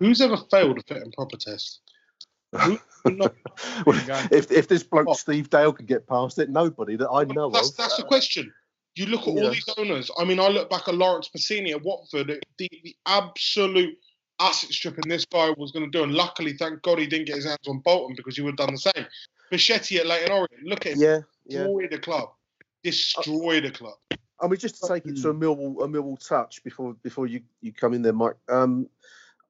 Who's 0.00 0.20
ever 0.20 0.36
failed 0.50 0.78
a 0.78 0.82
fit 0.82 1.02
and 1.02 1.12
proper 1.12 1.36
test? 1.36 1.80
Well, 3.04 4.00
if 4.32 4.50
if 4.50 4.68
this 4.68 4.82
bloke 4.82 5.06
Oh. 5.08 5.14
Steve 5.14 5.48
Dale 5.50 5.72
could 5.72 5.86
get 5.86 6.06
past 6.06 6.38
it, 6.38 6.50
nobody 6.50 6.96
that 6.96 7.08
I 7.08 7.24
know 7.24 7.48
that's 7.48 7.70
of. 7.70 7.76
that's 7.76 7.96
the 7.96 8.02
question. 8.02 8.52
You 8.96 9.06
look 9.06 9.22
at 9.22 9.28
all 9.28 9.50
these 9.50 9.68
owners. 9.78 10.10
I 10.18 10.24
mean, 10.24 10.40
I 10.40 10.48
look 10.48 10.68
back 10.68 10.88
at 10.88 10.94
Laurence 10.94 11.30
Bassini 11.34 11.70
at 11.70 11.82
Watford. 11.82 12.40
The, 12.58 12.68
the 12.82 12.96
absolute 13.06 13.96
asset 14.40 14.70
stripping 14.70 15.08
this 15.08 15.24
guy 15.24 15.50
was 15.56 15.72
going 15.72 15.90
to 15.90 15.98
do, 15.98 16.04
and 16.04 16.14
luckily, 16.14 16.52
thank 16.54 16.82
God, 16.82 16.98
he 16.98 17.06
didn't 17.06 17.26
get 17.26 17.36
his 17.36 17.46
hands 17.46 17.66
on 17.66 17.78
Bolton 17.80 18.16
because 18.16 18.36
he 18.36 18.42
would 18.42 18.58
have 18.58 18.66
done 18.66 18.74
the 18.74 18.92
same. 18.92 19.06
Becchetti 19.52 19.98
at 19.98 20.06
Leyton 20.06 20.32
Orient. 20.32 20.64
Look 20.64 20.86
at 20.86 20.92
him. 20.92 21.00
yeah, 21.00 21.20
yeah. 21.46 21.64
Destroy 21.64 21.88
the 21.90 21.98
club. 21.98 22.28
Destroy 22.82 23.60
the 23.60 23.70
club. 23.70 23.94
I 24.40 24.46
mean, 24.46 24.58
just 24.58 24.80
to 24.80 24.88
take 24.88 25.04
it 25.06 25.16
to 25.22 25.30
a 25.30 25.34
Millwall, 25.34 25.82
a 25.82 25.88
Millwall 25.88 26.24
touch 26.26 26.62
before 26.62 26.94
before 27.02 27.26
you, 27.26 27.40
you 27.60 27.72
come 27.72 27.94
in 27.94 28.02
there, 28.02 28.12
Mike. 28.12 28.36
Um, 28.48 28.88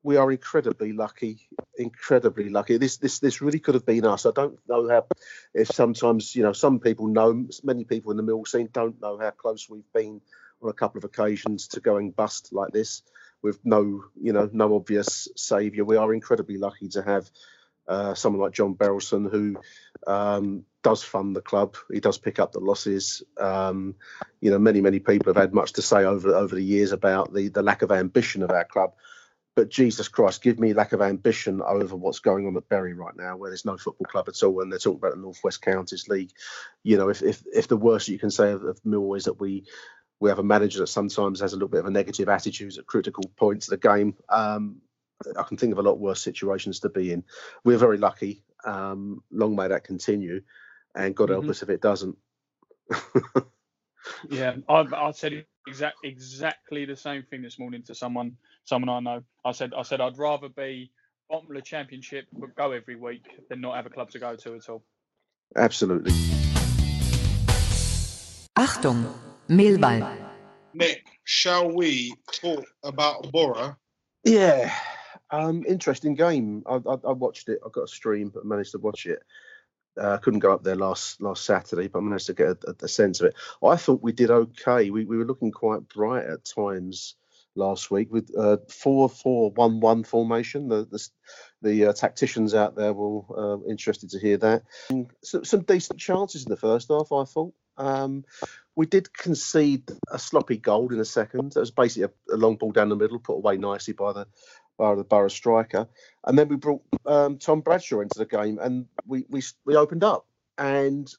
we 0.02 0.16
are 0.16 0.30
incredibly 0.30 0.92
lucky, 0.92 1.48
incredibly 1.76 2.48
lucky. 2.48 2.78
This 2.78 2.96
this 2.96 3.18
this 3.18 3.42
really 3.42 3.58
could 3.58 3.74
have 3.74 3.84
been 3.84 4.06
us. 4.06 4.24
I 4.24 4.30
don't 4.30 4.58
know 4.68 4.88
how. 4.88 5.06
If 5.52 5.68
sometimes 5.68 6.34
you 6.34 6.42
know, 6.42 6.52
some 6.52 6.80
people 6.80 7.08
know, 7.08 7.46
many 7.62 7.84
people 7.84 8.10
in 8.10 8.16
the 8.16 8.22
Millwall 8.22 8.48
scene 8.48 8.70
don't 8.72 9.00
know 9.00 9.18
how 9.18 9.30
close 9.30 9.68
we've 9.68 9.92
been 9.92 10.20
on 10.62 10.70
a 10.70 10.74
couple 10.74 10.98
of 10.98 11.04
occasions 11.04 11.68
to 11.68 11.80
going 11.80 12.10
bust 12.12 12.52
like 12.52 12.72
this, 12.72 13.02
with 13.42 13.58
no 13.64 14.04
you 14.20 14.32
know 14.32 14.48
no 14.52 14.74
obvious 14.76 15.28
saviour. 15.36 15.84
We 15.84 15.96
are 15.96 16.12
incredibly 16.12 16.58
lucky 16.58 16.88
to 16.88 17.02
have 17.02 17.30
uh, 17.86 18.14
someone 18.14 18.42
like 18.42 18.52
John 18.52 18.74
Berylson 18.74 19.30
who 19.30 19.56
um, 20.06 20.64
does 20.82 21.02
fund 21.02 21.34
the 21.34 21.40
club. 21.40 21.76
He 21.90 22.00
does 22.00 22.18
pick 22.18 22.38
up 22.38 22.52
the 22.52 22.60
losses. 22.60 23.22
Um, 23.38 23.94
you 24.40 24.50
know, 24.50 24.58
many 24.58 24.80
many 24.80 24.98
people 24.98 25.32
have 25.32 25.40
had 25.40 25.54
much 25.54 25.72
to 25.74 25.82
say 25.82 26.04
over 26.04 26.34
over 26.34 26.54
the 26.54 26.62
years 26.62 26.92
about 26.92 27.32
the 27.32 27.48
the 27.48 27.62
lack 27.62 27.82
of 27.82 27.92
ambition 27.92 28.42
of 28.42 28.50
our 28.50 28.64
club. 28.64 28.92
But 29.56 29.70
Jesus 29.70 30.06
Christ, 30.06 30.42
give 30.42 30.60
me 30.60 30.72
lack 30.72 30.92
of 30.92 31.02
ambition 31.02 31.60
over 31.60 31.96
what's 31.96 32.20
going 32.20 32.46
on 32.46 32.56
at 32.56 32.68
Bury 32.68 32.94
right 32.94 33.16
now, 33.16 33.36
where 33.36 33.50
there's 33.50 33.64
no 33.64 33.76
football 33.76 34.06
club 34.06 34.28
at 34.28 34.40
all, 34.44 34.60
and 34.60 34.70
they're 34.70 34.78
talking 34.78 34.98
about 34.98 35.16
the 35.16 35.20
Northwest 35.20 35.62
Counties 35.62 36.06
League. 36.06 36.30
You 36.84 36.96
know, 36.96 37.08
if 37.08 37.22
if, 37.22 37.42
if 37.52 37.66
the 37.66 37.76
worst 37.76 38.06
you 38.06 38.20
can 38.20 38.30
say 38.30 38.52
of, 38.52 38.62
of 38.62 38.80
Millwall 38.84 39.16
is 39.16 39.24
that 39.24 39.40
we 39.40 39.64
we 40.20 40.30
have 40.30 40.38
a 40.38 40.44
manager 40.44 40.80
that 40.80 40.88
sometimes 40.88 41.40
has 41.40 41.52
a 41.52 41.56
little 41.56 41.68
bit 41.68 41.80
of 41.80 41.86
a 41.86 41.90
negative 41.90 42.28
attitude 42.28 42.76
at 42.78 42.86
critical 42.86 43.24
points 43.36 43.68
of 43.68 43.80
the 43.80 43.88
game. 43.88 44.16
Um, 44.28 44.80
I 45.36 45.42
can 45.42 45.56
think 45.56 45.72
of 45.72 45.78
a 45.78 45.82
lot 45.82 45.98
worse 45.98 46.20
situations 46.20 46.80
to 46.80 46.88
be 46.88 47.12
in. 47.12 47.24
We're 47.64 47.78
very 47.78 47.98
lucky. 47.98 48.44
Um, 48.64 49.22
long 49.30 49.56
may 49.56 49.68
that 49.68 49.84
continue, 49.84 50.42
and 50.94 51.14
God 51.14 51.28
help 51.30 51.44
Mhm. 51.44 51.50
us 51.50 51.62
if 51.62 51.70
it 51.70 51.80
doesn't. 51.80 52.16
Yeah, 54.30 54.56
I, 54.68 54.86
I 54.94 55.10
said 55.10 55.44
exact, 55.66 55.96
exactly 56.02 56.84
the 56.84 56.96
same 56.96 57.24
thing 57.24 57.42
this 57.42 57.58
morning 57.58 57.82
to 57.84 57.94
someone, 57.94 58.36
someone 58.64 58.88
I 58.88 59.00
know. 59.00 59.24
I 59.44 59.52
said, 59.52 59.72
I 59.76 59.82
said 59.82 60.00
I'd 60.00 60.16
rather 60.18 60.48
be 60.48 60.90
bottom 61.28 61.50
of 61.50 61.56
the 61.56 61.62
championship 61.62 62.26
but 62.32 62.54
go 62.56 62.72
every 62.72 62.96
week 62.96 63.26
than 63.50 63.60
not 63.60 63.76
have 63.76 63.86
a 63.86 63.90
club 63.90 64.10
to 64.10 64.18
go 64.18 64.34
to 64.36 64.54
at 64.54 64.68
all. 64.68 64.82
Absolutely. 65.56 66.12
Achtung, 68.56 69.04
Millwall. 69.48 70.16
Nick, 70.74 71.06
shall 71.24 71.70
we 71.70 72.14
talk 72.32 72.64
about 72.82 73.32
Boro? 73.32 73.76
Yeah, 74.24 74.72
um, 75.30 75.64
interesting 75.66 76.14
game. 76.14 76.62
I, 76.66 76.76
I, 76.76 76.96
I 77.08 77.12
watched 77.12 77.48
it. 77.48 77.60
I 77.64 77.68
got 77.72 77.84
a 77.84 77.88
stream, 77.88 78.30
but 78.32 78.44
managed 78.44 78.72
to 78.72 78.78
watch 78.78 79.06
it. 79.06 79.22
Uh, 79.98 80.16
couldn't 80.18 80.40
go 80.40 80.52
up 80.52 80.62
there 80.62 80.76
last 80.76 81.20
last 81.20 81.44
Saturday, 81.44 81.88
but 81.88 81.98
I 81.98 82.02
managed 82.02 82.26
to 82.26 82.34
get 82.34 82.48
a, 82.48 82.74
a 82.82 82.88
sense 82.88 83.20
of 83.20 83.26
it. 83.26 83.34
I 83.62 83.76
thought 83.76 84.02
we 84.02 84.12
did 84.12 84.30
okay. 84.30 84.90
We, 84.90 85.04
we 85.04 85.16
were 85.16 85.24
looking 85.24 85.50
quite 85.50 85.88
bright 85.88 86.24
at 86.24 86.44
times 86.44 87.16
last 87.56 87.90
week 87.90 88.12
with 88.12 88.30
uh, 88.38 88.58
four 88.68 89.08
four 89.08 89.50
one 89.50 89.80
one 89.80 90.04
formation. 90.04 90.68
The, 90.68 90.84
the 90.84 91.08
the 91.62 91.86
uh, 91.86 91.92
tacticians 91.92 92.54
out 92.54 92.76
there 92.76 92.92
will 92.92 93.26
uh, 93.36 93.68
interested 93.68 94.10
to 94.10 94.20
hear 94.20 94.36
that. 94.38 94.62
So, 95.24 95.42
some 95.42 95.62
decent 95.62 95.98
chances 95.98 96.44
in 96.44 96.50
the 96.50 96.56
first 96.56 96.88
half, 96.88 97.10
I 97.10 97.24
thought. 97.24 97.54
Um, 97.78 98.24
we 98.76 98.86
did 98.86 99.12
concede 99.12 99.90
a 100.10 100.18
sloppy 100.18 100.56
goal 100.56 100.92
in 100.92 100.98
the 100.98 101.04
second. 101.04 101.56
It 101.56 101.60
was 101.60 101.70
basically 101.70 102.12
a, 102.30 102.34
a, 102.34 102.36
long 102.36 102.56
ball 102.56 102.72
down 102.72 102.90
the 102.90 102.96
middle, 102.96 103.18
put 103.18 103.34
away 103.34 103.56
nicely 103.56 103.94
by 103.94 104.12
the 104.12 104.26
by 104.76 104.94
the 104.94 105.02
Boro 105.02 105.28
striker, 105.28 105.88
and 106.24 106.38
then 106.38 106.48
we 106.48 106.54
brought 106.54 106.82
um, 107.04 107.38
Tom 107.38 107.62
Bradshaw 107.62 108.00
into 108.00 108.18
the 108.18 108.26
game, 108.26 108.58
and 108.60 108.86
we 109.06 109.24
we 109.28 109.42
we 109.64 109.74
opened 109.74 110.04
up. 110.04 110.26
And 110.56 111.12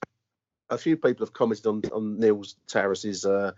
a 0.70 0.78
few 0.78 0.96
people 0.98 1.26
have 1.26 1.34
commented 1.34 1.66
on, 1.68 1.82
on 1.94 2.20
Neil 2.20 2.44
Harris's 2.72 3.26
uh, 3.26 3.54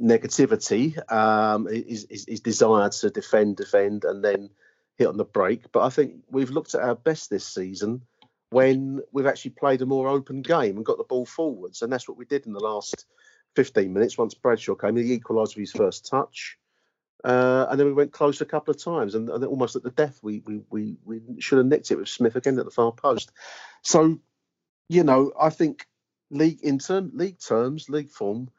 negativity, 0.00 0.96
um, 1.12 1.66
his, 1.66 2.06
his, 2.08 2.24
his, 2.28 2.40
desire 2.40 2.88
to 2.88 3.10
defend, 3.10 3.56
defend, 3.56 4.04
and 4.04 4.24
then 4.24 4.50
hit 4.96 5.08
on 5.08 5.16
the 5.16 5.24
break. 5.24 5.72
But 5.72 5.82
I 5.82 5.90
think 5.90 6.22
we've 6.30 6.50
looked 6.50 6.74
at 6.74 6.82
our 6.82 6.94
best 6.94 7.30
this 7.30 7.46
season 7.46 8.02
when 8.54 9.02
we've 9.10 9.26
actually 9.26 9.50
played 9.50 9.82
a 9.82 9.86
more 9.86 10.06
open 10.06 10.40
game 10.40 10.76
and 10.76 10.86
got 10.86 10.96
the 10.96 11.02
ball 11.02 11.26
forwards, 11.26 11.82
and 11.82 11.92
that's 11.92 12.08
what 12.08 12.16
we 12.16 12.24
did 12.24 12.46
in 12.46 12.52
the 12.52 12.60
last 12.60 13.04
15 13.56 13.92
minutes. 13.92 14.16
Once 14.16 14.32
Bradshaw 14.34 14.76
came, 14.76 14.94
he 14.94 15.12
equalised 15.12 15.56
with 15.56 15.62
his 15.62 15.72
first 15.72 16.06
touch. 16.06 16.56
Uh, 17.24 17.66
and 17.68 17.80
then 17.80 17.88
we 17.88 17.92
went 17.92 18.12
close 18.12 18.40
a 18.40 18.44
couple 18.44 18.72
of 18.72 18.80
times, 18.80 19.16
and, 19.16 19.28
and 19.28 19.44
almost 19.44 19.74
at 19.74 19.82
the 19.82 19.90
death, 19.90 20.20
we, 20.22 20.40
we 20.46 20.60
we 20.70 20.96
we 21.04 21.20
should 21.40 21.58
have 21.58 21.66
nicked 21.66 21.90
it 21.90 21.96
with 21.96 22.08
Smith 22.08 22.36
again 22.36 22.56
at 22.60 22.64
the 22.64 22.70
far 22.70 22.92
post. 22.92 23.32
So, 23.82 24.20
you 24.88 25.02
know, 25.02 25.32
I 25.40 25.50
think 25.50 25.88
league 26.30 26.60
in 26.62 26.78
term, 26.78 27.10
league 27.12 27.40
terms, 27.40 27.88
league 27.88 28.10
form, 28.10 28.50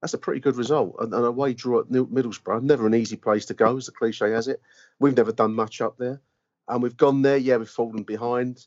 that's 0.00 0.14
a 0.14 0.18
pretty 0.18 0.40
good 0.40 0.56
result. 0.56 0.96
And, 0.98 1.14
and 1.14 1.24
away 1.24 1.54
draw 1.54 1.80
at 1.80 1.90
Middlesbrough, 1.90 2.62
never 2.62 2.88
an 2.88 2.94
easy 2.94 3.16
place 3.16 3.46
to 3.46 3.54
go, 3.54 3.76
as 3.76 3.86
the 3.86 3.92
cliche 3.92 4.32
has 4.32 4.48
it. 4.48 4.60
We've 4.98 5.16
never 5.16 5.32
done 5.32 5.54
much 5.54 5.80
up 5.80 5.96
there, 5.96 6.20
and 6.66 6.82
we've 6.82 6.96
gone 6.96 7.22
there. 7.22 7.36
Yeah, 7.36 7.58
we've 7.58 7.68
fallen 7.68 8.02
behind, 8.02 8.66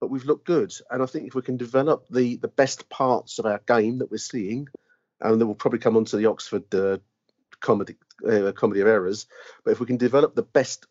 but 0.00 0.10
we've 0.10 0.24
looked 0.24 0.46
good. 0.46 0.72
And 0.90 1.02
I 1.02 1.06
think 1.06 1.26
if 1.26 1.34
we 1.34 1.42
can 1.42 1.56
develop 1.56 2.06
the 2.08 2.36
the 2.36 2.48
best 2.48 2.88
parts 2.88 3.38
of 3.38 3.46
our 3.46 3.60
game 3.66 3.98
that 3.98 4.10
we're 4.10 4.18
seeing, 4.18 4.68
and 5.20 5.40
then 5.40 5.48
we'll 5.48 5.54
probably 5.54 5.80
come 5.80 5.96
on 5.96 6.04
to 6.06 6.16
the 6.16 6.26
Oxford 6.26 6.74
uh, 6.74 6.98
comedy 7.60 7.96
uh, 8.28 8.52
comedy 8.52 8.80
of 8.80 8.86
errors. 8.86 9.26
But 9.64 9.72
if 9.72 9.80
we 9.80 9.86
can 9.86 9.96
develop 9.96 10.34
the 10.34 10.42
best 10.42 10.86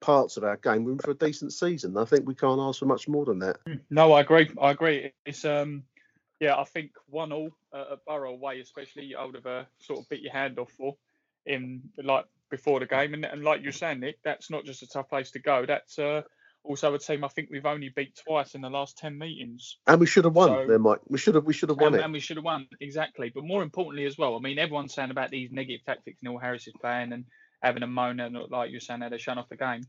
parts 0.00 0.36
of 0.36 0.44
our 0.44 0.56
game, 0.56 0.84
we're 0.84 0.92
in 0.92 0.98
for 0.98 1.12
a 1.12 1.14
decent 1.14 1.52
season. 1.52 1.96
I 1.96 2.04
think 2.04 2.26
we 2.26 2.34
can't 2.34 2.60
ask 2.60 2.80
for 2.80 2.86
much 2.86 3.08
more 3.08 3.24
than 3.24 3.38
that. 3.40 3.58
No, 3.90 4.12
I 4.12 4.20
agree. 4.20 4.50
I 4.60 4.70
agree. 4.70 5.12
It's 5.24 5.44
um 5.44 5.84
yeah, 6.42 6.58
I 6.58 6.64
think 6.64 6.90
one 7.08 7.30
all 7.30 7.50
uh, 7.72 7.92
at 7.92 8.04
Boro 8.04 8.32
away, 8.32 8.58
especially, 8.58 9.14
I 9.14 9.24
would 9.24 9.36
have 9.36 9.46
uh, 9.46 9.62
sort 9.78 10.00
of 10.00 10.08
bit 10.08 10.22
your 10.22 10.32
hand 10.32 10.58
off 10.58 10.72
for 10.72 10.96
in 11.46 11.82
like 12.02 12.24
before 12.50 12.80
the 12.80 12.86
game. 12.86 13.14
And, 13.14 13.24
and 13.24 13.44
like 13.44 13.62
you're 13.62 13.70
saying, 13.70 14.00
Nick, 14.00 14.18
that's 14.24 14.50
not 14.50 14.64
just 14.64 14.82
a 14.82 14.88
tough 14.88 15.08
place 15.08 15.30
to 15.30 15.38
go. 15.38 15.64
That's 15.64 16.00
uh, 16.00 16.22
also 16.64 16.94
a 16.94 16.98
team 16.98 17.24
I 17.24 17.28
think 17.28 17.48
we've 17.50 17.66
only 17.66 17.88
beat 17.88 18.16
twice 18.16 18.54
in 18.54 18.60
the 18.60 18.70
last 18.70 18.98
ten 18.98 19.18
meetings. 19.18 19.78
And 19.86 20.00
we 20.00 20.06
should 20.06 20.24
have 20.24 20.34
won 20.34 20.48
so, 20.48 20.66
there, 20.66 20.78
Mike. 20.78 21.00
We 21.08 21.18
should 21.18 21.34
have 21.34 21.44
we 21.44 21.52
should 21.52 21.68
have 21.68 21.78
won 21.78 21.94
and, 21.94 21.96
it. 21.96 22.04
And 22.04 22.12
we 22.12 22.20
should 22.20 22.36
have 22.36 22.44
won 22.44 22.68
exactly. 22.80 23.30
But 23.34 23.44
more 23.44 23.62
importantly 23.62 24.04
as 24.04 24.16
well, 24.16 24.36
I 24.36 24.40
mean, 24.40 24.58
everyone's 24.58 24.94
saying 24.94 25.10
about 25.10 25.30
these 25.30 25.50
negative 25.50 25.84
tactics 25.84 26.18
Neil 26.22 26.38
Harris 26.38 26.66
is 26.66 26.74
playing 26.80 27.12
and 27.12 27.24
having 27.62 27.82
a 27.82 27.86
moan 27.86 28.20
and 28.20 28.36
like 28.50 28.70
you're 28.70 28.80
saying, 28.80 29.00
how 29.00 29.08
they're 29.08 29.18
shut 29.18 29.38
off 29.38 29.48
the 29.48 29.56
game. 29.56 29.82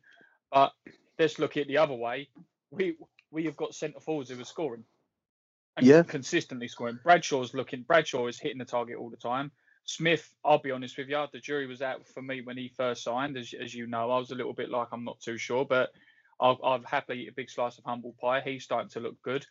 But 0.52 0.74
let's 1.18 1.40
look 1.40 1.58
at 1.58 1.68
the 1.68 1.78
other 1.78 1.96
way. 1.96 2.30
We 2.72 2.96
we 3.32 3.46
have 3.46 3.58
got 3.58 3.76
centre 3.76 4.00
forwards 4.00 4.30
who 4.30 4.40
are 4.40 4.46
scoring 4.46 4.84
and 5.78 5.86
yeah. 5.86 6.04
consistently 6.04 6.68
scoring. 6.68 7.00
Bradshaw's 7.04 7.54
looking. 7.54 7.82
Bradshaw 7.82 8.28
is 8.28 8.40
hitting 8.40 8.60
the 8.60 8.66
target 8.66 8.98
all 8.98 9.10
the 9.10 9.18
time. 9.18 9.52
Smith, 9.86 10.34
I'll 10.46 10.60
be 10.60 10.72
honest 10.72 10.98
with 10.98 11.10
you, 11.10 11.26
the 11.34 11.40
jury 11.40 11.68
was 11.68 11.82
out 11.82 12.08
for 12.08 12.22
me 12.22 12.42
when 12.42 12.58
he 12.58 12.70
first 12.70 13.04
signed. 13.04 13.36
As, 13.38 13.54
as 13.60 13.74
you 13.74 13.86
know, 13.86 14.12
I 14.12 14.18
was 14.18 14.32
a 14.32 14.36
little 14.36 14.54
bit 14.54 14.70
like 14.70 14.88
I'm 14.92 15.04
not 15.04 15.20
too 15.20 15.38
sure, 15.38 15.66
but 15.66 15.92
I'll, 16.40 16.60
I'll 16.64 16.84
happily 16.84 17.22
eat 17.22 17.30
a 17.30 17.34
big 17.34 17.50
slice 17.50 17.78
of 17.78 17.84
humble 17.86 18.16
pie. 18.20 18.42
He's 18.42 18.64
starting 18.64 18.90
to 18.92 19.00
look 19.00 19.22
good. 19.22 19.46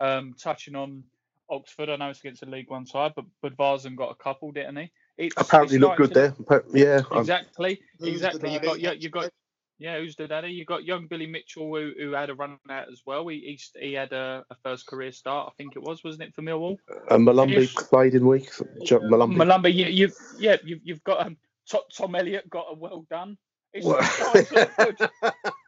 Um, 0.00 0.34
touching 0.38 0.74
on 0.74 1.04
Oxford, 1.48 1.90
I 1.90 1.96
know 1.96 2.10
it's 2.10 2.20
against 2.20 2.40
the 2.40 2.50
League 2.50 2.70
One 2.70 2.86
side, 2.86 3.12
but 3.14 3.26
but 3.42 3.56
Varzen 3.56 3.96
got 3.96 4.10
a 4.10 4.14
couple, 4.14 4.52
didn't 4.52 4.76
he? 4.76 4.90
It's, 5.18 5.34
Apparently, 5.36 5.78
looked 5.78 5.98
good 5.98 6.14
to, 6.14 6.34
there. 6.48 6.64
Yeah, 6.72 7.02
exactly, 7.12 7.80
exactly. 8.00 8.52
You 8.52 8.60
got 8.60 8.80
you, 8.80 8.92
you 8.98 9.08
got 9.10 9.30
yeah, 9.82 9.98
who's 9.98 10.14
the 10.14 10.28
daddy? 10.28 10.48
You 10.48 10.64
got 10.64 10.84
young 10.84 11.08
Billy 11.08 11.26
Mitchell 11.26 11.66
who, 11.66 11.92
who 11.98 12.12
had 12.12 12.30
a 12.30 12.34
run 12.34 12.56
out 12.70 12.88
as 12.90 13.02
well. 13.04 13.26
He 13.26 13.58
he, 13.74 13.80
he 13.88 13.92
had 13.94 14.12
a, 14.12 14.44
a, 14.48 14.54
first 14.62 14.86
career 14.86 15.10
start, 15.10 15.48
I 15.52 15.52
think 15.56 15.74
it 15.74 15.82
was, 15.82 16.04
wasn't 16.04 16.22
it, 16.28 16.34
for 16.34 16.42
Millwall? 16.42 16.76
And 17.10 17.26
Molumby 17.26 17.74
played 17.88 18.14
in 18.14 18.24
week. 18.26 18.48
Molumby. 18.80 19.34
Molumby, 19.34 19.74
you, 19.74 19.86
you've 19.86 20.14
yeah, 20.38 20.56
you've, 20.64 20.80
you've 20.84 21.04
got 21.04 21.26
um, 21.26 21.36
Tom 21.96 22.14
Elliott 22.14 22.48
got 22.48 22.66
a 22.70 22.74
well 22.74 23.04
done. 23.10 23.36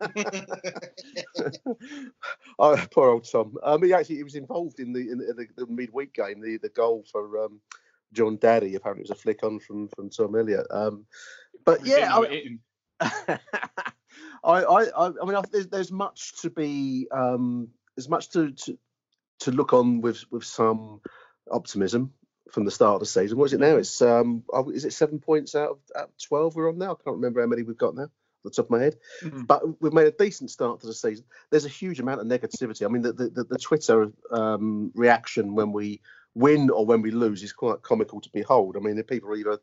oh, 2.59 2.87
poor 2.93 3.11
old 3.11 3.31
Tom. 3.31 3.57
Um, 3.63 3.83
he 3.83 3.93
actually 3.93 4.17
he 4.17 4.25
was 4.25 4.35
involved 4.35 4.81
in 4.81 4.93
the 4.93 5.01
in 5.01 5.19
the, 5.19 5.35
the, 5.35 5.65
the 5.65 5.73
midweek 5.73 6.15
game, 6.15 6.41
the 6.41 6.59
the 6.59 6.69
goal 6.69 7.05
for 7.11 7.45
um, 7.45 7.61
Jon 8.13 8.39
Dadi. 8.39 8.75
Apparently, 8.75 9.03
it 9.03 9.09
was 9.09 9.11
a 9.11 9.15
flick 9.15 9.43
on 9.43 9.59
from 9.59 9.89
from 9.89 10.11
Tom 10.11 10.37
Elliott. 10.37 10.67
Um, 10.71 11.07
but 11.65 11.85
yeah, 11.85 12.17
I, 13.01 13.39
I, 14.45 14.85
I, 14.85 15.07
I 15.07 15.25
mean, 15.25 15.43
there's, 15.51 15.69
there's 15.69 15.93
much 15.93 16.41
to 16.43 16.51
be, 16.51 17.09
um, 17.11 17.69
there's 17.97 18.09
much 18.09 18.31
to, 18.31 18.53
to 18.53 18.79
to 19.41 19.51
look 19.51 19.73
on 19.73 20.01
with 20.01 20.25
with 20.31 20.45
some 20.45 21.01
optimism 21.51 22.13
from 22.51 22.65
the 22.65 22.71
start 22.71 22.95
of 22.95 23.01
the 23.01 23.07
season. 23.07 23.39
What 23.39 23.47
is 23.47 23.53
it 23.55 23.61
now? 23.61 23.77
It's 23.77 24.01
um, 24.03 24.45
oh, 24.53 24.71
is 24.71 24.85
it 24.85 24.93
seven 24.93 25.19
points 25.19 25.55
out 25.55 25.71
of, 25.71 25.79
out 25.97 26.05
of 26.05 26.23
twelve 26.23 26.55
we're 26.55 26.69
on 26.69 26.79
now? 26.79 26.93
I 26.93 27.03
can't 27.03 27.17
remember 27.17 27.41
how 27.41 27.47
many 27.47 27.63
we've 27.63 27.77
got 27.77 27.95
now. 27.95 28.11
The 28.45 28.51
top 28.51 28.66
of 28.66 28.70
my 28.70 28.80
head, 28.80 28.97
mm-hmm. 29.22 29.42
but 29.45 29.80
we've 29.80 29.95
made 29.95 30.07
a 30.07 30.12
decent 30.12 30.51
start 30.51 30.80
to 30.80 30.86
the 30.86 30.92
season. 30.95 31.24
There's 31.51 31.64
a 31.64 31.70
huge 31.70 31.99
amount 31.99 32.20
of 32.20 32.26
negativity. 32.26 32.84
I 32.84 32.88
mean, 32.88 33.03
the 33.03 33.12
the, 33.12 33.45
the 33.45 33.59
Twitter 33.59 34.12
um, 34.30 34.92
reaction 34.95 35.55
when 35.55 35.72
we 35.72 36.01
win 36.34 36.68
or 36.68 36.84
when 36.84 37.01
we 37.01 37.11
lose 37.11 37.42
is 37.42 37.53
quite 37.53 37.82
comical 37.82 38.20
to 38.20 38.28
behold. 38.32 38.76
I 38.76 38.80
mean, 38.80 38.97
the 38.97 39.05
people 39.05 39.30
are 39.30 39.36
either 39.36 39.59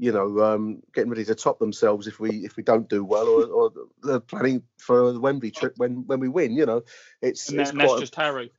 you 0.00 0.12
know, 0.12 0.40
um, 0.42 0.82
getting 0.94 1.10
ready 1.10 1.26
to 1.26 1.34
top 1.34 1.58
themselves 1.58 2.06
if 2.06 2.18
we 2.18 2.30
if 2.46 2.56
we 2.56 2.62
don't 2.62 2.88
do 2.88 3.04
well, 3.04 3.28
or, 3.28 3.44
or 3.44 3.72
they're 4.02 4.18
planning 4.18 4.62
for 4.78 5.12
the 5.12 5.20
Wembley 5.20 5.50
trip 5.50 5.74
when 5.76 6.06
when 6.06 6.20
we 6.20 6.28
win. 6.28 6.52
You 6.52 6.64
know, 6.64 6.82
it's, 7.20 7.52
it's 7.52 7.70
that's 7.70 8.00
just 8.00 8.14
Harry. 8.14 8.50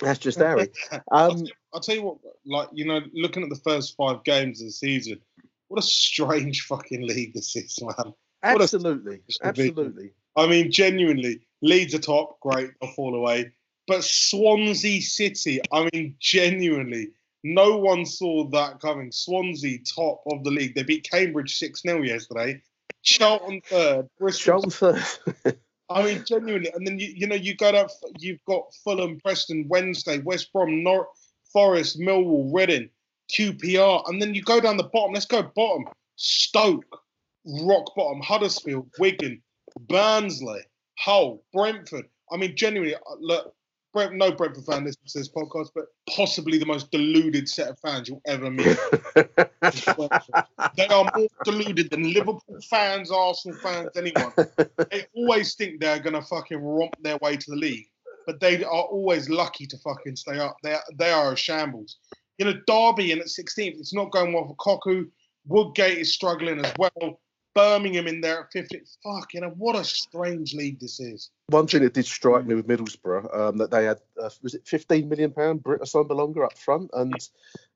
That's 0.00 0.18
just 0.18 0.38
Harry. 0.40 0.70
Um, 1.12 1.46
I'll 1.72 1.80
tell 1.80 1.94
you 1.94 2.02
what, 2.02 2.18
like 2.44 2.68
you 2.72 2.84
know, 2.84 3.00
looking 3.14 3.44
at 3.44 3.48
the 3.48 3.60
first 3.62 3.96
five 3.96 4.24
games 4.24 4.60
of 4.60 4.66
the 4.66 4.72
season, 4.72 5.20
what 5.68 5.78
a 5.78 5.86
strange 5.86 6.62
fucking 6.62 7.06
league 7.06 7.32
this 7.32 7.54
is, 7.54 7.78
man. 7.80 8.12
Absolutely, 8.42 9.20
absolutely. 9.42 10.12
I 10.36 10.46
mean, 10.46 10.70
genuinely, 10.70 11.40
Leeds 11.62 11.94
are 11.94 11.98
top, 11.98 12.38
great, 12.40 12.70
they'll 12.80 12.90
fall 12.92 13.14
away. 13.14 13.52
But 13.86 14.04
Swansea 14.04 15.00
City, 15.00 15.60
I 15.72 15.88
mean, 15.92 16.14
genuinely, 16.20 17.08
no 17.42 17.78
one 17.78 18.04
saw 18.04 18.44
that 18.50 18.80
coming. 18.80 19.10
Swansea, 19.10 19.78
top 19.78 20.22
of 20.30 20.44
the 20.44 20.50
league. 20.50 20.74
They 20.74 20.82
beat 20.82 21.08
Cambridge 21.10 21.56
6 21.56 21.82
0 21.82 22.02
yesterday. 22.02 22.60
Charlton 23.02 23.60
third. 23.62 24.08
Bristol 24.18 24.60
Charlton 24.60 24.70
third. 24.70 25.58
I 25.90 26.02
mean, 26.02 26.24
genuinely. 26.26 26.70
And 26.74 26.86
then, 26.86 26.98
you, 26.98 27.08
you 27.08 27.26
know, 27.26 27.34
you 27.34 27.54
got 27.54 27.74
up, 27.74 27.88
you've 28.18 28.44
got 28.44 28.74
Fulham, 28.84 29.18
Preston, 29.20 29.66
Wednesday, 29.68 30.18
West 30.18 30.52
Brom, 30.52 30.82
Nor- 30.82 31.08
Forest, 31.52 31.98
Millwall, 31.98 32.50
Reading, 32.52 32.90
QPR. 33.32 34.06
And 34.08 34.20
then 34.20 34.34
you 34.34 34.42
go 34.42 34.60
down 34.60 34.76
the 34.76 34.84
bottom. 34.84 35.14
Let's 35.14 35.24
go 35.24 35.42
bottom. 35.42 35.86
Stoke, 36.16 37.00
rock 37.48 37.94
bottom, 37.96 38.20
Huddersfield, 38.20 38.88
Wigan, 38.98 39.42
Barnsley, 39.80 40.60
Hull, 40.98 41.42
Brentford. 41.52 42.06
I 42.30 42.36
mean, 42.36 42.56
genuinely, 42.56 42.94
uh, 42.94 42.98
look, 43.20 43.54
Brent, 43.94 44.14
no 44.14 44.30
Brentford 44.30 44.64
fan 44.64 44.84
listens 44.84 45.12
to 45.12 45.18
this 45.18 45.30
podcast, 45.30 45.70
but 45.74 45.86
possibly 46.14 46.58
the 46.58 46.66
most 46.66 46.90
deluded 46.90 47.48
set 47.48 47.68
of 47.68 47.78
fans 47.80 48.08
you'll 48.08 48.20
ever 48.26 48.50
meet. 48.50 48.76
they 50.76 50.86
are 50.88 51.10
more 51.16 51.28
deluded 51.44 51.90
than 51.90 52.12
Liverpool 52.12 52.60
fans, 52.68 53.10
Arsenal 53.10 53.58
fans, 53.58 53.88
anyone. 53.96 54.32
They 54.90 55.06
always 55.16 55.54
think 55.54 55.80
they're 55.80 56.00
going 56.00 56.14
to 56.14 56.22
fucking 56.22 56.58
romp 56.58 56.96
their 57.00 57.16
way 57.18 57.36
to 57.38 57.50
the 57.50 57.56
league, 57.56 57.86
but 58.26 58.40
they 58.40 58.62
are 58.62 58.82
always 58.82 59.30
lucky 59.30 59.66
to 59.66 59.78
fucking 59.78 60.16
stay 60.16 60.38
up. 60.38 60.56
They 60.62 60.74
are, 60.74 60.84
they 60.98 61.10
are 61.10 61.32
a 61.32 61.36
shambles. 61.36 61.96
You 62.36 62.44
know, 62.44 62.60
Derby 62.66 63.12
in 63.12 63.20
at 63.20 63.26
16th, 63.26 63.80
it's 63.80 63.94
not 63.94 64.12
going 64.12 64.32
well 64.34 64.46
for 64.46 64.56
Cocu. 64.56 65.06
Woodgate 65.46 65.98
is 65.98 66.12
struggling 66.12 66.62
as 66.64 66.72
well. 66.78 67.20
Birmingham 67.58 68.06
in 68.06 68.20
there 68.20 68.40
at 68.40 68.52
50. 68.52 68.82
Fuck, 69.02 69.34
you 69.34 69.40
know, 69.40 69.50
what 69.50 69.74
a 69.74 69.82
strange 69.82 70.54
league 70.54 70.78
this 70.78 71.00
is. 71.00 71.30
One 71.48 71.66
thing 71.66 71.82
that 71.82 71.94
did 71.94 72.06
strike 72.06 72.46
me 72.46 72.54
with 72.54 72.68
Middlesbrough, 72.68 73.36
um, 73.36 73.58
that 73.58 73.70
they 73.70 73.84
had, 73.84 73.98
uh, 74.20 74.30
was 74.42 74.54
it 74.54 74.66
15 74.66 75.08
million 75.08 75.32
pound 75.32 75.62
Brit 75.62 75.80
Assombalonga 75.80 76.44
up 76.44 76.56
front? 76.56 76.90
And, 76.92 77.14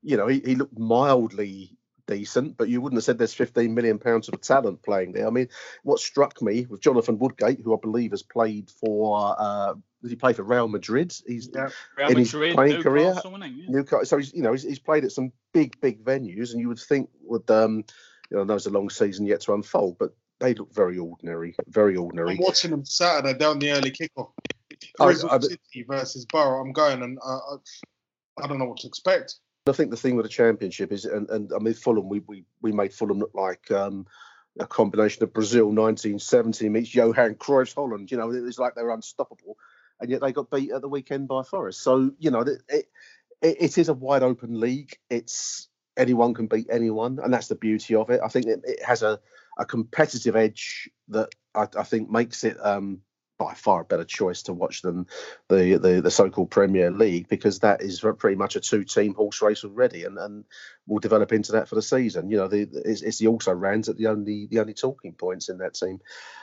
you 0.02 0.16
know, 0.16 0.28
he, 0.28 0.40
he 0.44 0.54
looked 0.54 0.78
mildly 0.78 1.76
decent, 2.06 2.56
but 2.56 2.68
you 2.68 2.80
wouldn't 2.80 2.98
have 2.98 3.04
said 3.04 3.18
there's 3.18 3.34
15 3.34 3.74
million 3.74 3.98
pounds 3.98 4.28
of 4.28 4.40
talent 4.40 4.82
playing 4.82 5.12
there. 5.12 5.26
I 5.26 5.30
mean, 5.30 5.48
what 5.82 5.98
struck 5.98 6.40
me 6.40 6.66
with 6.68 6.80
Jonathan 6.80 7.18
Woodgate, 7.18 7.60
who 7.60 7.74
I 7.74 7.78
believe 7.80 8.12
has 8.12 8.22
played 8.22 8.70
for, 8.70 9.34
uh, 9.36 9.74
did 10.02 10.10
he 10.10 10.16
play 10.16 10.32
for 10.32 10.44
Real 10.44 10.68
Madrid? 10.68 11.12
He's 11.26 11.50
yeah. 11.52 11.70
Real 11.96 12.08
in 12.08 12.18
his 12.18 12.32
Madrid, 12.32 12.54
playing 12.54 12.82
career. 12.82 13.14
Yeah. 13.24 13.48
Newcastle, 13.68 14.04
so 14.04 14.18
he's, 14.18 14.32
you 14.32 14.42
know, 14.42 14.52
he's, 14.52 14.62
he's, 14.62 14.78
played 14.78 15.04
at 15.04 15.12
some 15.12 15.32
big, 15.52 15.80
big 15.80 16.04
venues, 16.04 16.52
and 16.52 16.60
you 16.60 16.68
would 16.68 16.78
think 16.78 17.08
would 17.22 17.50
um, 17.50 17.84
you 18.32 18.38
know, 18.38 18.44
there's 18.44 18.64
a 18.64 18.70
long 18.70 18.88
season 18.88 19.26
yet 19.26 19.42
to 19.42 19.52
unfold, 19.52 19.98
but 19.98 20.16
they 20.40 20.54
look 20.54 20.74
very 20.74 20.96
ordinary, 20.96 21.54
very 21.68 21.96
ordinary. 21.96 22.30
I'm 22.30 22.38
watching 22.38 22.70
them 22.70 22.86
Saturday 22.86 23.38
down 23.38 23.58
the 23.58 23.72
early 23.72 23.90
kickoff. 23.90 24.30
Bristol 24.96 25.40
City 25.42 25.84
versus 25.86 26.24
Boro. 26.24 26.62
I'm 26.62 26.72
going, 26.72 27.02
and 27.02 27.18
uh, 27.22 27.36
I, 27.36 28.42
I 28.42 28.46
don't 28.46 28.58
know 28.58 28.64
what 28.64 28.78
to 28.78 28.86
expect. 28.86 29.34
I 29.68 29.72
think 29.72 29.90
the 29.90 29.98
thing 29.98 30.16
with 30.16 30.24
the 30.24 30.30
championship 30.30 30.92
is, 30.92 31.04
and, 31.04 31.28
and 31.28 31.52
I 31.54 31.58
mean 31.58 31.74
Fulham, 31.74 32.08
we, 32.08 32.20
we 32.20 32.44
we 32.62 32.72
made 32.72 32.94
Fulham 32.94 33.18
look 33.18 33.32
like 33.34 33.70
um, 33.70 34.06
a 34.58 34.66
combination 34.66 35.22
of 35.22 35.34
Brazil 35.34 35.66
1970 35.66 36.70
meets 36.70 36.94
Johan 36.94 37.34
Cruyff's 37.34 37.74
Holland. 37.74 38.10
You 38.10 38.16
know, 38.16 38.32
it 38.32 38.40
was 38.40 38.58
like 38.58 38.74
they 38.74 38.82
were 38.82 38.94
unstoppable, 38.94 39.58
and 40.00 40.10
yet 40.10 40.22
they 40.22 40.32
got 40.32 40.50
beat 40.50 40.72
at 40.72 40.80
the 40.80 40.88
weekend 40.88 41.28
by 41.28 41.42
Forest. 41.42 41.82
So 41.82 42.12
you 42.18 42.30
know, 42.30 42.40
it 42.40 42.62
it, 42.70 42.86
it 43.42 43.76
is 43.76 43.90
a 43.90 43.94
wide 43.94 44.22
open 44.22 44.58
league. 44.58 44.96
It's 45.10 45.68
anyone 45.96 46.34
can 46.34 46.46
beat 46.46 46.68
anyone, 46.70 47.18
and 47.22 47.32
that's 47.32 47.48
the 47.48 47.54
beauty 47.54 47.94
of 47.94 48.10
it. 48.10 48.20
I 48.24 48.28
think 48.28 48.46
it, 48.46 48.60
it 48.64 48.82
has 48.82 49.02
a, 49.02 49.20
a 49.58 49.64
competitive 49.64 50.36
edge 50.36 50.88
that 51.08 51.34
I, 51.54 51.66
I 51.76 51.82
think 51.82 52.10
makes 52.10 52.44
it 52.44 52.56
um, 52.64 53.00
by 53.38 53.54
far 53.54 53.80
a 53.80 53.84
better 53.84 54.04
choice 54.04 54.42
to 54.44 54.52
watch 54.52 54.82
than 54.82 55.06
the, 55.48 55.76
the 55.76 56.00
the 56.00 56.10
so-called 56.10 56.50
Premier 56.50 56.90
League 56.90 57.28
because 57.28 57.58
that 57.58 57.82
is 57.82 58.04
pretty 58.18 58.36
much 58.36 58.56
a 58.56 58.60
two-team 58.60 59.14
horse 59.14 59.42
race 59.42 59.64
already, 59.64 60.04
and, 60.04 60.18
and 60.18 60.44
will 60.86 61.00
develop 61.00 61.32
into 61.32 61.52
that 61.52 61.68
for 61.68 61.74
the 61.74 61.82
season. 61.82 62.30
You 62.30 62.36
know, 62.38 62.48
the, 62.48 62.68
it's, 62.84 63.02
it's 63.02 63.18
the 63.18 63.28
also 63.28 63.52
rans 63.52 63.88
at 63.88 63.96
the 63.96 64.06
only 64.06 64.46
the 64.46 64.60
only 64.60 64.74
talking 64.74 65.12
points 65.12 65.48
in 65.48 65.58
that 65.58 65.74
team, 65.74 66.00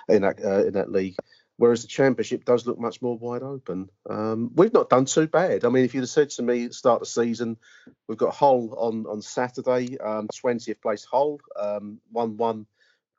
in 0.08 0.24
that 0.24 0.43
uh, 0.43 0.66
in 0.66 0.74
that 0.74 0.91
league. 0.91 1.16
Whereas 1.60 1.82
the 1.82 1.89
Championship 1.89 2.45
does 2.45 2.66
look 2.66 2.80
much 2.80 3.01
more 3.01 3.18
wide 3.18 3.43
open. 3.43 3.89
Um, 4.10 4.49
we've 4.55 4.72
not 4.72 4.89
done 4.89 5.03
too 5.03 5.28
bad. 5.28 5.66
I 5.66 5.70
mean, 5.70 5.84
if 5.84 5.93
you'd 5.93 6.03
have 6.03 6.10
said 6.10 6.30
to 6.32 6.41
me 6.41 6.64
at 6.64 6.70
the 6.70 6.74
start 6.74 6.95
of 6.95 6.99
the 7.01 7.05
season, 7.07 7.57
we've 8.07 8.18
got 8.18 8.34
Hull 8.34 8.74
on 8.78 9.05
on 9.05 9.22
Saturday, 9.22 9.97
um, 9.97 10.30
20th 10.30 10.82
place 10.82 11.03
Hull, 11.03 11.41
um, 11.60 11.99
one 12.14 12.38
one, 12.38 12.66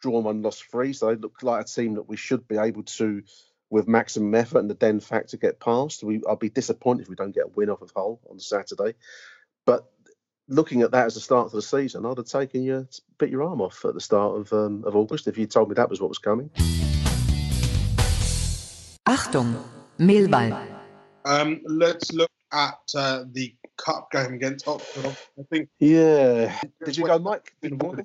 drawn 0.00 0.24
one, 0.24 0.40
lost 0.40 0.64
three. 0.70 0.94
So 0.94 1.08
they 1.08 1.16
look 1.16 1.42
like 1.42 1.60
a 1.60 1.68
team 1.68 1.96
that 1.96 2.08
we 2.08 2.16
should 2.16 2.48
be 2.48 2.56
able 2.56 2.84
to 2.84 3.22
with 3.68 3.86
maximum 3.86 4.34
effort 4.34 4.60
and 4.60 4.70
the 4.70 4.74
den 4.74 5.00
factor 5.00 5.36
get 5.36 5.60
past. 5.60 6.02
We 6.02 6.22
I'll 6.26 6.36
be 6.36 6.48
disappointed 6.48 7.02
if 7.02 7.08
we 7.10 7.16
don't 7.16 7.34
get 7.34 7.44
a 7.44 7.54
win 7.54 7.68
off 7.68 7.82
of 7.82 7.92
Hull 7.94 8.22
on 8.30 8.38
Saturday. 8.38 8.94
But 9.66 9.84
looking 10.48 10.80
at 10.80 10.92
that 10.92 11.04
as 11.04 11.14
the 11.14 11.20
start 11.20 11.44
of 11.44 11.52
the 11.52 11.60
season, 11.60 12.06
I'd 12.06 12.16
have 12.16 12.24
taken 12.24 12.62
you 12.62 12.88
bit 13.18 13.28
your 13.28 13.42
arm 13.42 13.60
off 13.60 13.84
at 13.84 13.92
the 13.92 14.00
start 14.00 14.40
of 14.40 14.52
um, 14.54 14.82
of 14.86 14.96
August 14.96 15.28
if 15.28 15.36
you 15.36 15.46
told 15.46 15.68
me 15.68 15.74
that 15.74 15.90
was 15.90 16.00
what 16.00 16.08
was 16.08 16.16
coming. 16.16 16.48
Achtung, 19.10 19.60
Millwall. 19.98 20.56
Um, 21.24 21.60
let's 21.66 22.12
look 22.12 22.30
at 22.52 22.78
uh, 22.94 23.24
the 23.32 23.52
cup 23.76 24.08
game 24.12 24.34
against 24.34 24.68
Oxford. 24.68 25.16
I 25.36 25.42
think 25.50 25.68
Yeah. 25.80 26.56
Did 26.84 26.96
you 26.96 27.04
go, 27.06 27.18
Mike? 27.18 27.52
Did 27.60 27.72
you 27.72 27.76
go? 27.76 27.96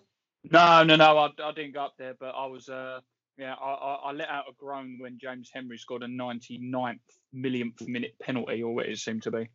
No, 0.51 0.83
no, 0.83 0.95
no. 0.95 1.17
I, 1.19 1.29
I 1.43 1.51
didn't 1.51 1.73
go 1.75 1.83
up 1.85 1.93
there, 1.99 2.15
but 2.19 2.29
I 2.35 2.47
was. 2.47 2.69
Uh, 2.69 3.01
yeah, 3.37 3.53
I, 3.53 3.71
I, 3.71 3.93
I 4.05 4.11
let 4.13 4.29
out 4.29 4.45
a 4.49 4.53
groan 4.53 4.97
when 4.99 5.19
James 5.21 5.51
Henry 5.53 5.77
scored 5.77 6.01
a 6.01 6.07
99th 6.07 6.99
millionth 7.33 7.87
minute 7.87 8.15
penalty, 8.19 8.63
or 8.63 8.73
what 8.73 8.87
it 8.87 8.97
seemed 8.97 9.21
to 9.23 9.31
be. 9.31 9.49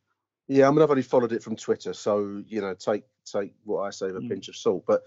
Yeah, 0.47 0.69
I 0.69 0.71
mean, 0.71 0.83
I've 0.83 0.91
only 0.91 1.03
followed 1.03 1.33
it 1.33 1.43
from 1.43 1.57
Twitter, 1.57 1.93
so 1.95 2.45
you 2.47 2.61
know, 2.61 2.75
take 2.75 3.03
take 3.25 3.55
what 3.65 3.81
I 3.83 3.91
say 3.91 4.07
with 4.07 4.19
a 4.19 4.21
Mm. 4.21 4.29
pinch 4.29 4.49
of 4.49 4.55
salt. 4.55 4.85
But 4.87 5.03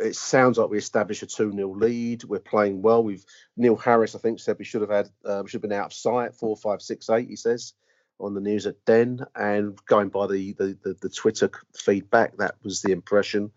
it 0.00 0.16
sounds 0.16 0.58
like 0.58 0.70
we 0.70 0.78
established 0.78 1.22
a 1.22 1.26
two 1.26 1.52
0 1.52 1.74
lead. 1.74 2.24
We're 2.24 2.40
playing 2.40 2.82
well. 2.82 3.02
We've 3.04 3.24
Neil 3.56 3.76
Harris, 3.76 4.14
I 4.14 4.18
think, 4.18 4.40
said 4.40 4.56
we 4.58 4.64
should 4.64 4.80
have 4.80 4.90
had 4.90 5.10
uh, 5.24 5.40
we 5.42 5.48
should 5.48 5.62
have 5.62 5.70
been 5.70 5.78
out 5.78 5.86
of 5.86 5.92
sight 5.92 6.34
four 6.34 6.56
five 6.56 6.82
six 6.82 7.10
eight. 7.10 7.28
He 7.28 7.36
says 7.36 7.74
on 8.20 8.34
the 8.34 8.40
news 8.40 8.66
at 8.66 8.84
Den, 8.84 9.24
and 9.34 9.78
going 9.86 10.08
by 10.08 10.26
the 10.26 10.52
the 10.54 10.78
the, 10.82 10.96
the 11.00 11.08
Twitter 11.08 11.50
feedback, 11.76 12.36
that 12.38 12.56
was 12.62 12.82
the 12.82 12.92
impression. 12.92 13.50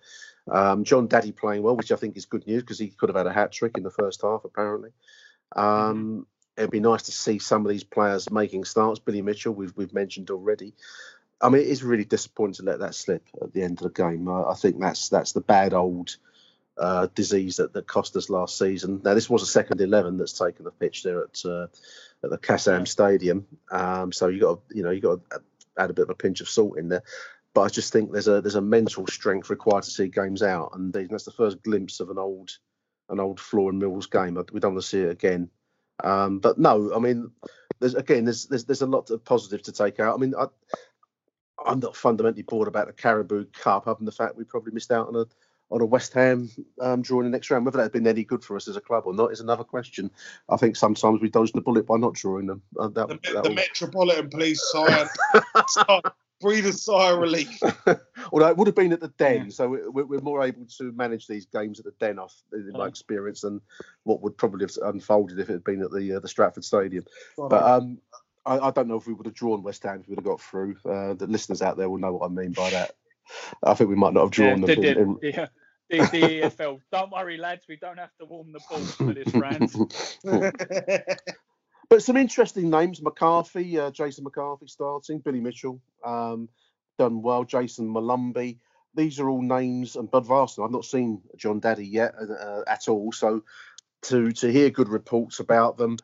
Um, 0.49 0.83
Jon 0.83 1.09
Dadi 1.09 1.35
playing 1.35 1.63
well, 1.63 1.75
which 1.75 1.91
I 1.91 1.97
think 1.97 2.15
is 2.15 2.25
good 2.25 2.47
news 2.47 2.63
because 2.63 2.79
he 2.79 2.89
could 2.89 3.09
have 3.09 3.17
had 3.17 3.27
a 3.27 3.33
hat 3.33 3.51
trick 3.51 3.77
in 3.77 3.83
the 3.83 3.91
first 3.91 4.21
half, 4.21 4.45
apparently. 4.45 4.91
Um, 5.55 6.25
It'd 6.57 6.71
be 6.71 6.79
nice 6.79 7.03
to 7.03 7.11
see 7.11 7.37
some 7.37 7.63
of 7.65 7.69
these 7.69 7.83
players 7.83 8.31
making 8.31 8.65
starts. 8.65 8.99
Billy 8.99 9.21
Mitchell, 9.21 9.53
we've 9.53 9.73
we've 9.75 9.93
mentioned 9.93 10.31
already. 10.31 10.73
I 11.41 11.49
mean, 11.49 11.61
it 11.61 11.67
is 11.67 11.83
really 11.83 12.05
disappointing 12.05 12.53
to 12.55 12.63
let 12.63 12.79
that 12.79 12.95
slip 12.95 13.23
at 13.41 13.53
the 13.53 13.61
end 13.61 13.79
of 13.79 13.83
the 13.83 14.03
game. 14.03 14.27
I, 14.27 14.51
I 14.51 14.53
think 14.55 14.79
that's 14.79 15.09
that's 15.09 15.33
the 15.33 15.41
bad 15.41 15.73
old 15.73 16.17
uh, 16.77 17.07
disease 17.15 17.57
that, 17.57 17.73
that 17.73 17.87
cost 17.87 18.15
us 18.15 18.29
last 18.29 18.57
season. 18.57 19.01
Now, 19.03 19.13
this 19.13 19.29
was 19.29 19.43
a 19.43 19.47
second 19.47 19.81
eleven 19.81 20.17
that's 20.17 20.37
taken 20.37 20.65
the 20.65 20.71
pitch 20.71 21.03
there 21.03 21.23
at 21.23 21.41
uh, 21.45 21.67
at 22.23 22.29
the 22.29 22.37
Kassam 22.37 22.87
Stadium. 22.87 23.45
Um, 23.71 24.11
so 24.11 24.27
you 24.27 24.41
got 24.41 24.59
you 24.71 24.83
know 24.83 24.91
you 24.91 25.01
got 25.01 25.19
to 25.29 25.41
add 25.77 25.89
a 25.89 25.93
bit 25.93 26.03
of 26.03 26.09
a 26.09 26.15
pinch 26.15 26.41
of 26.41 26.49
salt 26.49 26.77
in 26.77 26.89
there. 26.89 27.03
But 27.53 27.61
I 27.61 27.67
just 27.69 27.91
think 27.91 28.11
there's 28.11 28.27
a 28.27 28.41
there's 28.41 28.55
a 28.55 28.61
mental 28.61 29.07
strength 29.07 29.49
required 29.49 29.83
to 29.83 29.91
see 29.91 30.07
games 30.07 30.43
out, 30.43 30.71
and 30.73 30.93
that's 30.93 31.25
the 31.25 31.31
first 31.31 31.61
glimpse 31.63 31.99
of 31.99 32.09
an 32.09 32.17
old 32.17 32.51
an 33.09 33.19
old 33.19 33.39
Floor 33.39 33.69
and 33.69 33.79
Mills 33.79 34.07
game. 34.07 34.35
We 34.51 34.59
don't 34.59 34.73
want 34.73 34.83
to 34.83 34.87
see 34.87 35.01
it 35.01 35.11
again. 35.11 35.49
Um, 36.03 36.39
but 36.39 36.59
no, 36.59 36.93
I 36.93 36.99
mean, 36.99 37.31
there's 37.79 37.95
again, 37.95 38.25
there's 38.25 38.45
there's 38.45 38.65
there's 38.65 38.81
a 38.81 38.87
lot 38.87 39.09
of 39.09 39.23
positive 39.23 39.63
to 39.63 39.71
take 39.71 39.99
out. 39.99 40.15
I 40.15 40.17
mean, 40.17 40.35
I, 40.37 40.45
I'm 41.67 41.79
not 41.79 41.95
fundamentally 41.95 42.43
bored 42.43 42.67
about 42.67 42.87
the 42.87 42.93
Carabao 42.93 43.45
Cup, 43.53 43.87
other 43.87 43.97
than 43.97 44.05
the 44.05 44.11
fact 44.11 44.35
we 44.35 44.43
probably 44.43 44.73
missed 44.73 44.91
out 44.91 45.07
on 45.07 45.15
a 45.15 45.25
on 45.69 45.81
a 45.81 45.85
West 45.85 46.13
Ham 46.13 46.49
um, 46.79 47.01
drawing 47.01 47.25
the 47.25 47.29
next 47.29 47.51
round. 47.51 47.65
Whether 47.65 47.77
that's 47.77 47.91
been 47.91 48.07
any 48.07 48.23
good 48.23 48.43
for 48.43 48.55
us 48.55 48.67
as 48.69 48.77
a 48.77 48.81
club 48.81 49.03
or 49.05 49.13
not 49.13 49.33
is 49.33 49.41
another 49.41 49.65
question. 49.65 50.09
I 50.49 50.55
think 50.57 50.75
sometimes 50.77 51.21
we 51.21 51.29
dodged 51.29 51.55
the 51.55 51.61
bullet 51.61 51.85
by 51.85 51.97
not 51.97 52.13
drawing 52.13 52.47
them. 52.47 52.61
Uh, 52.79 52.87
that, 52.89 53.09
the, 53.09 53.19
that 53.33 53.43
the 53.43 53.49
was- 53.49 53.55
Metropolitan 53.55 54.29
Police 54.29 54.61
sigh, 54.71 55.07
sigh, 55.67 56.01
breathe 56.39 56.67
a 56.67 56.71
sigh 56.73 57.11
of 57.11 57.19
relief. 57.19 57.59
Although 58.31 58.47
it 58.47 58.55
would 58.57 58.67
have 58.67 58.75
been 58.75 58.93
at 58.93 59.01
the 59.01 59.09
Den, 59.17 59.51
so 59.51 59.67
we- 59.67 59.87
we're, 59.89 60.05
we're 60.05 60.21
more 60.21 60.41
able 60.43 60.65
to 60.77 60.91
manage 60.93 61.27
these 61.27 61.45
games 61.47 61.79
at 61.79 61.85
the 61.85 61.93
Den, 61.99 62.17
off 62.17 62.33
in 62.53 62.71
my 62.71 62.87
experience, 62.87 63.41
than 63.41 63.59
what 64.03 64.21
would 64.21 64.37
probably 64.37 64.63
have 64.63 64.93
unfolded 64.93 65.37
if 65.37 65.49
it 65.49 65.53
had 65.53 65.63
been 65.65 65.81
at 65.81 65.91
the 65.91 66.13
uh, 66.13 66.19
the 66.21 66.29
Stratford 66.29 66.63
Stadium. 66.63 67.03
But 67.37 67.63
um, 67.63 67.97
I, 68.47 68.67
I 68.67 68.71
don't 68.71 68.87
know 68.87 68.95
if 68.97 69.05
we 69.07 69.13
would 69.13 69.25
have 69.25 69.35
drawn 69.35 69.61
West 69.63 69.83
Ham 69.83 69.99
if 70.01 70.07
we 70.07 70.15
would 70.15 70.19
have 70.19 70.31
got 70.31 70.41
through. 70.41 70.77
Uh, 70.85 71.13
the 71.13 71.27
listeners 71.27 71.61
out 71.61 71.77
there 71.77 71.89
will 71.89 71.97
know 71.99 72.13
what 72.13 72.25
I 72.25 72.29
mean 72.33 72.53
by 72.53 72.69
that. 72.71 72.91
I 73.63 73.73
think 73.73 73.89
we 73.89 73.95
might 73.95 74.13
not 74.13 74.21
have 74.21 74.31
drawn 74.31 74.61
the, 74.61 74.67
them. 74.75 74.83
in- 74.83 74.97
in- 74.97 75.17
the, 75.21 75.31
yeah, 75.33 75.47
the, 75.89 75.97
the 75.97 76.41
EFL. 76.41 76.79
Don't 76.91 77.11
worry, 77.11 77.37
lads. 77.37 77.65
We 77.67 77.75
don't 77.77 77.97
have 77.99 78.15
to 78.19 78.25
warm 78.25 78.51
the 78.53 78.61
balls 78.69 78.95
for 78.95 79.13
this 79.13 79.33
round. 79.33 79.73
But 81.89 82.03
some 82.03 82.17
interesting 82.17 82.69
names: 82.69 83.01
McCarthy, 83.01 83.79
uh, 83.79 83.91
Jason 83.91 84.25
McCarthy 84.25 84.67
starting, 84.67 85.19
Billy 85.19 85.39
Mitchell, 85.39 85.79
um, 86.03 86.49
done 86.97 87.21
well. 87.21 87.45
Jayson 87.45 87.87
Molumby. 87.87 88.57
These 88.95 89.19
are 89.19 89.29
all 89.29 89.41
names, 89.41 89.95
and 89.95 90.11
Bodvarsson. 90.11 90.65
I've 90.65 90.71
not 90.71 90.85
seen 90.85 91.21
Jon 91.37 91.61
Dadi 91.61 91.89
yet 91.89 92.13
uh, 92.19 92.63
at 92.67 92.89
all, 92.89 93.11
so 93.11 93.43
to 94.03 94.31
to 94.33 94.51
hear 94.51 94.69
good 94.69 94.89
reports 94.89 95.39
about 95.39 95.77
them, 95.77 95.97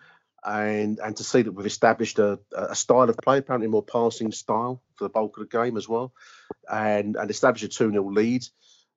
and 0.45 0.99
and 0.99 1.15
to 1.17 1.23
see 1.23 1.41
that 1.41 1.51
we've 1.51 1.65
established 1.65 2.19
a, 2.19 2.39
a 2.55 2.75
style 2.75 3.09
of 3.09 3.17
play, 3.17 3.37
apparently 3.37 3.67
more 3.67 3.83
passing 3.83 4.31
style 4.31 4.81
for 4.95 5.05
the 5.05 5.09
bulk 5.09 5.37
of 5.37 5.49
the 5.49 5.57
game 5.57 5.77
as 5.77 5.87
well, 5.87 6.13
and 6.71 7.15
and 7.15 7.29
established 7.29 7.65
a 7.65 7.67
two 7.69 7.91
0 7.91 8.03
lead. 8.11 8.45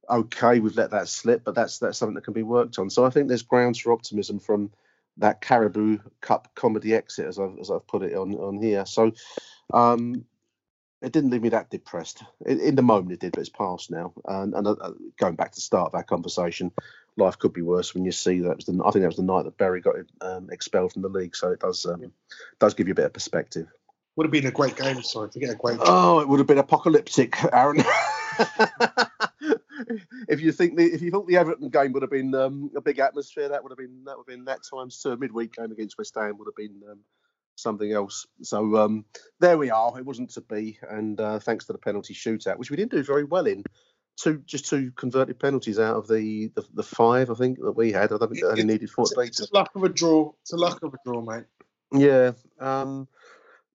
Okay, 0.08 0.60
we've 0.60 0.76
let 0.76 0.90
that 0.92 1.08
slip, 1.08 1.44
but 1.44 1.54
that's 1.54 1.78
that's 1.78 1.98
something 1.98 2.14
that 2.14 2.24
can 2.24 2.34
be 2.34 2.42
worked 2.42 2.78
on. 2.78 2.90
So 2.90 3.04
I 3.04 3.10
think 3.10 3.28
there's 3.28 3.42
grounds 3.42 3.78
for 3.78 3.92
optimism 3.92 4.38
from 4.38 4.70
that 5.18 5.40
Carabao 5.40 5.98
Cup 6.20 6.48
comedy 6.54 6.94
exit, 6.94 7.26
as 7.26 7.38
I've 7.38 7.58
as 7.60 7.70
I've 7.70 7.86
put 7.86 8.02
it 8.02 8.14
on 8.14 8.34
on 8.34 8.62
here. 8.62 8.86
So 8.86 9.12
um, 9.72 10.24
it 11.02 11.12
didn't 11.12 11.30
leave 11.30 11.42
me 11.42 11.50
that 11.50 11.70
depressed. 11.70 12.22
In, 12.44 12.60
in 12.60 12.74
the 12.74 12.82
moment, 12.82 13.12
it 13.12 13.20
did, 13.20 13.32
but 13.32 13.40
it's 13.40 13.48
past 13.48 13.90
now. 13.90 14.12
And, 14.24 14.54
and 14.54 14.66
uh, 14.66 14.92
going 15.18 15.36
back 15.36 15.52
to 15.52 15.56
the 15.56 15.62
start 15.62 15.88
of 15.88 15.94
our 15.94 16.02
conversation, 16.02 16.72
life 17.16 17.38
could 17.38 17.52
be 17.52 17.62
worse 17.62 17.94
when 17.94 18.04
you 18.04 18.12
see 18.12 18.40
that 18.40 18.56
was 18.56 18.66
the 18.66 18.72
I 18.84 18.90
think 18.90 19.02
that 19.02 19.08
was 19.08 19.16
the 19.16 19.22
night 19.22 19.44
that 19.44 19.56
Bury 19.56 19.80
got 19.80 19.96
um, 20.20 20.48
expelled 20.50 20.92
from 20.92 21.02
the 21.02 21.08
league. 21.08 21.36
So 21.36 21.50
it 21.50 21.60
does 21.60 21.86
um, 21.86 22.12
does 22.58 22.74
give 22.74 22.88
you 22.88 22.92
a 22.92 22.96
bit 22.96 23.06
of 23.06 23.12
perspective. 23.12 23.68
Would 24.16 24.26
have 24.26 24.32
been 24.32 24.46
a 24.46 24.50
great 24.50 24.76
game. 24.76 25.02
Sorry, 25.02 25.30
forget 25.30 25.50
a 25.50 25.56
great. 25.56 25.78
Oh, 25.80 26.20
it 26.20 26.28
would 26.28 26.38
have 26.38 26.46
been 26.46 26.58
apocalyptic, 26.58 27.36
Aaron. 27.52 27.78
if 30.28 30.40
you 30.40 30.52
think 30.52 30.76
the 30.76 30.84
if 30.84 31.02
you 31.02 31.10
thought 31.10 31.26
the 31.26 31.36
Everton 31.36 31.68
game 31.68 31.92
would 31.92 32.02
have 32.02 32.10
been 32.10 32.34
um, 32.34 32.70
a 32.74 32.80
big 32.80 32.98
atmosphere, 32.98 33.50
that 33.50 33.62
would 33.62 33.72
have 33.72 33.78
been 33.78 34.04
that 34.04 34.16
would 34.16 34.24
have 34.28 34.36
been 34.36 34.46
that 34.46 34.60
times 34.70 35.00
two. 35.02 35.10
A 35.10 35.16
midweek 35.16 35.54
game 35.54 35.72
against 35.72 35.98
West 35.98 36.14
Ham 36.16 36.38
would 36.38 36.48
have 36.48 36.56
been 36.56 36.80
um, 36.90 37.00
something 37.56 37.92
else. 37.92 38.26
So 38.42 38.76
um, 38.76 39.04
there 39.40 39.58
we 39.58 39.70
are. 39.70 39.98
It 39.98 40.06
wasn't 40.06 40.30
to 40.30 40.40
be, 40.40 40.78
and 40.88 41.20
uh, 41.20 41.38
thanks 41.38 41.66
to 41.66 41.72
the 41.72 41.78
penalty 41.78 42.14
shootout, 42.14 42.58
which 42.58 42.70
we 42.70 42.76
didn't 42.76 42.92
do 42.92 43.02
very 43.02 43.24
well 43.24 43.46
in. 43.46 43.64
Two 44.16 44.42
just 44.46 44.68
two 44.70 44.92
converted 44.92 45.38
penalties 45.38 45.78
out 45.78 45.96
of 45.96 46.08
the 46.08 46.48
the, 46.54 46.64
the 46.72 46.82
five 46.82 47.30
I 47.30 47.34
think 47.34 47.58
that 47.60 47.72
we 47.72 47.92
had. 47.92 48.12
I 48.12 48.16
don't 48.16 48.30
think 48.30 48.40
they 48.40 48.48
only 48.48 48.64
needed 48.64 48.90
four 48.90 49.04
It's, 49.04 49.40
it's 49.40 49.50
a 49.50 49.54
luck 49.54 49.70
of 49.74 49.82
a 49.82 49.88
draw. 49.90 50.32
It's 50.40 50.52
a 50.52 50.56
luck 50.56 50.82
of 50.82 50.94
a 50.94 50.98
draw, 51.04 51.20
mate. 51.20 51.44
Yeah. 51.92 52.32
Um, 52.58 53.08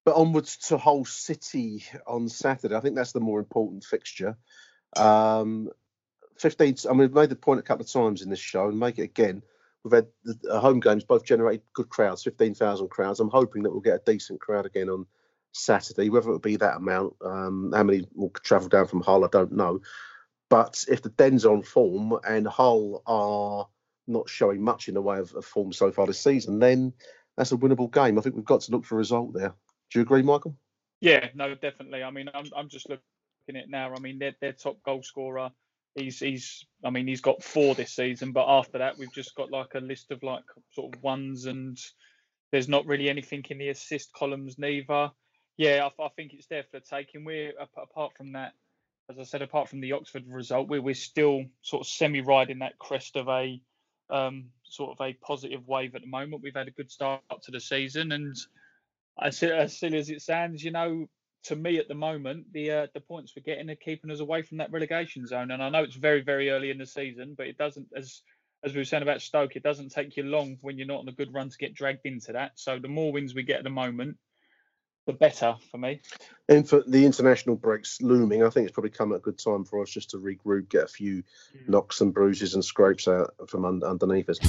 but 0.04 0.16
onwards 0.16 0.58
to 0.58 0.78
Hull 0.78 1.06
City 1.06 1.86
on 2.08 2.28
Saturday. 2.28 2.76
I 2.76 2.80
think 2.80 2.96
that's 2.96 3.12
the 3.12 3.20
more 3.20 3.40
important 3.40 3.84
fixture. 3.84 4.36
Um, 4.96 5.70
15, 6.38 6.76
I 6.86 6.90
mean, 6.90 7.00
we've 7.00 7.14
made 7.14 7.30
the 7.30 7.36
point 7.36 7.60
a 7.60 7.64
couple 7.64 7.86
of 7.86 7.92
times 7.92 8.22
in 8.22 8.30
this 8.30 8.40
show 8.40 8.68
and 8.68 8.80
make 8.80 8.98
it 8.98 9.04
again. 9.04 9.44
We've 9.84 9.94
had 9.94 10.08
the 10.24 10.60
home 10.60 10.80
games 10.80 11.04
both 11.04 11.24
generated 11.24 11.62
good 11.74 11.90
crowds, 11.90 12.24
15,000 12.24 12.90
crowds. 12.90 13.20
I'm 13.20 13.30
hoping 13.30 13.64
that 13.64 13.72
we'll 13.72 13.82
get 13.82 14.02
a 14.02 14.12
decent 14.12 14.42
crowd 14.42 14.66
again 14.66 14.90
on 14.90 15.06
Saturday. 15.54 16.10
Whether 16.10 16.30
it'll 16.30 16.40
be 16.40 16.58
that 16.58 16.78
amount, 16.78 17.16
um, 17.24 17.72
how 17.76 17.84
many 17.84 18.08
will 18.14 18.30
travel 18.30 18.70
down 18.70 18.88
from 18.88 19.02
Hull, 19.02 19.24
I 19.24 19.30
don't 19.32 19.54
know. 19.54 19.82
But 20.52 20.84
if 20.90 21.02
the 21.02 21.08
Den's 21.08 21.46
on 21.46 21.64
form 21.64 22.20
and 22.28 22.46
Hull 22.46 23.04
are 23.08 23.70
not 24.06 24.28
showing 24.28 24.62
much 24.62 24.90
in 24.90 24.96
the 24.96 25.02
way 25.02 25.18
of, 25.18 25.34
of 25.34 25.46
form 25.46 25.72
so 25.72 25.94
far 25.94 26.06
this 26.06 26.20
season, 26.20 26.60
then 26.60 26.92
that's 27.38 27.54
a 27.54 27.58
winnable 27.58 27.90
game. 27.90 28.20
I 28.20 28.22
think 28.22 28.36
we've 28.36 28.44
got 28.44 28.60
to 28.64 28.72
look 28.72 28.84
for 28.84 28.96
a 28.96 28.98
result 28.98 29.34
there. 29.34 29.54
Do 29.90 30.00
you 30.00 30.02
agree, 30.02 30.24
Michael? 30.24 30.58
Yeah, 31.00 31.30
no, 31.36 31.56
definitely. 31.56 32.04
I 32.04 32.12
mean, 32.12 32.30
I'm, 32.34 32.48
I'm 32.54 32.68
just 32.68 32.90
looking 32.90 33.02
at 33.48 33.56
it 33.56 33.70
now. 33.70 33.94
I 33.96 34.00
mean, 34.02 34.20
their, 34.20 34.36
their 34.42 34.52
top 34.52 34.84
goal 34.84 35.02
scorer, 35.04 35.52
he's 35.96 36.20
he's 36.20 36.66
I 36.84 36.90
mean, 36.90 37.08
he's 37.08 37.22
got 37.22 37.42
four 37.42 37.74
this 37.74 37.96
season, 37.96 38.34
but 38.34 38.46
after 38.50 38.80
that, 38.80 38.98
we've 38.98 39.14
just 39.14 39.34
got 39.36 39.52
like 39.52 39.74
a 39.76 39.80
list 39.80 40.12
of 40.12 40.22
like 40.22 40.44
sort 40.72 40.94
of 40.94 41.02
ones, 41.02 41.46
and 41.46 41.80
there's 42.52 42.68
not 42.68 42.86
really 42.86 43.10
anything 43.10 43.46
in 43.50 43.58
the 43.58 43.70
assist 43.70 44.12
columns 44.12 44.58
neither. 44.60 45.12
Yeah, 45.56 45.88
I, 45.98 46.04
I 46.04 46.10
think 46.10 46.34
it's 46.34 46.48
there 46.48 46.64
for 46.64 46.82
the 46.82 46.86
taking. 46.86 47.24
We're 47.24 47.54
apart 47.58 48.12
from 48.18 48.34
that, 48.34 48.52
as 49.12 49.20
I 49.20 49.24
said, 49.24 49.42
apart 49.42 49.70
from 49.70 49.82
the 49.82 49.94
Oxford 49.94 50.24
result, 50.28 50.70
we're 50.70 50.82
we're 50.82 50.96
still 50.96 51.46
sort 51.62 51.82
of 51.82 51.88
semi 51.88 52.22
riding 52.22 52.60
that 52.60 52.80
crest 52.80 53.16
of 53.16 53.28
a 53.28 53.62
um, 54.10 54.50
sort 54.64 54.92
of 54.92 55.06
a 55.06 55.14
positive 55.14 55.68
wave 55.68 55.96
at 55.96 56.02
the 56.02 56.08
moment. 56.08 56.42
We've 56.44 56.56
had 56.56 56.68
a 56.68 56.72
good 56.72 56.92
start 56.92 57.22
to 57.44 57.52
the 57.52 57.60
season, 57.60 58.12
and 58.12 58.36
as, 59.22 59.44
as 59.44 59.78
silly 59.78 59.98
as 59.98 60.10
it 60.10 60.22
sounds, 60.22 60.64
you 60.64 60.72
know, 60.72 61.10
to 61.44 61.56
me 61.56 61.78
at 61.78 61.88
the 61.88 61.96
moment, 61.96 62.52
the 62.54 62.72
uh, 62.72 62.88
the 62.94 63.02
points 63.02 63.34
we're 63.36 63.44
getting 63.44 63.70
are 63.70 63.76
keeping 63.76 64.12
us 64.12 64.20
away 64.20 64.42
from 64.42 64.58
that 64.58 64.72
relegation 64.72 65.28
zone. 65.28 65.52
And 65.52 65.62
I 65.62 65.70
know 65.70 65.84
it's 65.84 65.96
very 65.96 66.22
very 66.22 66.50
early 66.50 66.72
in 66.72 66.78
the 66.78 66.86
season, 66.86 67.36
but 67.38 67.48
it 67.48 67.58
doesn't 67.58 67.88
as 67.96 68.22
as 68.64 68.74
we 68.74 68.80
were 68.80 68.86
saying 68.86 69.04
about 69.04 69.22
Stoke, 69.22 69.56
it 69.56 69.64
doesn't 69.64 69.90
take 69.90 70.16
you 70.18 70.24
long 70.24 70.58
when 70.62 70.78
you're 70.78 70.88
not 70.88 71.00
on 71.00 71.10
a 71.10 71.14
good 71.14 71.34
run 71.34 71.50
to 71.50 71.58
get 71.58 71.74
dragged 71.74 72.06
into 72.06 72.34
that. 72.34 72.52
So 72.56 72.78
the 72.78 72.88
more 72.88 73.12
wins 73.12 73.34
we 73.34 73.44
get 73.44 73.58
at 73.58 73.64
the 73.64 73.72
moment, 73.72 74.18
the 75.06 75.14
better 75.14 75.56
for 75.72 75.78
me. 75.78 76.02
And 76.48 76.68
for 76.68 76.84
the 76.86 77.06
international 77.06 77.56
breaks 77.56 78.02
looming, 78.02 78.44
I 78.44 78.50
think 78.50 78.66
it's 78.66 78.74
probably 78.74 78.92
come 78.92 79.12
at 79.14 79.18
a 79.18 79.20
good 79.20 79.40
time 79.40 79.66
for 79.66 79.82
us 79.82 79.90
just 79.90 80.12
to 80.12 80.18
regroup, 80.18 80.70
get 80.70 80.84
a 80.84 80.88
few 80.88 81.24
mm. 81.24 81.70
knocks 81.70 82.02
and 82.02 82.14
bruises 82.14 82.54
and 82.54 82.64
scrapes 82.64 83.08
out 83.08 83.34
from 83.48 83.66
un- 83.66 83.84
underneath 83.84 84.30
us. 84.30 84.40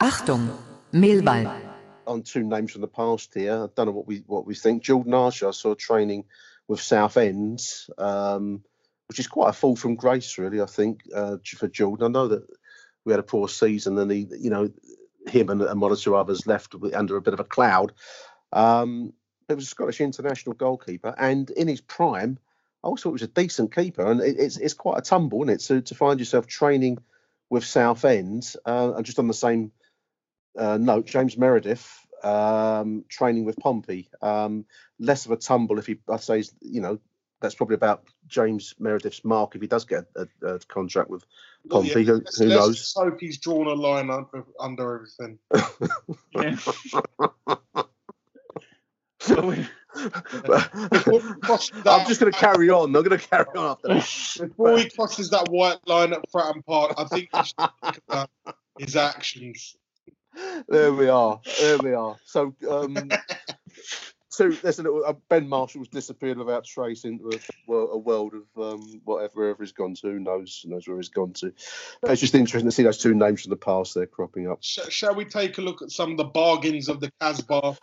Achtung, 0.00 0.56
Millwall 0.92 1.70
on 2.06 2.22
two 2.22 2.42
names 2.42 2.72
from 2.72 2.80
the 2.80 2.88
past 2.88 3.32
here. 3.34 3.64
I 3.64 3.68
don't 3.74 3.86
know 3.86 3.92
what 3.92 4.06
we 4.06 4.24
what 4.26 4.46
we 4.46 4.54
think. 4.54 4.82
Jordan 4.82 5.14
Archer, 5.14 5.48
I 5.48 5.52
saw 5.52 5.74
training 5.74 6.24
with 6.68 6.80
Southend, 6.80 7.60
um, 7.98 8.62
which 9.08 9.18
is 9.18 9.26
quite 9.26 9.50
a 9.50 9.52
fall 9.52 9.76
from 9.76 9.94
grace, 9.94 10.36
really. 10.36 10.60
I 10.60 10.66
think 10.66 11.02
uh, 11.14 11.36
for 11.44 11.68
Jordan. 11.68 12.06
I 12.06 12.08
know 12.08 12.28
that 12.28 12.46
we 13.04 13.12
had 13.12 13.20
a 13.20 13.24
poor 13.24 13.48
season, 13.48 13.98
and 13.98 14.10
he, 14.10 14.26
you 14.38 14.50
know, 14.50 14.70
him 15.30 15.50
and, 15.50 15.62
and 15.62 15.80
one 15.80 15.92
or 15.92 15.96
two 15.96 16.16
others 16.16 16.46
left 16.46 16.74
under 16.94 17.16
a 17.16 17.22
bit 17.22 17.34
of 17.34 17.40
a 17.40 17.44
cloud. 17.44 17.92
Um, 18.52 19.12
it 19.48 19.54
was 19.54 19.64
a 19.64 19.68
Scottish 19.68 20.00
international 20.00 20.54
goalkeeper, 20.54 21.14
and 21.18 21.50
in 21.50 21.68
his 21.68 21.80
prime, 21.80 22.38
I 22.84 22.88
also 22.88 23.02
thought 23.02 23.18
he 23.18 23.22
was 23.22 23.22
a 23.22 23.28
decent 23.28 23.74
keeper. 23.74 24.10
And 24.10 24.20
it, 24.20 24.36
it's 24.38 24.56
it's 24.56 24.74
quite 24.74 24.98
a 24.98 25.02
tumble, 25.02 25.42
isn't 25.42 25.54
it, 25.54 25.60
to 25.66 25.82
to 25.82 25.94
find 25.94 26.20
yourself 26.20 26.46
training 26.46 26.98
with 27.48 27.64
Southend 27.64 28.54
uh, 28.64 28.92
and 28.94 29.04
just 29.04 29.18
on 29.18 29.26
the 29.26 29.34
same 29.34 29.72
uh, 30.56 30.78
note, 30.78 31.06
James 31.06 31.36
Meredith 31.36 32.06
um, 32.22 33.04
training 33.08 33.44
with 33.44 33.56
Pompey. 33.56 34.08
Um, 34.22 34.66
less 34.98 35.26
of 35.26 35.32
a 35.32 35.36
tumble 35.36 35.78
if 35.78 35.86
he, 35.86 35.98
I 36.08 36.16
say, 36.18 36.44
you 36.60 36.80
know, 36.80 36.98
that's 37.40 37.54
probably 37.54 37.74
about 37.74 38.04
James 38.26 38.74
Meredith's 38.78 39.24
mark 39.24 39.54
if 39.54 39.60
he 39.60 39.66
does 39.66 39.84
get 39.84 40.04
a, 40.16 40.26
a 40.46 40.58
contract 40.60 41.10
with 41.10 41.24
Pompey. 41.68 41.94
Well, 41.94 42.04
yeah, 42.04 42.12
who, 42.12 42.22
who 42.38 42.46
knows? 42.46 42.68
Let's 42.68 42.94
hope 42.94 43.20
he's 43.20 43.38
drawn 43.38 43.66
a 43.66 43.74
line 43.74 44.10
under, 44.10 44.44
under 44.58 44.94
everything. 44.94 45.38
I'm 51.86 52.06
just 52.06 52.20
going 52.20 52.32
to 52.32 52.38
carry 52.38 52.70
on. 52.70 52.94
I'm 52.94 53.02
going 53.02 53.10
to 53.10 53.18
carry 53.18 53.46
on 53.56 53.72
after 53.72 53.88
that. 53.88 54.36
Before 54.40 54.78
he 54.78 54.88
crosses 54.90 55.30
that 55.30 55.48
white 55.48 55.78
line 55.86 56.12
at 56.12 56.30
Fratton 56.30 56.64
Park, 56.64 56.94
I 56.96 57.04
think 57.04 57.28
should 57.44 57.70
think 57.82 58.00
about 58.08 58.30
his 58.78 58.96
actions 58.96 59.76
there 60.68 60.92
we 60.92 61.08
are. 61.08 61.40
There 61.60 61.78
we 61.78 61.92
are. 61.92 62.16
So, 62.24 62.54
um, 62.68 62.94
so 64.30 64.48
there's 64.48 64.78
a 64.78 64.84
little 64.84 65.04
uh, 65.04 65.12
Ben 65.28 65.48
Marshall's 65.48 65.88
disappeared 65.88 66.38
without 66.38 66.64
trace 66.64 67.04
into 67.04 67.30
a, 67.68 67.72
a 67.72 67.98
world 67.98 68.32
of 68.34 68.74
um, 68.74 69.00
whatever 69.04 69.32
wherever 69.34 69.62
he's 69.62 69.72
gone 69.72 69.94
to. 69.96 70.06
Who 70.06 70.20
knows? 70.20 70.64
Knows 70.66 70.86
where 70.86 70.96
he's 70.96 71.08
gone 71.08 71.32
to. 71.34 71.52
But 72.00 72.12
it's 72.12 72.20
just 72.20 72.36
interesting 72.36 72.70
to 72.70 72.74
see 72.74 72.84
those 72.84 72.98
two 72.98 73.12
names 73.12 73.42
from 73.42 73.50
the 73.50 73.56
past 73.56 73.94
there 73.94 74.06
cropping 74.06 74.48
up. 74.48 74.58
Sh- 74.62 74.88
shall 74.88 75.16
we 75.16 75.24
take 75.24 75.58
a 75.58 75.60
look 75.60 75.82
at 75.82 75.90
some 75.90 76.12
of 76.12 76.16
the 76.16 76.24
bargains 76.24 76.88
of 76.88 77.00
the 77.00 77.10
Casbah? 77.20 77.76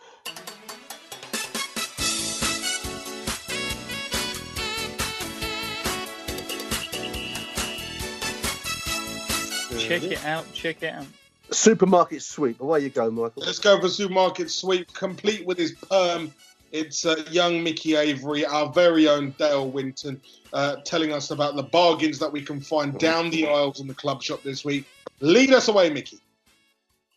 Check 9.78 10.02
it 10.02 10.24
out. 10.24 10.52
Check 10.54 10.82
it 10.82 10.94
out. 10.94 11.06
Supermarket 11.50 12.22
sweep. 12.22 12.60
Away 12.60 12.80
you 12.80 12.90
go, 12.90 13.10
Michael. 13.10 13.42
Let's 13.44 13.58
go 13.58 13.80
for 13.80 13.88
supermarket 13.88 14.50
sweep, 14.50 14.92
complete 14.92 15.46
with 15.46 15.58
his 15.58 15.72
perm. 15.72 16.32
It's 16.72 17.06
uh, 17.06 17.24
young 17.30 17.62
Mickey 17.62 17.96
Avery, 17.96 18.44
our 18.44 18.70
very 18.70 19.08
own 19.08 19.34
Dale 19.38 19.70
Winton, 19.70 20.20
uh, 20.52 20.76
telling 20.84 21.12
us 21.12 21.30
about 21.30 21.56
the 21.56 21.62
bargains 21.62 22.18
that 22.18 22.30
we 22.30 22.42
can 22.42 22.60
find 22.60 22.98
down 22.98 23.30
the 23.30 23.46
aisles 23.46 23.80
in 23.80 23.86
the 23.86 23.94
club 23.94 24.22
shop 24.22 24.42
this 24.42 24.64
week. 24.64 24.86
Lead 25.20 25.52
us 25.52 25.68
away, 25.68 25.88
Mickey. 25.88 26.20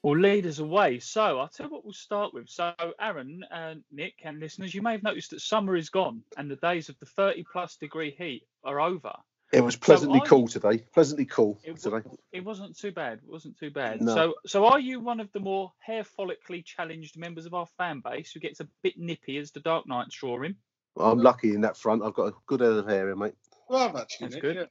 Well, 0.03 0.17
lead 0.17 0.47
us 0.47 0.59
away. 0.59 0.99
So 0.99 1.39
I'll 1.39 1.47
tell 1.47 1.67
you 1.67 1.71
what 1.73 1.83
we'll 1.83 1.93
start 1.93 2.33
with. 2.33 2.49
So, 2.49 2.73
Aaron, 2.99 3.45
and 3.51 3.83
Nick, 3.91 4.15
and 4.23 4.39
listeners, 4.39 4.73
you 4.73 4.81
may 4.81 4.93
have 4.93 5.03
noticed 5.03 5.31
that 5.31 5.41
summer 5.41 5.75
is 5.75 5.89
gone 5.89 6.23
and 6.37 6.49
the 6.49 6.55
days 6.55 6.89
of 6.89 6.97
the 6.99 7.05
30 7.05 7.43
plus 7.51 7.75
degree 7.75 8.15
heat 8.17 8.43
are 8.63 8.79
over. 8.79 9.13
It 9.51 9.61
was 9.61 9.75
pleasantly 9.75 10.19
so 10.19 10.25
cool 10.25 10.41
you, 10.41 10.47
today. 10.47 10.77
Pleasantly 10.93 11.25
cool 11.25 11.59
it, 11.63 11.77
today. 11.77 12.01
It 12.31 12.45
wasn't 12.45 12.77
too 12.77 12.91
bad. 12.91 13.19
It 13.23 13.29
wasn't 13.29 13.57
too 13.57 13.69
bad. 13.69 14.01
No. 14.01 14.15
So, 14.15 14.33
so 14.45 14.65
are 14.65 14.79
you 14.79 15.01
one 15.01 15.19
of 15.19 15.31
the 15.33 15.41
more 15.41 15.73
hair 15.79 16.03
follically 16.03 16.63
challenged 16.63 17.17
members 17.17 17.45
of 17.45 17.53
our 17.53 17.65
fan 17.77 18.01
base 18.01 18.31
who 18.31 18.39
gets 18.39 18.61
a 18.61 18.67
bit 18.81 18.97
nippy 18.97 19.37
as 19.37 19.51
the 19.51 19.59
dark 19.59 19.87
nights 19.87 20.15
draw 20.15 20.41
him? 20.41 20.55
I'm 20.97 21.19
lucky 21.19 21.53
in 21.53 21.61
that 21.61 21.77
front. 21.77 22.03
I've 22.03 22.13
got 22.13 22.27
a 22.27 22.33
good 22.45 22.61
head 22.61 22.71
of 22.71 22.87
hair 22.87 23.07
here, 23.07 23.15
mate. 23.15 23.33
Well, 23.67 23.89
I've 23.89 23.95
actually. 23.95 24.29
That's 24.29 24.41
good. 24.41 24.69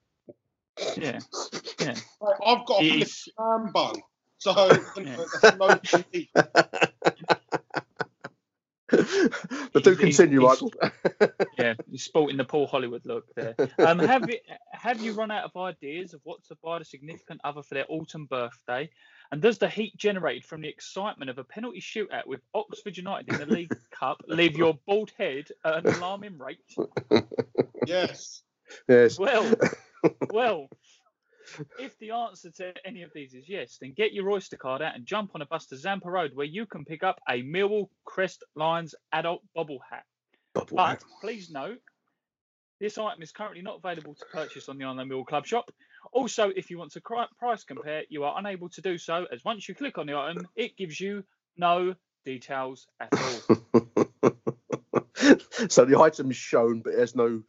Yeah. 0.97 1.18
yeah. 1.81 1.95
I've 2.47 2.66
got 2.66 2.83
a 2.83 3.05
flip 3.05 3.72
bun. 3.72 3.95
So, 4.39 4.70
yeah. 4.97 5.16
but 8.91 9.84
do 9.84 9.97
continue, 9.97 10.41
Michael. 10.41 10.72
yeah, 11.59 11.74
you're 11.88 11.99
sporting 11.99 12.36
the 12.36 12.45
Paul 12.45 12.66
Hollywood 12.66 13.05
look 13.05 13.24
there. 13.34 13.55
Um, 13.78 13.99
have 13.99 14.28
you 14.28 14.38
have 14.72 15.01
you 15.01 15.12
run 15.12 15.30
out 15.30 15.45
of 15.45 15.57
ideas 15.57 16.14
of 16.14 16.20
what 16.24 16.43
to 16.45 16.57
buy 16.62 16.78
the 16.78 16.84
significant 16.84 17.41
other 17.45 17.62
for 17.62 17.74
their 17.74 17.86
autumn 17.88 18.26
birthday? 18.26 18.91
And 19.32 19.41
does 19.41 19.59
the 19.59 19.68
heat 19.68 19.97
generated 19.97 20.45
from 20.45 20.61
the 20.61 20.68
excitement 20.68 21.30
of 21.30 21.38
a 21.38 21.45
penalty 21.45 21.80
shootout 21.80 22.26
with 22.26 22.41
Oxford 22.55 22.97
United 22.97 23.32
in 23.32 23.38
the 23.38 23.47
League 23.47 23.72
Cup 23.91 24.22
leave 24.26 24.57
your 24.57 24.78
bald 24.86 25.12
head 25.16 25.49
at 25.64 25.86
an 25.86 25.95
alarming 25.95 26.38
rate? 26.38 26.59
Yes. 27.86 28.43
Yes. 28.88 29.18
Well, 29.18 29.53
well, 30.30 30.68
if 31.78 31.98
the 31.98 32.11
answer 32.11 32.51
to 32.51 32.72
any 32.84 33.03
of 33.03 33.11
these 33.14 33.34
is 33.34 33.48
yes, 33.48 33.78
then 33.80 33.92
get 33.96 34.12
your 34.12 34.30
Oyster 34.30 34.57
card 34.57 34.82
out 34.82 34.94
and 34.94 35.07
jump 35.07 35.32
on 35.34 35.42
a 35.42 35.46
bus 35.46 35.66
to 35.66 35.76
Zampa 35.76 36.11
Road 36.11 36.32
where 36.34 36.46
you 36.46 36.66
can 36.66 36.84
pick 36.84 37.03
up 37.03 37.20
a 37.28 37.42
Millwall 37.42 37.88
Crest 38.05 38.44
Lions 38.55 38.94
adult 39.12 39.42
bobble 39.55 39.80
hat. 39.88 40.05
Bubble 40.55 40.76
but 40.76 40.88
hat. 40.88 41.05
please 41.20 41.51
note, 41.51 41.80
this 42.80 42.98
item 42.98 43.22
is 43.22 43.32
currently 43.32 43.62
not 43.62 43.78
available 43.78 44.14
to 44.14 44.24
purchase 44.32 44.68
on 44.68 44.78
the 44.78 44.84
Online 44.84 45.09
Millwall 45.09 45.26
Club 45.26 45.46
shop. 45.46 45.70
Also, 46.12 46.51
if 46.57 46.70
you 46.70 46.78
want 46.78 46.92
to 46.92 47.01
price 47.38 47.64
compare, 47.64 48.05
you 48.09 48.24
are 48.24 48.38
unable 48.38 48.68
to 48.70 48.80
do 48.80 48.96
so 48.96 49.26
as 49.32 49.44
once 49.44 49.68
you 49.68 49.74
click 49.74 49.98
on 49.98 50.07
the 50.07 50.16
item, 50.16 50.48
it 50.57 50.76
gives 50.76 50.98
you 50.98 51.22
no 51.57 51.94
details 52.24 52.86
at 53.01 53.09
all. 53.12 54.07
so 55.68 55.84
the 55.84 55.98
item 55.98 56.30
is 56.30 56.36
shown, 56.36 56.80
but 56.80 56.94
there's 56.94 57.14
no 57.14 57.42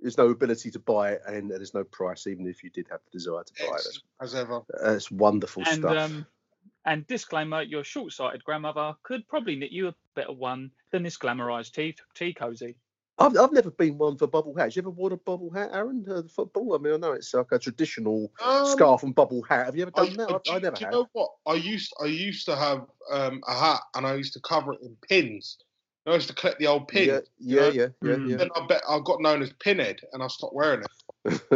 there's 0.00 0.18
no 0.18 0.28
ability 0.28 0.70
to 0.70 0.78
buy 0.78 1.12
it, 1.12 1.22
and 1.26 1.50
there's 1.50 1.74
no 1.74 1.84
price, 1.84 2.26
even 2.26 2.46
if 2.46 2.62
you 2.62 2.70
did 2.70 2.86
have 2.90 3.00
the 3.04 3.10
desire 3.18 3.42
to 3.42 3.52
buy 3.66 3.76
it. 3.76 3.98
As 4.20 4.34
ever, 4.34 4.56
uh, 4.56 4.92
it's 4.92 5.10
wonderful 5.10 5.62
and, 5.66 5.80
stuff. 5.80 5.96
Um, 5.96 6.26
and 6.84 7.06
disclaimer: 7.06 7.62
your 7.62 7.84
short-sighted 7.84 8.44
grandmother 8.44 8.94
could 9.02 9.26
probably 9.28 9.56
knit 9.56 9.72
you 9.72 9.88
a 9.88 9.94
better 10.14 10.32
one 10.32 10.70
than 10.90 11.02
this 11.02 11.18
glamorized 11.18 11.72
tea 11.72 11.94
tea 12.14 12.32
cozy. 12.32 12.76
I've, 13.20 13.36
I've 13.36 13.52
never 13.52 13.70
been 13.72 13.98
one 13.98 14.16
for 14.16 14.28
bubble 14.28 14.54
hats. 14.56 14.76
You 14.76 14.82
ever 14.82 14.90
worn 14.90 15.12
a 15.12 15.16
bubble 15.16 15.50
hat, 15.50 15.70
Aaron? 15.72 16.06
Uh, 16.08 16.22
football? 16.28 16.74
I 16.74 16.78
mean, 16.78 16.94
I 16.94 16.96
know 16.98 17.12
it's 17.12 17.34
like 17.34 17.50
a 17.50 17.58
traditional 17.58 18.30
um, 18.44 18.66
scarf 18.66 19.02
and 19.02 19.14
bubble 19.14 19.42
hat. 19.42 19.66
Have 19.66 19.76
you 19.76 19.82
ever 19.82 19.90
done 19.90 20.10
I, 20.12 20.16
that? 20.16 20.40
I, 20.48 20.54
I, 20.54 20.58
never. 20.60 20.76
Do 20.76 20.80
you 20.80 20.86
have. 20.86 20.92
know 20.92 21.08
what? 21.12 21.30
I 21.46 21.54
used 21.54 21.92
I 22.00 22.06
used 22.06 22.46
to 22.46 22.54
have 22.54 22.86
um, 23.10 23.40
a 23.46 23.54
hat, 23.54 23.80
and 23.96 24.06
I 24.06 24.14
used 24.14 24.34
to 24.34 24.40
cover 24.40 24.74
it 24.74 24.80
in 24.82 24.96
pins. 25.08 25.58
I 26.06 26.14
used 26.14 26.28
to 26.28 26.34
collect 26.34 26.58
the 26.58 26.66
old 26.66 26.88
pin. 26.88 27.08
Yeah, 27.08 27.20
yeah, 27.38 27.68
yeah, 27.68 27.86
yeah, 28.02 28.14
mm. 28.14 28.30
yeah. 28.30 28.36
Then 28.36 28.48
I 28.54 28.66
bet 28.66 28.82
I 28.88 28.98
got 29.04 29.20
known 29.20 29.42
as 29.42 29.52
Pinhead, 29.60 30.00
and 30.12 30.22
I 30.22 30.28
stopped 30.28 30.54
wearing 30.54 30.82
it. 30.82 30.88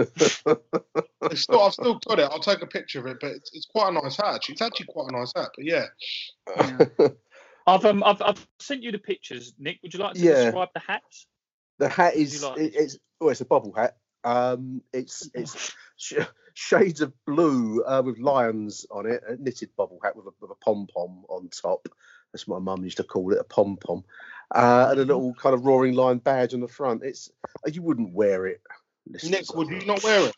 I've 1.22 1.38
still, 1.38 1.62
I've 1.62 1.72
still 1.72 1.98
got 2.06 2.18
it. 2.18 2.28
I'll 2.30 2.40
take 2.40 2.62
a 2.62 2.66
picture 2.66 3.00
of 3.00 3.06
it, 3.06 3.18
but 3.20 3.30
it's, 3.30 3.50
it's 3.54 3.66
quite 3.66 3.88
a 3.88 3.92
nice 3.92 4.16
hat. 4.16 4.34
Actually. 4.34 4.54
It's 4.54 4.62
actually 4.62 4.86
quite 4.86 5.10
a 5.10 5.18
nice 5.18 5.32
hat. 5.34 5.48
But 5.56 5.64
yeah. 5.64 5.86
yeah. 6.56 7.08
I've 7.66 7.84
um 7.84 8.02
I've, 8.02 8.20
I've 8.22 8.46
sent 8.58 8.82
you 8.82 8.92
the 8.92 8.98
pictures, 8.98 9.54
Nick. 9.58 9.78
Would 9.82 9.94
you 9.94 10.00
like 10.00 10.14
to 10.14 10.20
yeah. 10.20 10.44
describe 10.44 10.70
the 10.74 10.80
hat? 10.80 11.02
The 11.78 11.88
hat 11.88 12.14
is 12.14 12.42
like 12.42 12.58
it, 12.58 12.74
it's 12.74 12.98
oh 13.20 13.28
it's 13.28 13.40
a 13.40 13.44
bubble 13.44 13.72
hat. 13.72 13.96
Um, 14.24 14.82
it's 14.92 15.30
it's 15.34 15.74
shades 16.54 17.00
of 17.00 17.12
blue 17.24 17.82
uh, 17.84 18.02
with 18.04 18.18
lions 18.18 18.86
on 18.90 19.06
it, 19.06 19.22
a 19.26 19.36
knitted 19.36 19.70
bubble 19.76 20.00
hat 20.02 20.16
with 20.16 20.26
a, 20.26 20.30
with 20.40 20.50
a 20.50 20.64
pom 20.64 20.86
pom 20.92 21.24
on 21.28 21.48
top. 21.48 21.88
That's 22.32 22.46
what 22.46 22.62
my 22.62 22.72
mum 22.72 22.84
used 22.84 22.96
to 22.96 23.04
call 23.04 23.32
it, 23.32 23.38
a 23.38 23.44
pom 23.44 23.76
pom, 23.76 24.04
uh, 24.54 24.88
and 24.90 25.00
a 25.00 25.04
little 25.04 25.34
kind 25.34 25.54
of 25.54 25.64
roaring 25.66 25.94
lion 25.94 26.18
badge 26.18 26.54
on 26.54 26.60
the 26.60 26.68
front. 26.68 27.02
It's 27.04 27.30
you 27.66 27.82
wouldn't 27.82 28.12
wear 28.14 28.46
it. 28.46 28.62
Nick, 29.24 29.54
would 29.54 29.68
you 29.68 29.84
not 29.84 30.02
wear 30.02 30.28
it? 30.28 30.34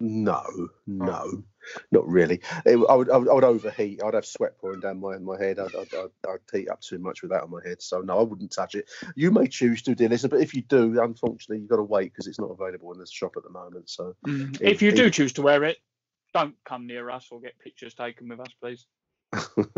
No, 0.00 0.42
no, 0.86 1.42
not 1.90 2.06
really. 2.06 2.40
It, 2.66 2.78
I, 2.88 2.94
would, 2.94 3.10
I, 3.10 3.16
would, 3.16 3.28
I 3.28 3.32
would 3.32 3.44
overheat. 3.44 4.02
I'd 4.02 4.14
have 4.14 4.26
sweat 4.26 4.58
pouring 4.58 4.80
down 4.80 5.00
my 5.00 5.16
my 5.18 5.38
head. 5.38 5.58
I'd, 5.58 5.74
I'd, 5.74 5.94
I'd, 5.94 6.28
I'd 6.28 6.38
heat 6.52 6.68
up 6.68 6.80
too 6.80 6.98
much 6.98 7.22
with 7.22 7.30
that 7.30 7.42
on 7.42 7.50
my 7.50 7.60
head. 7.64 7.80
So 7.80 8.00
no, 8.00 8.18
I 8.18 8.22
wouldn't 8.22 8.52
touch 8.52 8.74
it. 8.74 8.90
You 9.14 9.30
may 9.30 9.46
choose 9.46 9.82
to, 9.82 9.94
dear 9.94 10.08
listener, 10.08 10.30
but 10.30 10.40
if 10.40 10.54
you 10.54 10.62
do, 10.62 11.00
unfortunately, 11.00 11.60
you've 11.60 11.70
got 11.70 11.76
to 11.76 11.82
wait 11.82 12.12
because 12.12 12.26
it's 12.26 12.38
not 12.38 12.50
available 12.50 12.92
in 12.92 12.98
the 12.98 13.06
shop 13.06 13.34
at 13.36 13.42
the 13.44 13.50
moment. 13.50 13.88
So 13.88 14.16
Mm. 14.26 14.54
it- 14.60 14.68
if 14.72 14.82
you 14.82 14.92
do 14.92 15.08
choose 15.08 15.32
to 15.34 15.42
wear 15.42 15.64
it, 15.64 15.78
don't 16.34 16.56
come 16.64 16.86
near 16.86 17.08
us 17.08 17.28
or 17.30 17.40
get 17.40 17.58
pictures 17.58 17.94
taken 17.94 18.28
with 18.28 18.40
us, 18.40 18.52
please. 18.60 18.86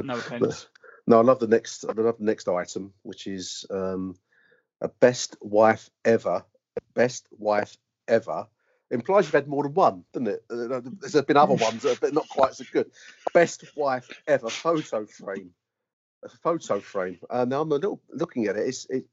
No. 0.03 0.21
No, 1.07 1.21
I 1.21 1.23
love 1.23 1.39
the 1.39 1.47
next. 1.47 1.87
I 1.87 1.93
love 1.93 2.19
the 2.19 2.25
next 2.27 2.49
item, 2.49 2.93
which 3.01 3.27
is 3.27 3.65
um, 3.71 4.15
a 4.83 4.89
best 4.89 5.39
wife 5.41 5.89
ever. 6.05 6.45
Best 6.95 7.27
wife 7.31 7.79
ever 8.07 8.47
implies 8.91 9.27
you've 9.27 9.35
had 9.35 9.49
more 9.49 9.63
than 9.63 9.75
one, 9.75 10.05
doesn't 10.13 10.29
it? 10.29 10.45
Uh, 10.51 10.81
There's 11.01 11.25
been 11.25 11.37
other 11.37 11.55
ones, 11.61 11.83
that 11.83 11.97
are, 11.97 12.01
but 12.01 12.15
not 12.15 12.29
quite 12.29 12.55
so 12.55 12.65
good. 12.73 12.91
Best 13.35 13.65
wife 13.77 14.09
ever 14.27 14.49
photo 14.49 15.07
frame. 15.07 15.51
A 16.25 16.29
photo 16.29 16.81
frame. 16.81 17.19
Uh, 17.31 17.45
now 17.45 17.61
I'm 17.61 17.71
a 17.71 17.77
little 17.77 18.03
looking 18.11 18.47
at 18.47 18.57
it. 18.57 18.67
It's 18.67 18.87
it, 18.91 19.05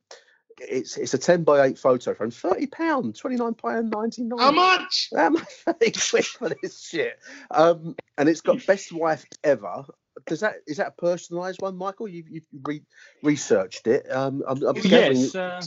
it's 0.57 0.97
it's 0.97 1.13
a 1.13 1.19
ten 1.19 1.43
by 1.43 1.65
eight 1.65 1.77
photo 1.77 2.15
frame. 2.15 2.31
Thirty 2.31 2.65
pound, 2.65 3.15
twenty 3.15 3.35
nine 3.35 3.53
pound 3.53 3.91
ninety 3.91 4.23
nine. 4.23 4.39
How 4.39 4.51
much? 4.51 5.09
How 5.15 5.29
much 5.29 5.43
thirty 5.65 5.91
quid 5.91 6.25
for 6.25 6.49
this 6.49 6.81
shit? 6.81 7.19
Um, 7.51 7.95
and 8.17 8.27
it's 8.27 8.41
got 8.41 8.65
best 8.65 8.91
wife 8.91 9.25
ever. 9.43 9.85
Does 10.27 10.39
that 10.39 10.55
is 10.67 10.77
that 10.77 10.93
a 10.97 11.01
personalised 11.01 11.61
one, 11.61 11.75
Michael? 11.75 12.07
You've 12.07 12.29
you've 12.29 12.47
re- 12.63 12.83
researched 13.21 13.87
it. 13.87 14.09
Um, 14.11 14.43
I'm, 14.47 14.63
I'm 14.63 14.75
Yes. 14.77 15.35
Uh, 15.35 15.61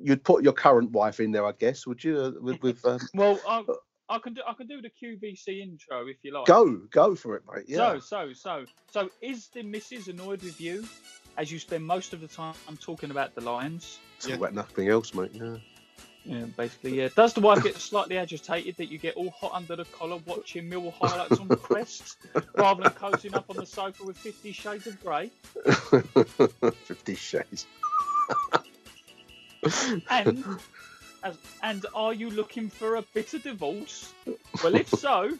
you'd 0.00 0.24
put 0.24 0.42
your 0.42 0.52
current 0.52 0.90
wife 0.90 1.20
in 1.20 1.32
there, 1.32 1.46
I 1.46 1.52
guess. 1.52 1.86
Would 1.86 2.02
you? 2.02 2.18
Uh, 2.18 2.32
with 2.40 2.62
with 2.62 2.84
um, 2.84 3.00
well, 3.14 3.38
I, 3.46 3.64
I 4.08 4.18
can 4.18 4.34
do 4.34 4.42
I 4.46 4.54
can 4.54 4.66
do 4.66 4.80
the 4.82 4.90
QVC 4.90 5.60
intro 5.60 6.06
if 6.06 6.16
you 6.22 6.32
like. 6.32 6.46
go 6.46 6.76
go 6.90 7.14
for 7.14 7.36
it, 7.36 7.42
mate. 7.52 7.64
Yeah. 7.68 7.98
So, 7.98 8.00
so, 8.00 8.32
so, 8.32 8.64
so, 8.90 9.10
is 9.20 9.48
the 9.48 9.62
missus 9.62 10.08
annoyed 10.08 10.42
with 10.42 10.60
you 10.60 10.86
as 11.36 11.50
you 11.50 11.58
spend 11.58 11.84
most 11.84 12.12
of 12.12 12.20
the 12.20 12.28
time 12.28 12.54
talking 12.80 13.10
about 13.10 13.34
the 13.34 13.40
Lions? 13.40 13.98
Talk 14.20 14.34
about 14.34 14.54
nothing 14.54 14.88
else, 14.88 15.14
mate. 15.14 15.30
Yeah. 15.32 15.56
Yeah, 16.24 16.44
basically, 16.56 16.94
yeah. 16.98 17.08
Does 17.16 17.34
the 17.34 17.40
wife 17.40 17.64
get 17.64 17.76
slightly 17.76 18.16
agitated 18.16 18.76
that 18.76 18.86
you 18.86 18.98
get 18.98 19.16
all 19.16 19.30
hot 19.30 19.52
under 19.54 19.74
the 19.74 19.84
collar 19.86 20.18
watching 20.24 20.68
Mill 20.68 20.92
highlights 20.92 21.40
on 21.40 21.48
the 21.48 21.56
crest 21.56 22.16
rather 22.54 22.82
than 22.84 22.92
cozying 22.92 23.34
up 23.34 23.46
on 23.50 23.56
the 23.56 23.66
sofa 23.66 24.04
with 24.04 24.16
Fifty 24.16 24.52
Shades 24.52 24.86
of 24.86 25.02
Grey? 25.02 25.30
Fifty 26.84 27.16
Shades. 27.16 27.66
And 30.10 30.44
as, 31.24 31.36
and 31.62 31.86
are 31.94 32.12
you 32.14 32.30
looking 32.30 32.68
for 32.70 32.96
a 32.96 33.02
bitter 33.14 33.38
divorce? 33.38 34.12
Well, 34.62 34.74
if 34.76 34.88
so, 34.88 35.36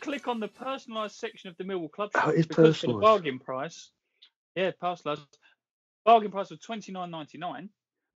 click 0.00 0.28
on 0.28 0.40
the 0.40 0.48
personalised 0.48 1.12
section 1.12 1.50
of 1.50 1.56
the 1.56 1.64
Millwall 1.64 1.90
Club 1.90 2.10
Oh, 2.14 2.20
shop 2.20 2.34
is 2.34 2.46
because 2.46 2.78
for 2.78 2.86
the 2.86 2.92
personalised. 2.94 3.00
bargain 3.02 3.38
price, 3.38 3.90
yeah, 4.56 4.70
personalised 4.82 5.26
bargain 6.04 6.30
price 6.30 6.50
of 6.50 6.60
twenty 6.62 6.92
nine 6.92 7.10
ninety 7.10 7.36
nine. 7.38 7.68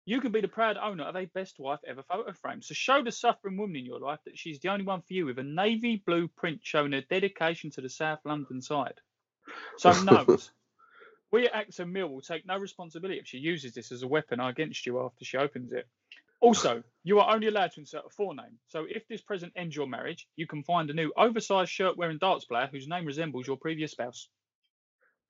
You 0.06 0.20
can 0.20 0.32
be 0.32 0.40
the 0.40 0.48
proud 0.48 0.76
owner 0.76 1.04
of 1.04 1.16
a 1.16 1.26
best 1.26 1.58
wife 1.58 1.80
ever 1.86 2.02
photo 2.02 2.32
frame. 2.32 2.62
So 2.62 2.74
show 2.74 3.02
the 3.02 3.12
suffering 3.12 3.56
woman 3.56 3.76
in 3.76 3.84
your 3.84 4.00
life 4.00 4.20
that 4.24 4.38
she's 4.38 4.58
the 4.58 4.70
only 4.70 4.84
one 4.84 5.02
for 5.02 5.12
you 5.12 5.26
with 5.26 5.38
a 5.38 5.42
navy 5.42 6.02
blue 6.04 6.28
print 6.28 6.60
showing 6.62 6.92
her 6.92 7.02
dedication 7.02 7.70
to 7.72 7.80
the 7.80 7.90
South 7.90 8.20
London 8.24 8.62
side. 8.62 9.00
So 9.76 9.92
note, 10.04 10.50
we 11.30 11.46
at 11.46 11.68
AXA 11.68 11.88
Mill 11.88 12.08
will 12.08 12.22
take 12.22 12.46
no 12.46 12.56
responsibility 12.56 13.20
if 13.20 13.26
she 13.26 13.38
uses 13.38 13.74
this 13.74 13.92
as 13.92 14.02
a 14.02 14.08
weapon 14.08 14.40
against 14.40 14.86
you 14.86 15.00
after 15.00 15.24
she 15.24 15.36
opens 15.36 15.72
it. 15.72 15.86
Also, 16.40 16.82
you 17.04 17.20
are 17.20 17.34
only 17.34 17.48
allowed 17.48 17.72
to 17.72 17.80
insert 17.80 18.06
a 18.06 18.08
forename. 18.08 18.56
So 18.66 18.86
if 18.88 19.06
this 19.06 19.20
present 19.20 19.52
ends 19.56 19.76
your 19.76 19.86
marriage, 19.86 20.26
you 20.36 20.46
can 20.46 20.62
find 20.64 20.88
a 20.88 20.94
new 20.94 21.12
oversized 21.16 21.70
shirt 21.70 21.98
wearing 21.98 22.18
darts 22.18 22.46
player 22.46 22.68
whose 22.70 22.88
name 22.88 23.04
resembles 23.04 23.46
your 23.46 23.58
previous 23.58 23.92
spouse. 23.92 24.28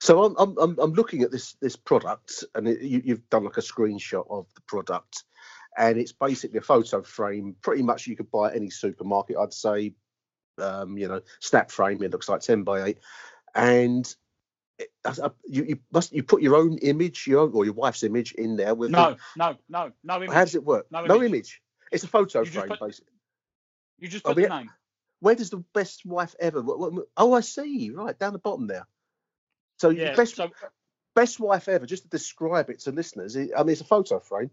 So 0.01 0.25
I'm, 0.25 0.57
I'm 0.59 0.79
I'm 0.79 0.93
looking 0.95 1.23
at 1.23 1.31
this 1.31 1.55
this 1.61 1.77
product, 1.77 2.45
and 2.55 2.67
it, 2.69 2.81
you, 2.81 3.03
you've 3.05 3.29
done 3.31 3.45
like 3.45 3.59
a 3.59 3.63
screenshot 3.63 4.27
of 4.31 4.47
the 4.55 4.63
product, 4.63 5.25
and 5.77 5.99
it's 5.99 6.13
basically 6.13 6.59
a 6.59 6.63
photo 6.63 7.03
frame. 7.03 7.55
Pretty 7.63 7.83
much, 7.83 8.07
you 8.07 8.17
could 8.17 8.31
buy 8.31 8.51
at 8.51 8.57
any 8.57 8.71
supermarket. 8.71 9.37
I'd 9.37 9.53
say, 9.53 9.93
um, 10.59 10.97
you 10.97 11.07
know, 11.09 11.21
snap 11.41 11.71
frame. 11.71 12.03
It 12.03 12.13
looks 12.13 12.29
like 12.31 12.41
ten 12.41 12.63
by 12.65 12.85
eight, 12.85 12.99
and 13.55 14.13
it, 14.79 14.89
a- 15.05 15.33
you, 15.47 15.65
you 15.65 15.79
must 15.93 16.13
you 16.13 16.23
put 16.23 16.41
your 16.43 16.57
own 16.57 16.79
image, 16.79 17.27
your 17.27 17.41
own, 17.41 17.53
or 17.53 17.67
your 17.67 17.75
wife's 17.75 18.03
image 18.03 18.33
in 18.33 18.57
there 18.57 18.75
with. 18.75 18.91
No, 18.91 19.17
no, 19.37 19.57
no, 19.69 19.93
no 20.03 20.17
image. 20.17 20.31
how 20.33 20.45
does 20.45 20.55
it 20.55 20.65
work? 20.65 20.87
No 20.91 21.05
No 21.05 21.17
image. 21.17 21.29
image. 21.29 21.63
It's 21.93 22.05
a 22.05 22.09
photo 22.09 22.41
You 22.41 22.47
frame, 22.47 22.69
put- 22.69 22.81
basically. 22.81 23.13
You 23.99 24.09
just 24.09 24.25
Oh, 24.25 24.31
put 24.31 24.37
the 24.37 24.43
yeah. 24.43 24.61
name. 24.61 24.71
Where 25.21 25.35
does 25.35 25.51
the 25.51 25.63
best 25.75 26.07
wife 26.07 26.35
ever? 26.41 26.63
What, 26.63 26.79
what, 26.79 27.05
oh, 27.19 27.35
I 27.35 27.41
see. 27.41 27.91
Right 27.91 28.19
down 28.19 28.33
the 28.33 28.39
bottom 28.39 28.67
there. 28.67 28.87
So 29.81 29.89
Yeah. 29.89 30.15
best 30.15 30.37
So 30.37 30.51
best 31.15 31.41
wife 31.41 31.69
ever. 31.69 31.87
Just 31.87 32.03
to 32.03 32.09
describe 32.11 32.69
it 32.69 32.81
to 32.81 32.93
listeners, 32.93 33.35
it, 33.35 33.51
I 33.57 33.63
mean, 33.63 33.71
it's 33.71 33.81
a 33.81 33.85
photo 33.85 34.21
frame 34.21 34.51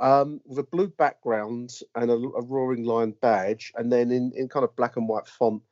um, 0.00 0.40
with 0.44 0.58
a 0.58 0.64
blue 0.64 0.88
background 0.88 1.70
and 1.94 2.10
a, 2.10 2.14
a 2.14 2.42
roaring 2.42 2.82
lion 2.82 3.14
badge, 3.22 3.72
and 3.76 3.90
then 3.92 4.10
in, 4.10 4.32
in 4.34 4.48
kind 4.48 4.64
of 4.64 4.74
black 4.74 4.96
and 4.96 5.08
white 5.08 5.28
font, 5.28 5.62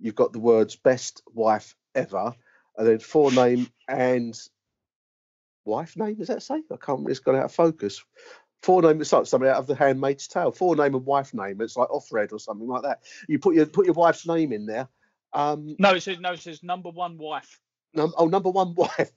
you've 0.00 0.16
got 0.16 0.32
the 0.32 0.40
words 0.40 0.74
"best 0.74 1.22
wife 1.32 1.76
ever," 1.94 2.34
and 2.76 2.86
then 2.86 2.98
forename 2.98 3.70
and 3.86 4.36
wife 5.64 5.96
name. 5.96 6.16
Does 6.16 6.28
that 6.28 6.42
say? 6.42 6.60
I 6.72 6.76
can't. 6.84 7.08
It's 7.08 7.20
gone 7.20 7.36
out 7.36 7.44
of 7.44 7.54
focus. 7.54 8.02
Forename. 8.64 9.00
It's 9.00 9.12
like 9.12 9.26
something 9.26 9.48
out 9.48 9.58
of 9.58 9.68
The 9.68 9.76
Handmaid's 9.76 10.26
Tale. 10.26 10.50
Forename 10.50 10.96
and 10.96 11.06
wife 11.06 11.32
name. 11.32 11.60
It's 11.60 11.76
like 11.76 11.90
off 11.90 12.08
red 12.10 12.32
or 12.32 12.40
something 12.40 12.66
like 12.66 12.82
that. 12.82 13.02
You 13.28 13.38
put 13.38 13.54
your 13.54 13.66
put 13.66 13.86
your 13.86 13.94
wife's 13.94 14.26
name 14.26 14.52
in 14.52 14.66
there. 14.66 14.88
Um, 15.32 15.76
no, 15.78 15.94
it 15.94 16.00
says 16.00 16.18
no. 16.18 16.32
It 16.32 16.40
says 16.40 16.64
number 16.64 16.90
one 16.90 17.18
wife. 17.18 17.60
Num- 17.94 18.14
oh, 18.16 18.26
number 18.26 18.50
one 18.50 18.74
wife. 18.74 19.10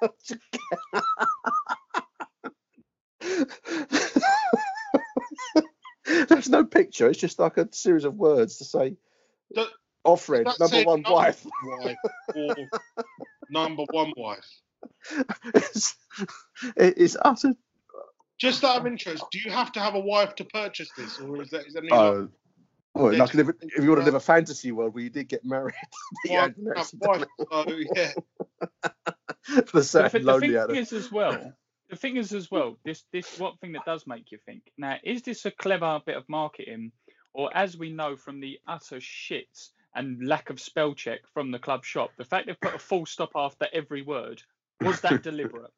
There's 6.28 6.48
no 6.48 6.64
picture. 6.64 7.08
It's 7.08 7.18
just 7.18 7.38
like 7.38 7.56
a 7.56 7.68
series 7.72 8.04
of 8.04 8.16
words 8.16 8.58
to 8.58 8.64
say 8.64 8.96
Does- 9.54 9.68
off 10.04 10.28
number 10.28 10.84
one 10.84 11.02
number 11.02 11.12
wife. 11.12 11.46
wife 11.64 11.96
number 13.50 13.84
one 13.90 14.12
wife. 14.16 14.46
it's, 15.54 15.96
it 16.76 16.98
is 16.98 17.16
utter. 17.22 17.54
Just 18.38 18.64
out 18.64 18.80
of 18.80 18.86
interest, 18.86 19.22
oh. 19.24 19.28
do 19.32 19.38
you 19.38 19.50
have 19.50 19.72
to 19.72 19.80
have 19.80 19.94
a 19.94 20.00
wife 20.00 20.34
to 20.36 20.44
purchase 20.44 20.90
this, 20.96 21.18
or 21.18 21.40
is 21.40 21.50
that 21.50 21.66
is 21.66 21.74
that 21.74 21.84
Oh, 21.90 22.28
well, 22.94 23.10
They 23.10 23.18
like 23.18 23.34
live, 23.34 23.50
if 23.60 23.82
you 23.82 23.88
want 23.88 24.00
to 24.00 24.04
live 24.04 24.14
a 24.14 24.20
fantasy 24.20 24.72
world 24.72 24.94
where 24.94 25.02
you 25.04 25.10
did 25.10 25.28
get 25.28 25.44
married, 25.44 25.74
you 26.24 26.32
wife, 26.34 26.40
had 26.40 26.56
an 26.56 26.72
accident 26.76 27.08
wife? 27.08 27.48
Oh 27.50 27.64
yeah, 27.94 28.12
the 29.72 29.82
sad 29.82 30.12
But 30.12 30.12
the, 30.12 30.18
and 30.18 30.28
the 30.28 30.40
thing 30.40 30.56
out 30.56 30.68
there. 30.68 30.76
is 30.76 30.92
as 30.92 31.10
well. 31.10 31.52
The 31.90 31.96
thing 31.96 32.16
is 32.16 32.32
as 32.32 32.50
well. 32.50 32.78
This 32.84 33.04
this 33.12 33.38
one 33.38 33.56
thing 33.60 33.72
that 33.72 33.84
does 33.84 34.06
make 34.06 34.32
you 34.32 34.38
think. 34.46 34.62
Now, 34.78 34.96
is 35.02 35.22
this 35.22 35.44
a 35.44 35.50
clever 35.50 36.00
bit 36.06 36.16
of 36.16 36.28
marketing, 36.28 36.92
or 37.32 37.54
as 37.56 37.76
we 37.76 37.90
know 37.90 38.16
from 38.16 38.40
the 38.40 38.58
utter 38.66 39.00
shit 39.00 39.48
and 39.94 40.26
lack 40.26 40.50
of 40.50 40.60
spell 40.60 40.94
check 40.94 41.20
from 41.32 41.50
the 41.50 41.58
club 41.58 41.84
shop, 41.84 42.10
the 42.16 42.24
fact 42.24 42.46
they've 42.46 42.60
put 42.60 42.74
a 42.74 42.78
full 42.78 43.06
stop 43.06 43.30
after 43.34 43.66
every 43.72 44.02
word 44.02 44.42
was 44.80 45.00
that 45.00 45.22
deliberate? 45.22 45.72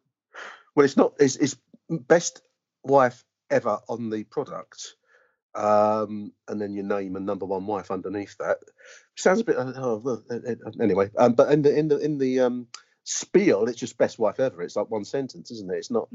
Well, 0.74 0.84
it's 0.84 0.96
not. 0.96 1.14
It's, 1.18 1.36
it's 1.36 1.56
best 1.88 2.42
wife 2.82 3.24
ever 3.50 3.78
on 3.88 4.10
the 4.10 4.24
product, 4.24 4.96
um, 5.56 6.32
and 6.48 6.60
then 6.60 6.74
your 6.74 6.84
name 6.84 7.16
and 7.16 7.26
number 7.26 7.46
one 7.46 7.66
wife 7.66 7.90
underneath 7.90 8.36
that. 8.38 8.58
Sounds 9.16 9.42
a 9.42 9.44
bit. 9.44 9.56
uh, 9.56 9.72
Oh, 9.76 10.22
uh, 10.30 10.34
uh, 10.36 10.72
anyway, 10.82 11.10
um, 11.18 11.34
but 11.34 11.52
in 11.52 11.62
the 11.62 11.76
in 11.76 11.88
the 11.88 11.98
in 11.98 12.18
the 12.18 12.40
um, 12.40 12.68
spiel, 13.04 13.66
it's 13.66 13.80
just 13.80 13.98
best 13.98 14.18
wife 14.18 14.40
ever. 14.40 14.62
It's 14.62 14.76
like 14.76 14.90
one 14.90 15.04
sentence, 15.04 15.50
isn't 15.52 15.72
it? 15.72 15.78
It's 15.78 15.90
not. 15.90 16.08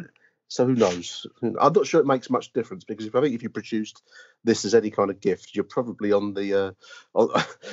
So 0.52 0.66
who 0.66 0.76
knows? 0.76 1.26
I'm 1.42 1.72
not 1.72 1.88
sure 1.88 2.02
it 2.02 2.06
makes 2.06 2.30
much 2.30 2.52
difference 2.52 2.84
because 2.84 3.06
if 3.06 3.16
I 3.16 3.22
think 3.22 3.34
if 3.34 3.42
you 3.42 3.48
produced 3.50 4.02
this 4.44 4.66
as 4.66 4.76
any 4.76 4.92
kind 4.92 5.10
of 5.10 5.22
gift, 5.22 5.56
you're 5.56 5.64
probably 5.64 6.12
on 6.12 6.34
the 6.34 6.54
uh, 6.54 6.72
on, 7.14 7.30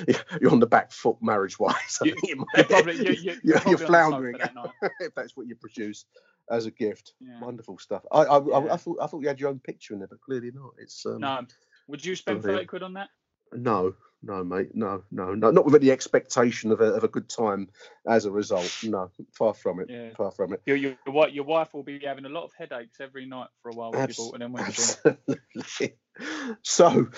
you're 0.41 0.53
on 0.53 0.61
the 0.61 0.67
back 0.69 0.93
foot 0.93 1.17
marriage 1.21 1.59
wise. 1.59 1.99
You- 2.05 2.15
You're 2.23 2.65
probably 2.67 2.95
you're, 2.95 3.13
you're, 3.15 3.35
You're- 3.43 3.61
you're 3.67 3.81
on 3.81 3.87
floundering. 3.87 4.39
that 4.39 4.55
if 5.01 5.13
that's 5.17 5.37
what 5.37 5.49
you 5.49 5.57
produce 5.57 6.05
as 6.53 6.67
a 6.67 6.71
gift. 6.71 7.15
Yeah. 7.21 7.41
Wonderful 7.41 7.79
stuff. 7.79 8.05
I 8.13 8.21
I, 8.23 8.39
I 8.39 8.65
Yeah. 8.67 8.73
I 8.75 8.77
thought 8.77 8.99
I 9.03 9.09
thought 9.09 9.23
you 9.23 9.29
had 9.29 9.41
your 9.41 9.49
own 9.49 9.59
picture 9.59 9.95
in 9.95 9.99
there, 9.99 10.07
but 10.07 10.21
clearly 10.21 10.53
not. 10.55 10.71
It's 10.79 11.05
um, 11.05 11.19
No, 11.19 11.41
would 11.89 12.05
you 12.05 12.15
spend 12.15 12.45
thirty 12.45 12.65
quid 12.65 12.85
on 12.85 12.93
that? 12.95 13.09
no, 13.53 13.95
no, 14.23 14.43
mate, 14.43 14.75
no, 14.75 15.05
no, 15.11 15.35
no, 15.35 15.51
not 15.51 15.65
with 15.65 15.77
any 15.77 15.91
expectation 15.91 16.73
of 16.73 16.81
a 16.81 16.95
of 16.95 17.05
a 17.05 17.09
good 17.09 17.29
time 17.29 17.69
as 18.07 18.25
a 18.25 18.31
result. 18.31 18.77
No, 18.83 19.11
far 19.33 19.55
from 19.55 19.81
it. 19.81 19.89
Yeah. 19.89 20.11
Far 20.17 20.33
from 20.33 20.55
it. 20.55 20.63
Your, 20.67 20.77
your, 20.77 20.97
your 21.29 21.45
wife 21.45 21.73
will 21.73 21.85
be 21.85 22.01
having 22.05 22.25
a 22.25 22.29
lot 22.29 22.45
of 22.45 22.53
headaches 22.59 23.01
every 23.01 23.27
night 23.27 23.49
for 23.63 23.71
a 23.71 23.75
while 23.75 23.93
with 23.93 24.01
Abs- 24.01 24.19
you 24.19 24.25
bought 24.25 24.39
them, 24.41 24.53
won't 24.53 24.67
absolutely, 24.67 25.95
So 26.63 27.09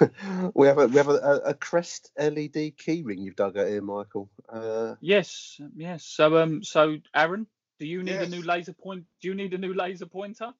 we 0.54 0.66
have 0.68 0.78
a 0.78 0.86
we 0.86 0.96
have 0.96 1.08
a, 1.08 1.40
a 1.46 1.54
Crest 1.54 2.12
LED 2.18 2.76
keyring 2.76 3.18
you've 3.18 3.36
dug 3.36 3.58
out 3.58 3.66
here, 3.66 3.82
Michael. 3.82 4.30
Uh, 4.48 4.94
Yes, 5.00 5.60
yes. 5.76 6.04
So 6.04 6.36
um, 6.38 6.62
so 6.62 6.98
Aaron, 7.14 7.46
do 7.80 7.86
you 7.86 8.02
need 8.04 8.12
Yes. 8.12 8.28
a 8.28 8.30
new 8.30 8.42
laser 8.42 8.72
point? 8.72 9.04
Do 9.20 9.28
you 9.28 9.34
need 9.34 9.54
a 9.54 9.58
new 9.58 9.74
laser 9.74 10.06
pointer? 10.06 10.52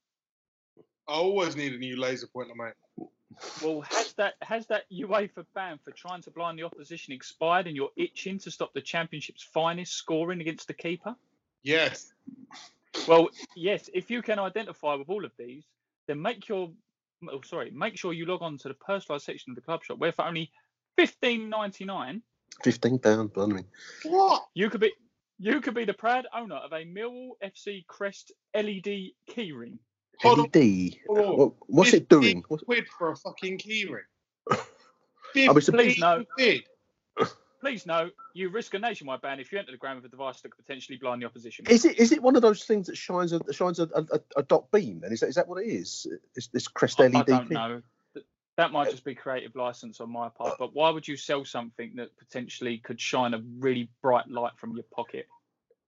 I 1.07 1.13
always 1.13 1.55
need 1.55 1.75
a 1.75 1.79
new 1.79 1.97
laser 2.01 2.27
pointer, 2.27 2.55
mate. 2.57 2.73
Well, 3.63 3.83
has 3.83 4.13
that 4.15 4.35
has 4.43 4.67
that 4.67 4.85
UEFA 4.91 5.45
ban 5.55 5.79
for 5.85 5.91
trying 5.93 6.23
to 6.23 6.31
blind 6.31 6.59
the 6.59 6.65
opposition 6.65 7.13
expired, 7.13 7.67
and 7.67 7.77
you're 7.77 7.91
itching 7.97 8.39
to 8.41 8.51
stop 8.51 8.73
the 8.75 8.81
championship's 8.81 9.43
finest 9.43 9.95
scoring 9.95 10.41
against 10.41 10.67
the 10.69 10.75
keeper? 10.75 11.15
Yes. 11.63 12.13
Well, 13.09 13.29
yes. 13.57 13.89
If 13.93 14.11
you 14.11 14.23
can 14.23 14.39
identify 14.39 14.95
with 14.95 15.09
all 15.09 15.25
of 15.25 15.33
these, 15.39 15.65
then 16.07 16.21
make 16.21 16.49
your 16.49 16.71
oh, 17.31 17.41
sorry, 17.45 17.71
make 17.71 17.97
sure 17.97 18.13
you 18.13 18.27
log 18.27 18.43
on 18.43 18.59
to 18.59 18.69
the 18.69 18.75
personalised 18.75 19.23
section 19.23 19.51
of 19.53 19.57
the 19.57 19.63
club 19.63 19.83
shop, 19.85 19.99
where 19.99 20.13
for 20.13 20.25
only 20.25 20.51
fifteen 20.97 21.49
ninety 21.49 21.85
nine, 21.85 22.23
Fifteen 22.63 22.99
pound, 22.99 23.33
blimey. 23.33 23.65
What? 24.05 24.45
you 24.55 24.71
could 24.71 24.81
be 24.81 24.93
you 25.39 25.61
could 25.61 25.75
be 25.75 25.85
the 25.85 25.95
proud 25.95 26.27
owner 26.35 26.57
of 26.57 26.73
a 26.73 26.85
Millwall 26.85 27.31
FC 27.43 27.87
Crest 27.87 28.33
LED 28.55 29.11
keyring. 29.29 29.79
Hold 30.21 30.39
on. 30.41 30.51
LED. 30.55 30.97
hold 31.07 31.19
on. 31.19 31.37
What, 31.37 31.53
what's 31.67 31.93
it 31.93 32.09
doing? 32.09 32.43
Quid 32.43 32.87
for 32.99 33.11
a 33.11 33.17
fucking 33.17 33.59
keyring. 33.59 34.03
I 34.51 34.57
mean, 35.35 35.57
it's 35.57 35.69
a 35.69 35.73
Please 35.73 35.99
no. 35.99 36.25
Please 37.61 37.87
no. 37.87 38.11
you 38.35 38.51
risk 38.51 38.75
a 38.75 38.79
nationwide 38.79 39.23
ban 39.23 39.41
if 39.41 39.51
you 39.51 39.59
enter 39.59 39.73
the 39.73 39.79
ground 39.79 39.97
with 39.97 40.05
a 40.05 40.09
device 40.09 40.41
that 40.43 40.51
could 40.51 40.65
potentially 40.65 40.99
blind 40.99 41.23
the 41.23 41.27
opposition. 41.27 41.65
is 41.69 41.85
it 41.85 41.99
is 41.99 42.13
it 42.13 42.23
one 42.23 42.37
of 42.37 42.43
those 42.43 42.65
things 42.65 42.87
that 42.87 42.97
shines 42.97 43.33
a 43.33 43.41
shines 43.53 43.79
a, 43.79 43.89
a, 43.95 44.21
a 44.37 44.43
dot 44.43 44.71
beam? 44.71 45.01
Then 45.01 45.13
is 45.13 45.21
that 45.21 45.29
is 45.29 45.35
that 45.37 45.49
what 45.49 45.63
it 45.63 45.67
is? 45.67 46.07
It's 46.37 46.49
this 46.49 46.69
Crest 46.69 47.01
I, 47.01 47.07
LED. 47.07 47.17
I 47.17 47.23
don't 47.23 47.49
key? 47.49 47.55
know. 47.55 47.83
That 48.57 48.71
might 48.71 48.89
uh, 48.89 48.91
just 48.93 49.05
be 49.05 49.15
creative 49.15 49.57
license 49.57 50.01
on 50.01 50.11
my 50.11 50.29
part, 50.29 50.57
but 50.59 50.75
why 50.75 50.91
would 50.91 51.09
you 51.09 51.17
sell 51.17 51.45
something 51.45 51.95
that 51.97 52.17
potentially 52.19 52.79
could 52.79 53.01
shine 53.01 53.35
a 53.35 53.43
really 53.59 53.89
bright 54.01 54.29
light 54.31 54.53
from 54.57 54.77
your 54.77 54.85
pocket? 54.95 55.27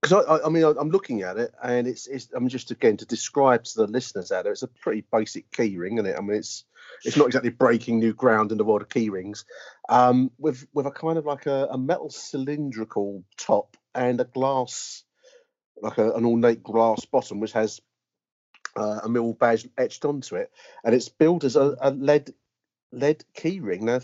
Because 0.06 0.26
I, 0.28 0.46
I, 0.46 0.48
mean 0.48 0.64
I'm 0.64 0.90
looking 0.90 1.22
at 1.22 1.36
it 1.36 1.52
and 1.62 1.86
it's 1.86 2.06
it's 2.06 2.28
I'm 2.34 2.48
just 2.48 2.70
again 2.70 2.96
to 2.98 3.06
describe 3.06 3.64
to 3.64 3.78
the 3.78 3.86
listeners 3.86 4.30
out 4.32 4.44
there 4.44 4.52
it's 4.52 4.62
a 4.62 4.68
pretty 4.68 5.04
basic 5.12 5.50
key 5.50 5.76
ring 5.76 5.94
isn't 5.94 6.06
it? 6.06 6.16
I 6.16 6.20
mean 6.20 6.38
it's 6.38 6.64
it's 7.04 7.16
not 7.16 7.26
exactly 7.26 7.50
breaking 7.50 7.98
new 7.98 8.14
ground 8.14 8.52
in 8.52 8.58
the 8.58 8.64
world 8.64 8.82
of 8.82 8.88
key 8.88 9.10
rings 9.10 9.44
um 9.88 10.30
with 10.38 10.66
with 10.72 10.86
a 10.86 10.90
kind 10.90 11.18
of 11.18 11.26
like 11.26 11.46
a, 11.46 11.68
a 11.70 11.78
metal 11.78 12.10
cylindrical 12.10 13.24
top 13.36 13.76
and 13.94 14.20
a 14.20 14.24
glass 14.24 15.02
like 15.82 15.98
a, 15.98 16.12
an 16.12 16.24
ornate 16.24 16.62
glass 16.62 17.04
bottom 17.04 17.40
which 17.40 17.52
has 17.52 17.80
uh, 18.76 19.00
a 19.04 19.08
mill 19.08 19.32
badge 19.32 19.66
etched 19.78 20.04
onto 20.04 20.36
it 20.36 20.50
and 20.84 20.94
it's 20.94 21.08
built 21.08 21.44
as 21.44 21.56
a, 21.56 21.76
a 21.80 21.90
lead 21.90 22.32
lead 22.92 23.24
key 23.34 23.60
ring. 23.60 23.86
Now 23.86 24.00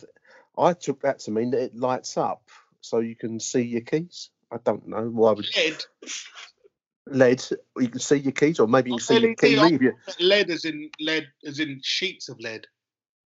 I 0.58 0.72
took 0.72 1.02
that 1.02 1.20
to 1.20 1.30
mean 1.30 1.50
that 1.50 1.62
it 1.62 1.76
lights 1.76 2.16
up 2.16 2.42
so 2.80 2.98
you 2.98 3.14
can 3.14 3.38
see 3.38 3.62
your 3.62 3.82
keys 3.82 4.30
I 4.52 4.58
don't 4.64 4.86
know 4.86 5.08
why 5.08 5.32
would 5.32 5.46
Lead. 5.56 5.84
lead. 7.06 7.42
You 7.78 7.88
can 7.88 8.00
see 8.00 8.16
your 8.16 8.32
keys, 8.32 8.60
or 8.60 8.68
maybe 8.68 8.90
you 8.90 8.96
can 8.96 9.04
see 9.04 9.14
your 9.14 9.22
LED, 9.30 9.38
key 9.38 9.58
I- 9.58 9.62
ring. 9.62 9.78
you- 9.82 9.96
Lead 10.20 10.50
as 10.50 10.64
in 10.64 10.90
lead 11.00 11.26
as 11.46 11.58
in 11.58 11.80
sheets 11.82 12.28
of 12.28 12.38
lead. 12.40 12.66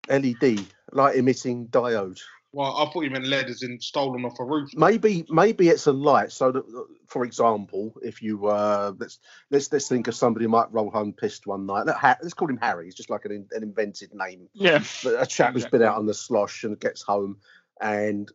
LED, 0.10 0.60
light 0.92 1.16
emitting 1.16 1.68
diode. 1.68 2.20
Well, 2.52 2.78
I 2.78 2.90
thought 2.90 3.04
you 3.04 3.10
meant 3.10 3.26
lead 3.28 3.50
as 3.50 3.64
in 3.64 3.82
stolen 3.82 4.24
off 4.24 4.40
a 4.40 4.46
roof. 4.46 4.70
Maybe, 4.76 5.26
maybe 5.30 5.68
it's 5.68 5.88
a 5.88 5.92
light. 5.92 6.32
So, 6.32 6.54
that, 6.54 6.64
for 7.06 7.26
example, 7.26 7.94
if 8.02 8.22
you 8.22 8.46
uh, 8.46 8.94
let's 8.98 9.20
let's 9.52 9.72
let's 9.74 9.90
think 9.90 10.08
of 10.08 10.16
somebody 10.16 10.46
who 10.46 10.50
might 10.50 10.72
roll 10.72 10.90
home 10.90 11.12
pissed 11.12 11.48
one 11.48 11.66
night. 11.66 11.86
Let, 11.86 11.98
Ha- 11.98 12.18
let's 12.22 12.34
call 12.34 12.50
him 12.50 12.60
Harry. 12.62 12.86
He's 12.86 12.96
just 12.96 13.10
like 13.10 13.26
an, 13.26 13.48
an 13.52 13.64
invented 13.64 14.12
name. 14.14 14.48
Yeah. 14.54 14.84
But 15.04 15.22
a 15.22 15.26
chap 15.26 15.54
who's 15.54 15.66
been 15.66 15.82
out 15.82 15.98
on 15.98 16.06
the 16.06 16.14
slosh 16.14 16.64
and 16.64 16.80
gets 16.80 17.02
home 17.02 17.38
and 17.82 18.32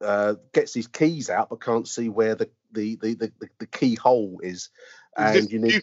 uh, 0.00 0.34
gets 0.52 0.74
his 0.74 0.86
keys 0.86 1.30
out, 1.30 1.50
but 1.50 1.60
can't 1.60 1.88
see 1.88 2.08
where 2.08 2.34
the 2.34 2.50
the 2.72 2.96
the 3.00 3.14
the, 3.14 3.32
the, 3.38 3.48
the 3.60 3.66
keyhole 3.66 4.40
is, 4.42 4.52
Is 4.52 4.70
and 5.16 5.34
this 5.34 5.52
you 5.52 5.58
need 5.58 5.82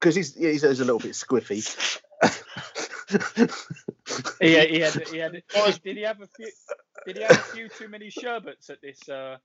because 0.00 0.14
he's 0.14 0.34
he's, 0.34 0.62
he's 0.62 0.80
a 0.80 0.84
little 0.84 0.98
bit 0.98 1.12
squiffy. 1.12 1.64
He 4.40 4.48
he 4.48 4.80
had, 4.80 4.94
he 4.94 5.18
had, 5.18 5.42
Guys- 5.54 5.78
did 5.78 5.96
he 5.96 6.02
have 6.02 6.20
a 6.20 6.26
few? 6.26 6.50
Did 7.06 7.16
he 7.16 7.22
have 7.22 7.32
a 7.32 7.42
few 7.54 7.68
too 7.68 7.88
many 7.88 8.10
sherbets 8.10 8.70
at 8.70 8.80
this 8.82 9.08
uh, 9.08 9.36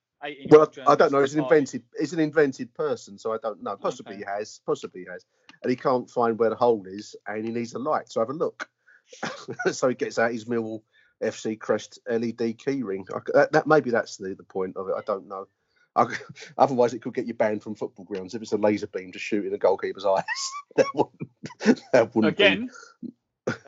Well, 0.50 0.72
I 0.88 0.96
don't 0.96 1.12
know. 1.12 1.22
He's 1.22 1.34
an 1.36 1.44
invented. 1.44 1.84
He's 2.00 2.14
an 2.14 2.20
invented 2.20 2.74
person, 2.74 3.18
so 3.18 3.34
I 3.34 3.38
don't 3.42 3.62
know. 3.64 3.76
Possibly 3.78 4.16
Okay. 4.16 4.24
he 4.24 4.26
has. 4.26 4.62
Possibly 4.66 5.02
he 5.02 5.08
has, 5.12 5.26
and 5.64 5.70
he 5.70 5.76
can't 5.76 6.10
find 6.10 6.38
where 6.38 6.50
the 6.50 6.56
hole 6.56 6.84
is, 6.88 7.16
and 7.28 7.46
he 7.46 7.52
needs 7.52 7.74
a 7.74 7.80
light 7.80 8.10
to 8.12 8.20
have 8.20 8.30
a 8.30 8.34
look. 8.34 8.70
so 9.72 9.90
he 9.90 9.96
gets 9.96 10.18
out 10.18 10.32
his 10.32 10.46
Millwall 10.46 10.82
FC 11.24 11.58
Crest 11.60 12.00
LED 12.10 12.38
keyring. 12.58 13.06
I 13.14 13.20
c- 13.20 13.32
That, 13.34 13.52
that 13.54 13.68
maybe 13.68 13.90
that's 13.90 14.18
the, 14.18 14.34
the 14.36 14.44
point 14.44 14.76
of 14.78 14.90
it. 14.90 14.96
I 14.98 15.02
don't 15.06 15.28
know. 15.28 15.48
I, 15.96 16.08
otherwise, 16.58 16.94
it 16.94 17.02
could 17.02 17.14
get 17.14 17.26
you 17.28 17.34
banned 17.34 17.64
from 17.64 17.76
football 17.76 18.06
grounds 18.06 18.36
if 18.36 18.42
it's 18.42 18.52
a 18.52 18.58
laser 18.58 18.88
beam 18.88 19.12
to 19.14 19.20
shoot 19.20 19.46
in 19.46 19.54
a 19.54 19.58
goalkeeper's 19.58 20.06
eyes. 20.06 20.24
that 20.76 20.88
wouldn't. 20.94 21.82
That 21.94 22.14
wouldn't 22.16 22.38
be- 22.38 22.44
Again, 22.44 22.70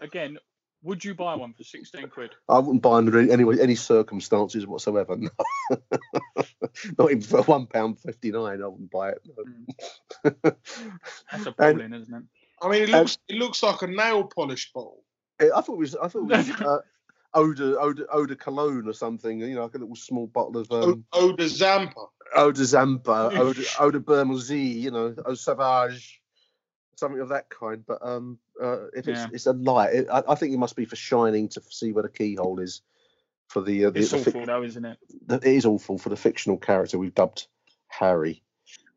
again, 0.02 0.38
would 0.84 1.04
you 1.04 1.16
buy 1.16 1.36
one 1.36 1.54
for 1.54 1.64
16 1.64 2.08
quid? 2.10 2.32
I 2.48 2.60
wouldn't 2.60 2.82
buy 2.84 2.98
under 2.98 3.18
any 3.20 3.32
any, 3.32 3.44
any 3.62 3.76
circumstances 3.76 4.68
whatsoever. 4.68 5.18
No. 5.18 5.30
Not 7.00 7.12
even 7.12 7.22
for 7.22 7.42
one 7.44 7.66
pound 7.66 8.00
fifty 8.00 8.32
nine. 8.32 8.62
I 8.62 8.68
wouldn't 8.68 8.92
buy 8.92 9.10
it. 9.12 9.22
no. 10.24 10.32
That's 11.32 11.46
appalling, 11.46 11.94
isn't 11.94 12.14
it? 12.14 12.24
I 12.62 12.70
mean, 12.70 12.84
it 12.84 12.90
looks 12.90 13.18
it 13.28 13.36
looks 13.38 13.64
like 13.64 13.82
a 13.82 13.88
nail 13.88 14.24
polish 14.26 14.72
bottle. 14.72 15.04
Eh, 15.40 15.50
I 15.56 15.62
thought 15.62 15.74
it 15.74 15.80
was. 15.80 15.96
I 15.96 16.08
thought 16.08 16.32
it 16.32 16.38
was 16.38 16.50
uh, 16.62 16.80
eau 17.38 17.54
de 17.54 17.78
eau 17.80 17.94
de, 17.94 18.06
eau 18.12 18.26
de 18.26 18.36
cologne 18.36 18.88
or 18.88 18.94
something. 18.94 19.40
You 19.40 19.56
know, 19.56 19.64
like 19.64 19.76
a 19.76 19.78
little 19.78 19.96
small 19.96 20.28
bottle 20.28 20.58
of 20.58 20.72
um, 20.72 21.06
Eau 21.14 21.32
de 21.34 21.48
Zampa. 21.48 22.08
eau 22.36 22.52
de 22.52 22.66
Zampa, 22.66 23.32
eau 23.34 23.54
de, 23.54 23.66
eau 23.80 23.92
de 23.92 24.00
Bermondsey. 24.00 24.58
You 24.84 24.92
know, 24.92 25.16
eau 25.26 25.34
Sauvage, 25.36 26.20
something 26.96 27.22
of 27.22 27.30
that 27.30 27.50
kind. 27.50 27.86
But 27.86 28.00
um, 28.02 28.40
uh, 28.62 28.88
if 28.96 29.08
it's 29.08 29.20
Yeah. 29.22 29.28
it's 29.32 29.46
a 29.46 29.54
light, 29.54 29.94
it, 29.94 30.08
I, 30.12 30.24
I 30.28 30.36
think 30.36 30.54
it 30.54 30.58
must 30.58 30.76
be 30.76 30.86
for 30.86 30.96
shining 30.96 31.48
to 31.50 31.62
see 31.70 31.92
where 31.94 32.04
the 32.04 32.10
keyhole 32.10 32.60
is. 32.60 32.82
For 33.50 33.62
the, 33.62 33.86
uh, 33.86 33.92
the, 33.92 34.00
It's 34.00 34.12
the 34.12 34.18
fic- 34.18 34.28
awful, 34.36 34.46
though, 34.46 34.64
isn't 34.64 34.84
it? 34.84 34.98
it 35.30 35.44
is 35.46 35.66
awful 35.66 35.98
for 35.98 36.10
the 36.10 36.18
fictional 36.18 36.58
character 36.58 36.98
we've 37.00 37.16
dubbed 37.16 37.48
Harry. 37.88 38.44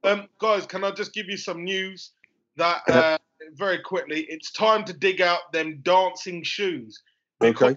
Um, 0.03 0.27
guys, 0.41 0.67
can 0.67 0.83
I 0.83 0.91
just 0.91 1.13
give 1.15 1.27
you 1.29 1.37
some 1.37 1.63
news 1.63 2.11
that 2.57 2.83
uh, 2.89 3.19
very 3.55 3.79
quickly? 3.79 4.27
It's 4.29 4.51
time 4.51 4.83
to 4.87 4.93
dig 4.93 5.21
out 5.21 5.53
them 5.53 5.79
dancing 5.85 6.43
shoes. 6.43 7.01
Okay. 7.41 7.77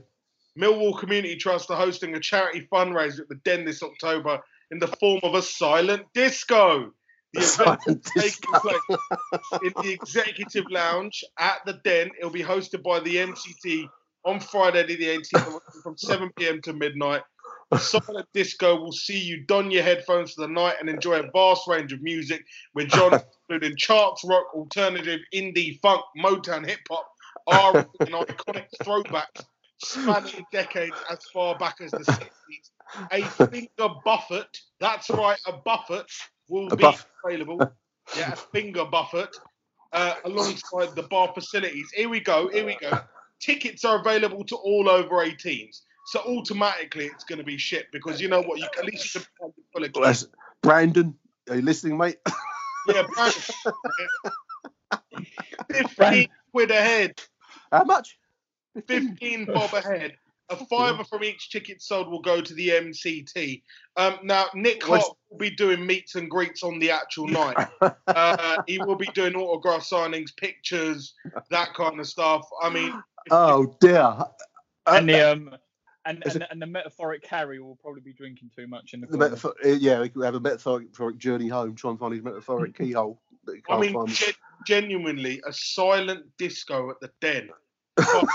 Millwall 0.60 0.98
Community 1.00 1.36
Trust 1.36 1.72
are 1.72 1.78
hosting 1.78 2.16
a 2.16 2.20
charity 2.20 2.68
fundraiser 2.72 3.22
at 3.22 3.30
the 3.30 3.40
Den 3.44 3.66
this 3.66 3.82
October 3.82 4.40
in 4.70 4.80
the 4.80 4.88
form 4.88 5.20
of 5.24 5.34
a 5.34 5.42
silent 5.42 6.04
disco. 6.14 6.92
The 7.34 7.42
event 7.42 8.04
taking 8.16 8.22
disco. 8.22 8.60
place 8.60 9.64
in 9.64 9.74
the 9.84 9.92
Executive 9.92 10.66
Lounge 10.70 11.24
at 11.40 11.62
the 11.66 11.80
Den. 11.84 12.12
It'll 12.20 12.30
be 12.30 12.44
hosted 12.44 12.84
by 12.84 13.00
the 13.00 13.16
MCT 13.16 13.90
on 14.26 14.40
Friday, 14.40 14.96
the 14.96 15.18
18th, 15.18 15.60
from 15.82 15.98
7 15.98 16.30
p.m. 16.38 16.62
to 16.62 16.74
midnight. 16.74 17.24
Silent 17.76 18.28
Disco 18.34 18.76
will 18.76 18.92
see 18.92 19.18
you 19.18 19.46
don 19.48 19.72
your 19.72 19.82
headphones 19.82 20.34
for 20.34 20.42
the 20.42 20.54
night 20.54 20.76
and 20.80 20.88
enjoy 20.88 21.20
a 21.20 21.32
vast 21.32 21.68
range 21.68 21.92
of 21.92 22.04
music 22.04 22.46
with 22.76 22.92
genres 22.92 23.24
including 23.50 23.76
charts, 23.78 24.24
rock, 24.24 24.46
alternative, 24.54 25.22
indie, 25.34 25.80
funk, 25.82 26.04
Motown, 26.24 26.68
hip 26.68 26.82
hop, 26.88 27.08
R 27.48 27.78
and 28.00 28.10
iconic 28.10 28.68
throwbacks 28.84 29.44
spanning 29.84 30.46
decades 30.52 30.96
as 31.10 31.20
far 31.34 31.58
back 31.58 31.82
as 31.82 31.92
the 31.92 32.00
60s. 32.00 32.30
A 33.12 33.24
finger 33.48 33.94
buffet, 34.04 34.48
that's 34.80 35.10
right, 35.10 35.40
a 35.48 35.54
buffet 35.54 36.06
will 36.50 36.72
A 36.72 36.76
be 36.76 36.82
buff- 36.84 37.08
available. 37.26 37.60
Yeah, 38.18 38.34
a 38.34 38.36
finger 38.36 38.86
buffet 38.86 39.30
uh, 39.94 40.16
alongside 40.26 40.96
the 40.96 41.04
bar 41.04 41.32
facilities. 41.34 41.90
Here 41.94 42.10
we 42.10 42.20
go, 42.20 42.50
here 42.50 42.66
we 42.66 42.78
go. 42.80 43.00
Tickets 43.40 43.84
are 43.86 44.00
available 44.00 44.44
to 44.46 44.56
all 44.56 44.90
over 44.90 45.16
18s. 45.16 45.82
So 46.08 46.20
automatically 46.22 47.06
it's 47.06 47.24
going 47.24 47.40
to 47.40 47.46
be 47.46 47.58
shit 47.58 47.88
because 47.92 48.20
you 48.20 48.28
know 48.28 48.42
what? 48.42 48.60
You 48.60 48.68
at 48.78 48.86
least 48.86 49.16
you 49.16 49.22
can 49.22 49.30
find 49.40 49.54
it 49.58 49.64
full 49.72 49.84
of 49.86 49.92
Well, 49.96 50.32
Brandon, 50.62 51.16
are 51.50 51.56
you 51.56 51.62
listening, 51.62 51.98
mate? 51.98 52.18
Yeah, 52.88 53.04
Brandon. 53.16 53.42
15 55.72 56.28
quid 56.52 56.72
a 56.72 56.82
head. 56.82 57.22
How 57.72 57.84
much? 57.84 58.18
15 58.88 59.46
bob 59.54 59.74
a 59.74 59.82
head. 59.82 60.14
A 60.50 60.58
fiver 60.66 61.04
from 61.06 61.24
each 61.24 61.50
ticket 61.50 61.82
sold 61.82 62.12
will 62.12 62.22
go 62.22 62.42
to 62.42 62.54
the 62.54 62.68
MCT. 62.70 63.62
Um, 63.96 64.20
now, 64.24 64.48
Nick 64.54 64.88
What's- 64.88 65.06
Hart 65.06 65.18
will 65.30 65.38
be 65.38 65.50
doing 65.50 65.86
meets 65.86 66.16
and 66.16 66.30
greets 66.30 66.64
on 66.64 66.80
the 66.80 66.92
actual 66.92 67.28
night. 67.28 67.56
Uh, 68.08 68.62
he 68.68 68.78
will 68.80 68.98
be 68.98 69.08
doing 69.08 69.36
autograph 69.36 69.82
signings, 69.90 70.36
pictures, 70.36 71.14
that 71.50 71.74
kind 71.74 72.00
of 72.00 72.08
stuff. 72.08 72.48
I 72.62 72.70
mean, 72.70 73.02
Oh 73.32 73.74
dear. 73.80 74.16
And 74.86 75.08
the 75.08 75.32
um, 75.32 75.56
and, 76.06 76.22
Is 76.26 76.36
and, 76.36 76.46
and 76.52 76.62
the 76.62 76.68
metaphoric 76.68 77.26
Harry 77.26 77.62
will 77.62 77.78
probably 77.78 78.02
be 78.02 78.12
drinking 78.12 78.52
too 78.54 78.68
much 78.68 78.94
in 78.94 79.00
the 79.00 79.08
The 79.08 79.12
corner. 79.18 79.30
metaphor- 79.30 79.56
uh, 79.64 79.70
yeah, 79.70 80.02
we 80.02 80.10
could 80.10 80.26
have 80.26 80.36
a 80.36 80.42
metaphoric 80.42 81.18
journey 81.18 81.48
home, 81.48 81.74
trying 81.74 81.96
to 81.96 82.00
find 82.02 82.14
his 82.14 82.22
metaphoric 82.24 82.78
keyhole 82.78 83.22
that 83.46 83.56
he 83.56 83.62
I 83.70 83.72
can't 83.72 83.82
mean, 83.82 83.94
find. 83.94 84.10
gen- 84.10 84.34
genuinely, 84.68 85.42
a 85.48 85.54
silent 85.54 86.26
disco 86.38 86.90
at 86.90 87.00
the 87.00 87.10
den. 87.22 87.50
Um, 87.98 88.28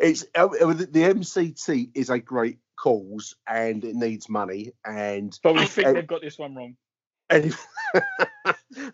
it's 0.00 0.24
uh, 0.34 0.46
the 0.48 0.86
MCT 1.02 1.90
is 1.94 2.10
a 2.10 2.18
great 2.18 2.58
cause 2.76 3.34
and 3.46 3.84
it 3.84 3.94
needs 3.94 4.28
money 4.28 4.72
and 4.84 5.38
But 5.42 5.54
we 5.54 5.66
think 5.66 5.88
and- 5.88 5.96
they've 5.96 6.06
got 6.06 6.22
this 6.22 6.38
one 6.38 6.54
wrong. 6.54 6.76
and 7.30 7.56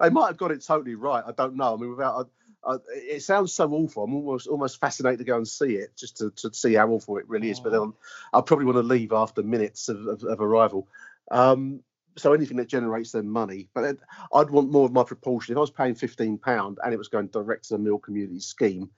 they 0.00 0.10
might 0.10 0.28
have 0.28 0.36
got 0.36 0.50
it 0.50 0.64
totally 0.64 0.94
right. 0.94 1.22
I 1.26 1.32
don't 1.32 1.56
know. 1.56 1.74
I 1.74 1.76
mean, 1.76 1.90
without 1.90 2.28
I, 2.66 2.72
I, 2.72 2.76
it 2.94 3.22
sounds 3.22 3.52
so 3.52 3.70
awful. 3.72 4.04
I'm 4.04 4.14
almost 4.14 4.46
almost 4.46 4.80
fascinated 4.80 5.18
to 5.18 5.24
go 5.24 5.36
and 5.36 5.46
see 5.46 5.74
it 5.76 5.96
just 5.96 6.16
to, 6.18 6.30
to 6.36 6.52
see 6.54 6.74
how 6.74 6.88
awful 6.88 7.18
it 7.18 7.28
really 7.28 7.50
is. 7.50 7.60
But 7.60 7.72
then 7.72 7.92
I'll 8.32 8.42
probably 8.42 8.64
want 8.66 8.76
to 8.78 8.82
leave 8.82 9.12
after 9.12 9.42
minutes 9.42 9.88
of, 9.88 10.06
of, 10.06 10.24
of 10.24 10.40
arrival. 10.40 10.88
Um, 11.30 11.80
so 12.16 12.32
anything 12.32 12.56
that 12.58 12.68
generates 12.68 13.12
them 13.12 13.28
money, 13.28 13.68
but 13.74 13.98
I'd 14.32 14.50
want 14.50 14.70
more 14.70 14.86
of 14.86 14.92
my 14.92 15.02
proportion. 15.04 15.52
If 15.52 15.58
I 15.58 15.60
was 15.60 15.70
paying 15.70 15.94
fifteen 15.94 16.38
pound 16.38 16.78
and 16.82 16.92
it 16.92 16.96
was 16.96 17.08
going 17.08 17.28
direct 17.28 17.68
to 17.68 17.74
the 17.74 17.78
Mill 17.78 17.98
Community 17.98 18.40
Scheme, 18.40 18.90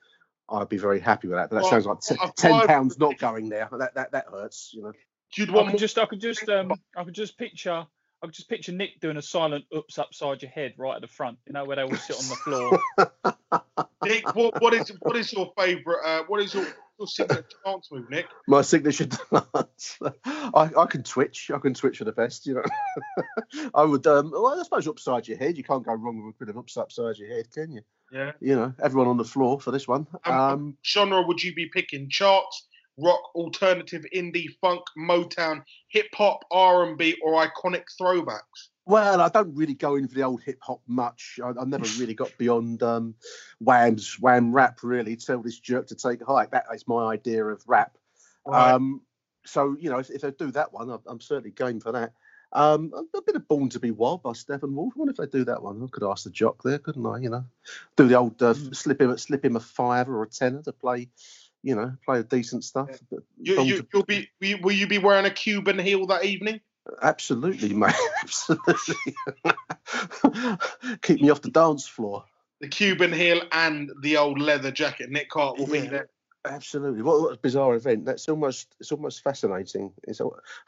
I'd 0.49 0.69
be 0.69 0.79
very 0.79 1.01
happy 1.01 1.29
with 1.29 1.37
that. 1.37 1.51
But 1.51 1.57
that 1.57 1.63
Well, 1.63 1.71
sounds 1.71 1.87
like 1.87 2.01
t- 2.01 2.33
ten 2.37 2.67
pounds 2.67 2.99
not 2.99 3.19
going 3.19 3.49
there. 3.49 3.69
That 3.73 3.95
that 3.95 4.13
that 4.13 4.27
hurts. 4.31 4.73
You 4.75 4.83
know. 4.83 4.93
You'd 5.35 5.51
I 5.51 5.53
want 5.53 5.71
could 5.71 5.81
just, 5.81 5.99
I 5.99 6.07
could 6.07 6.21
just, 6.21 6.49
um, 6.49 6.73
I 6.97 7.05
could 7.05 7.15
just 7.15 7.37
picture, 7.37 7.85
I 8.23 8.27
could 8.27 8.35
just 8.35 8.49
picture 8.49 8.73
Nick 8.73 9.01
doing 9.01 9.17
a 9.17 9.23
silent 9.23 9.65
"oops" 9.75 9.99
upside 9.99 10.43
your 10.43 10.51
head 10.51 10.75
right 10.79 10.95
at 10.95 11.01
the 11.01 11.09
front. 11.09 11.39
You 11.47 11.53
know 11.53 11.65
where 11.65 11.77
they 11.77 11.83
all 11.83 11.97
sit 11.97 12.17
on 12.17 12.29
the 12.29 12.37
floor. 12.37 13.89
Nick. 14.05 14.35
What, 14.35 14.61
what 14.63 14.73
is 14.73 14.93
what 15.01 15.17
is 15.17 15.33
your 15.33 15.53
favourite? 15.59 16.05
Uh, 16.05 16.23
what 16.27 16.41
is 16.41 16.55
your 16.55 16.67
your 16.99 17.07
signature 17.07 17.45
dance 17.65 17.89
move, 17.91 18.09
Nick? 18.11 18.27
My 18.47 18.63
signature 18.63 19.07
dance. 19.33 19.99
I, 20.25 20.71
I 20.77 20.87
can 20.87 21.03
twitch. 21.03 21.51
I 21.55 21.59
can 21.59 21.75
twitch 21.75 21.99
for 21.99 22.05
the 22.05 22.13
best, 22.13 22.47
you 22.47 22.55
know. 22.55 22.63
I 23.75 23.85
would. 23.85 24.07
Um, 24.07 24.31
well, 24.33 24.59
I 24.59 24.63
suppose 24.63 24.89
upside 24.89 25.29
your 25.29 25.39
head. 25.39 25.57
You 25.57 25.65
can't 25.65 25.85
go 25.85 25.95
wrong 25.95 26.25
with 26.25 26.35
a 26.35 26.39
bit 26.39 26.49
of 26.49 26.59
ups 26.59 26.77
upside 26.77 27.17
your 27.17 27.29
head, 27.29 27.51
can 27.53 27.73
you? 27.73 27.83
Yeah. 28.13 28.33
You 28.41 28.57
know, 28.57 28.75
everyone 28.83 29.09
on 29.09 29.17
the 29.17 29.25
floor 29.25 29.61
for 29.61 29.71
this 29.71 29.89
one. 29.89 30.07
Um, 30.25 30.35
Um, 30.35 30.77
genre 30.85 31.23
would 31.23 31.43
you 31.43 31.55
be 31.55 31.69
picking? 31.73 32.09
Charts, 32.09 32.67
rock, 32.99 33.21
alternative, 33.35 34.05
indie, 34.15 34.49
funk, 34.61 34.83
Motown, 34.99 35.63
hip 35.89 36.07
hop, 36.15 36.41
R 36.51 36.89
and 36.89 36.97
B, 36.97 37.17
or 37.23 37.33
iconic 37.45 37.85
throwbacks? 38.01 38.69
Well, 38.87 39.21
I 39.21 39.29
don't 39.29 39.55
really 39.55 39.75
go 39.75 39.97
in 39.97 40.07
for 40.07 40.15
the 40.15 40.23
old 40.23 40.43
hip 40.43 40.59
hop 40.63 40.81
much. 40.87 41.41
I, 41.43 41.49
I 41.49 41.65
never 41.65 41.85
really 41.99 42.15
got 42.15 42.31
beyond 42.39 42.85
um, 42.85 43.15
Wham's 43.61 44.15
Wham 44.21 44.53
rap. 44.53 44.79
Really, 44.85 45.17
tell 45.17 45.43
this 45.43 45.59
jerk 45.59 45.89
to 45.89 45.97
take 45.97 46.21
a 46.21 46.25
hike. 46.25 46.53
That 46.53 46.67
is 46.73 46.87
my 46.87 47.07
idea 47.13 47.45
of 47.45 47.63
rap. 47.67 47.99
Right. 48.47 48.71
Um, 48.73 49.03
so 49.45 49.77
you 49.81 49.91
know, 49.91 49.99
if, 49.99 50.11
if 50.11 50.21
they 50.23 50.31
do 50.31 50.53
that 50.53 50.73
one, 50.73 50.89
I'm, 50.91 51.01
I'm 51.07 51.21
certainly 51.21 51.51
game 51.51 51.81
for 51.81 51.91
that. 51.93 52.13
Um, 52.53 52.93
a, 53.15 53.21
bit 53.23 53.35
of 53.35 53.49
Born 53.49 53.69
to 53.71 53.81
Be 53.81 53.91
Wild 53.91 54.23
by 54.23 54.31
Steppenwolf. 54.31 54.93
I 54.95 54.99
wonder 54.99 55.11
if 55.11 55.17
they 55.17 55.27
do 55.27 55.45
that 55.47 55.63
one. 55.63 55.83
I 55.83 55.87
could 55.91 56.09
ask 56.09 56.23
the 56.23 56.31
jock 56.31 56.63
there, 56.63 56.79
couldn't 56.79 57.05
I? 57.05 57.19
You 57.19 57.31
know, 57.31 57.45
do 57.97 58.07
the 58.07 58.15
old 58.17 58.41
uh, 58.41 58.55
Hmm. 58.55 58.73
slip 58.73 59.01
him 59.01 59.19
slip 59.19 59.45
him 59.45 59.57
a 59.57 59.61
fiver 59.61 60.17
or 60.17 60.23
a 60.23 60.29
tenner 60.29 60.63
to 60.63 60.73
play. 60.73 61.09
You 61.65 61.75
know, 61.75 61.97
play 62.05 62.23
decent 62.23 62.63
stuff. 62.63 62.89
But 63.11 63.25
You, 63.41 63.57
Born 63.57 63.67
you, 63.67 63.77
to- 63.79 63.89
you'll 63.93 64.05
be 64.05 64.31
will 64.41 64.49
you, 64.49 64.59
will 64.63 64.73
you 64.73 64.87
be 64.87 64.99
wearing 64.99 65.27
a 65.27 65.31
Cuban 65.31 65.81
heel 65.81 66.07
that 66.07 66.25
evening? 66.25 66.61
Absolutely, 67.03 67.75
mate. 67.75 67.95
Absolutely. 68.23 69.15
Keep 71.03 71.21
me 71.23 71.31
off 71.31 71.43
the 71.43 71.51
dance 71.51 71.87
floor. 71.87 72.25
The 72.61 72.69
Cuban 72.69 73.13
heel 73.13 73.43
and 73.53 73.91
the 74.03 74.17
old 74.17 74.41
leather 74.41 74.71
jacket. 74.71 75.11
Nick 75.11 75.33
Hart 75.33 75.59
will 75.59 75.67
be 75.67 75.81
there. 75.81 76.09
Absolutely. 76.45 77.03
What, 77.03 77.21
what 77.21 77.35
a 77.35 77.39
bizarre 77.39 77.75
event. 77.75 78.05
That's 78.05 78.29
almost 78.29 78.75
it's 78.81 78.93
almost 78.93 79.23
fascinating. 79.23 79.93
It's 80.05 80.21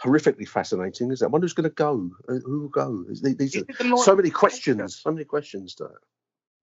horrifically 0.02 0.46
fascinating. 0.48 1.10
Is 1.12 1.20
that? 1.20 1.26
I 1.26 1.28
wonder 1.28 1.44
who's 1.44 1.54
going 1.54 1.68
to 1.70 1.74
go? 1.74 2.10
Uh, 2.28 2.40
Who 2.44 2.62
will 2.62 2.68
go? 2.68 3.04
These 3.08 3.54
Is 3.56 3.64
are 3.80 3.96
so 3.96 4.16
many 4.16 4.30
questions. 4.30 4.96
So 5.00 5.12
many 5.12 5.24
questions 5.24 5.74
to 5.76 5.84
it. 5.84 5.92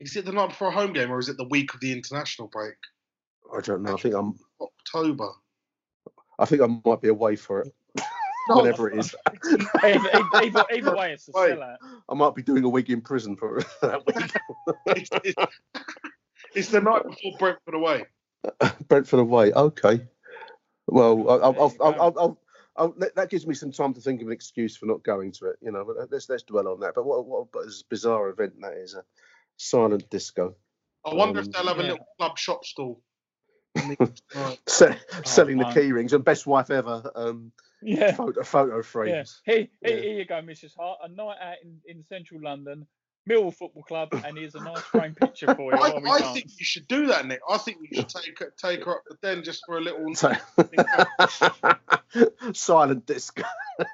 is 0.02 0.16
it 0.18 0.26
the 0.26 0.32
night 0.34 0.50
before 0.50 0.68
a 0.68 0.72
home 0.72 0.94
game 0.94 1.12
or 1.12 1.20
is 1.20 1.30
it 1.30 1.38
the 1.38 1.48
week 1.48 1.74
of 1.74 1.80
the 1.80 1.94
international 1.94 2.50
break? 2.50 2.76
I 3.56 3.62
don't 3.62 3.84
know. 3.84 3.94
I 3.94 3.98
think 4.02 4.16
I'm. 4.16 4.38
October. 4.62 5.30
I 6.38 6.46
think 6.46 6.62
I 6.62 6.68
might 6.86 7.02
be 7.02 7.08
away 7.08 7.38
for 7.38 7.62
it, 7.62 7.74
whatever 8.48 8.90
it 8.90 9.00
is. 9.00 9.16
either, 9.84 10.10
either, 10.14 10.30
either, 10.44 10.66
either 10.74 10.96
way, 10.96 11.14
it's 11.14 11.28
a 11.30 11.32
Wait. 11.34 11.54
sellout. 11.58 11.78
I 12.10 12.14
might 12.14 12.36
be 12.36 12.44
doing 12.44 12.64
a 12.64 12.70
week 12.70 12.90
in 12.90 13.02
prison 13.02 13.36
for 13.36 13.62
that 13.82 14.06
week. 14.06 14.32
it's, 14.96 15.10
it's, 15.24 15.54
it's 16.56 16.70
the 16.70 16.82
night 16.82 17.04
before 17.04 17.38
Brentford 17.40 17.74
away. 17.76 18.06
Brentford 18.88 19.20
away. 19.20 19.52
Okay. 19.54 20.02
Well, 20.88 21.30
I'll, 21.30 21.44
I'll, 21.44 21.70
There 21.70 21.80
I'll, 21.82 21.94
I'll. 21.94 22.02
I'll, 22.02 22.20
I'll, 22.20 22.40
I'll, 22.78 22.92
that- 23.00 23.16
that 23.16 23.30
gives 23.30 23.48
me 23.48 23.56
some 23.56 23.72
time 23.72 23.94
to 23.94 24.02
think 24.02 24.22
of 24.22 24.28
an 24.28 24.34
excuse 24.34 24.76
for 24.78 24.86
not 24.86 25.04
going 25.04 25.32
to 25.34 25.48
it. 25.48 25.58
You 25.62 25.72
know, 25.72 25.86
but 25.86 26.12
let's 26.12 26.30
let's 26.30 26.44
dwell 26.44 26.68
on 26.68 26.80
that. 26.82 26.94
But 26.96 27.06
what 27.06 27.26
what 27.26 27.48
a 27.56 27.70
bizarre 27.90 28.30
event 28.30 28.54
that 28.62 28.74
is 28.74 28.94
a 28.96 29.04
silent 29.58 30.10
disco. 30.10 30.56
I 31.06 31.14
wonder 31.14 31.40
Um, 31.40 31.46
if 31.46 31.52
they'll 31.52 31.68
have 31.68 31.80
a 31.80 31.84
little 31.84 32.08
club 32.20 32.38
shop 32.38 32.66
stall. 32.66 33.02
on 33.78 33.90
the- 33.90 34.22
right. 34.36 34.60
Se- 34.68 34.98
selling 35.26 35.58
the 35.58 35.66
key 35.72 35.92
rings 35.92 36.14
and 36.14 36.24
best 36.26 36.46
wife 36.48 36.70
ever 36.72 37.12
um, 37.16 37.52
Yeah. 37.86 38.12
photo 38.14 38.44
photo 38.44 38.76
Yeah. 38.78 38.82
frames. 38.82 39.42
Here, 39.46 39.56
here, 39.56 39.68
Yeah. 39.96 40.02
here 40.02 40.18
you 40.20 40.26
go, 40.26 40.42
Mrs. 40.42 40.76
Hart. 40.76 41.00
A 41.04 41.08
night 41.10 41.38
out 41.42 41.56
in, 41.64 41.80
in 41.86 42.04
central 42.04 42.42
London, 42.42 42.88
Millwall 43.30 43.54
Football 43.56 43.84
Club, 43.84 44.10
and 44.26 44.38
here's 44.38 44.56
a 44.56 44.64
nice 44.64 44.82
frame 44.82 45.14
picture 45.16 45.54
for 45.56 45.72
you. 45.74 45.78
I, 45.80 45.90
while 45.92 46.02
we 46.02 46.10
I 46.10 46.20
think 46.34 46.46
you 46.58 46.66
should 46.66 46.88
do 46.88 47.06
that, 47.08 47.26
Nick. 47.28 47.40
I 47.50 47.58
think 47.58 47.78
you 47.82 47.98
should 47.98 48.10
take 48.10 48.40
her, 48.40 48.54
take 48.58 48.84
her 48.86 48.96
up 48.98 49.04
the 49.10 49.18
den 49.22 49.44
just 49.44 49.64
for 49.66 49.78
a 49.78 49.82
little 49.82 50.14
So- 50.16 50.34
silent 52.54 53.06
disco. 53.06 53.44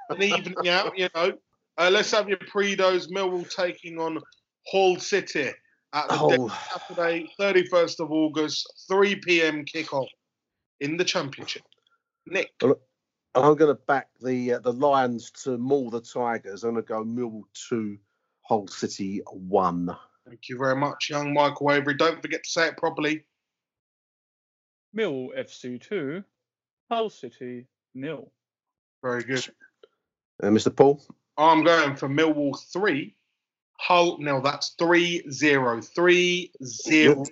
an 0.10 0.22
evening 0.22 0.70
out, 0.70 0.98
you 0.98 1.10
know. 1.16 1.34
Uh, 1.78 1.90
let's 1.92 2.12
have 2.12 2.28
your 2.30 2.38
Predos. 2.38 3.10
Millwall 3.10 3.50
taking 3.50 3.98
on 4.00 4.20
Hull 4.68 4.98
City 5.00 5.50
at 5.94 6.08
the 6.10 6.28
Den 6.30 6.40
Oh, 6.42 6.60
Saturday, 6.88 7.30
31st 7.40 8.00
of 8.00 8.12
August, 8.12 8.86
3 8.88 9.16
p.m. 9.16 9.66
kickoff 9.66 10.08
in 10.80 10.98
the 10.98 11.04
Championship. 11.06 11.64
Nick, 12.28 12.52
I'm 13.34 13.56
going 13.56 13.74
to 13.74 13.82
back 13.88 14.10
the 14.22 14.54
uh, 14.54 14.60
the 14.60 14.74
Lions 14.74 15.32
to 15.44 15.58
maul 15.58 15.90
the 15.90 16.02
Tigers. 16.02 16.64
I'm 16.64 16.74
going 16.74 16.84
to 16.84 16.88
go 16.88 17.04
Millwall 17.04 17.44
two, 17.54 17.98
Hull 18.42 18.68
City 18.68 19.22
one. 19.32 19.96
thank 20.28 20.50
you 20.50 20.58
very 20.58 20.76
much, 20.76 21.10
young 21.10 21.34
Michael 21.34 21.72
Avery. 21.72 21.94
Don't 21.94 22.22
forget 22.22 22.44
to 22.44 22.50
say 22.50 22.68
it 22.68 22.78
properly. 22.78 23.26
Mill 24.94 25.30
FC 25.38 25.80
2, 25.82 26.22
Hull 26.90 27.10
City 27.10 27.68
nil. 27.96 28.32
Very 29.02 29.24
good. 29.24 29.48
Uh, 30.44 30.48
Mr. 30.48 30.76
Paul. 30.76 31.02
I'm 31.38 31.64
going 31.64 31.96
for 31.96 32.10
Millwall 32.10 32.60
3, 32.74 33.16
Hull 33.80 34.18
nil. 34.20 34.42
That's 34.42 34.76
3 34.78 35.32
0. 35.32 35.82
3 35.82 36.52
0. 36.64 37.26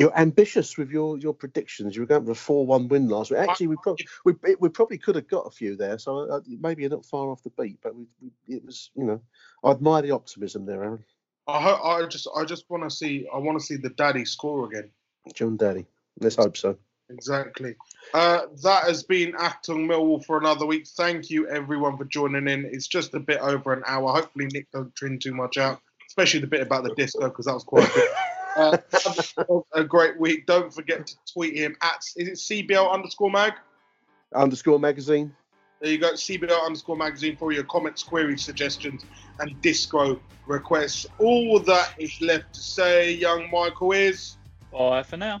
You're 0.00 0.18
ambitious 0.18 0.78
with 0.78 0.90
your, 0.90 1.18
your 1.18 1.34
predictions. 1.34 1.94
You 1.94 2.00
were 2.00 2.06
going 2.06 2.24
for 2.24 2.30
a 2.30 2.34
four-one 2.34 2.88
win 2.88 3.10
last 3.10 3.30
week. 3.30 3.38
Actually, 3.38 3.66
we 3.66 3.76
probably 3.82 4.06
we, 4.24 4.32
we 4.58 4.70
probably 4.70 4.96
could 4.96 5.14
have 5.14 5.28
got 5.28 5.46
a 5.46 5.50
few 5.50 5.76
there. 5.76 5.98
So 5.98 6.20
uh, 6.20 6.40
maybe 6.46 6.80
you're 6.80 6.90
not 6.90 7.04
far 7.04 7.28
off 7.28 7.42
the 7.42 7.50
beat. 7.50 7.80
But 7.82 7.94
we, 7.94 8.06
we, 8.22 8.56
it 8.56 8.64
was, 8.64 8.90
you 8.94 9.04
know, 9.04 9.20
I 9.62 9.72
admire 9.72 10.00
the 10.00 10.12
optimism 10.12 10.64
there, 10.64 10.82
Aaron. 10.82 11.04
I, 11.46 11.60
ho- 11.60 11.82
I 11.82 12.06
just 12.06 12.26
I 12.34 12.46
just 12.46 12.64
want 12.70 12.82
to 12.84 12.88
see 12.88 13.26
I 13.30 13.36
want 13.36 13.60
to 13.60 13.66
see 13.66 13.76
the 13.76 13.90
daddy 13.90 14.24
score 14.24 14.64
again. 14.64 14.90
Jon 15.34 15.58
Dadi. 15.58 15.84
Let's 16.18 16.36
hope 16.36 16.56
so. 16.56 16.78
Exactly. 17.10 17.74
Uh, 18.14 18.46
that 18.62 18.84
has 18.84 19.02
been 19.02 19.32
Achtung 19.32 19.86
Millwall 19.86 20.24
for 20.24 20.38
another 20.38 20.64
week. 20.64 20.86
Thank 20.96 21.28
you 21.28 21.46
everyone 21.48 21.98
for 21.98 22.06
joining 22.06 22.48
in. 22.48 22.64
It's 22.64 22.86
just 22.86 23.12
a 23.12 23.20
bit 23.20 23.40
over 23.40 23.74
an 23.74 23.82
hour. 23.86 24.14
Hopefully 24.14 24.46
Nick 24.46 24.70
don't 24.72 24.94
trim 24.94 25.18
too 25.18 25.34
much 25.34 25.58
out, 25.58 25.78
especially 26.08 26.40
the 26.40 26.46
bit 26.46 26.62
about 26.62 26.84
the 26.84 26.94
disco 26.94 27.28
because 27.28 27.44
that 27.44 27.52
was 27.52 27.64
quite 27.64 27.92
good. 27.92 28.08
Uh, 28.56 28.76
a 29.74 29.84
great 29.84 30.18
week. 30.18 30.46
Don't 30.46 30.72
forget 30.72 31.06
to 31.06 31.14
tweet 31.32 31.56
him 31.56 31.76
at 31.82 32.02
is 32.16 32.28
it 32.28 32.68
CBL 32.68 32.92
underscore 32.92 33.30
mag. 33.30 33.54
Underscore 34.34 34.78
magazine. 34.78 35.34
There 35.80 35.90
you 35.90 35.98
go, 35.98 36.12
CBL 36.12 36.66
underscore 36.66 36.96
magazine 36.96 37.36
for 37.36 37.52
your 37.52 37.64
comments, 37.64 38.02
queries, 38.02 38.42
suggestions, 38.42 39.06
and 39.38 39.58
disco 39.62 40.20
requests. 40.46 41.06
All 41.18 41.58
that 41.60 41.94
is 41.98 42.20
left 42.20 42.52
to 42.52 42.60
say, 42.60 43.12
young 43.12 43.50
Michael 43.50 43.92
is. 43.92 44.36
Bye 44.70 45.02
for 45.02 45.16
now. 45.16 45.40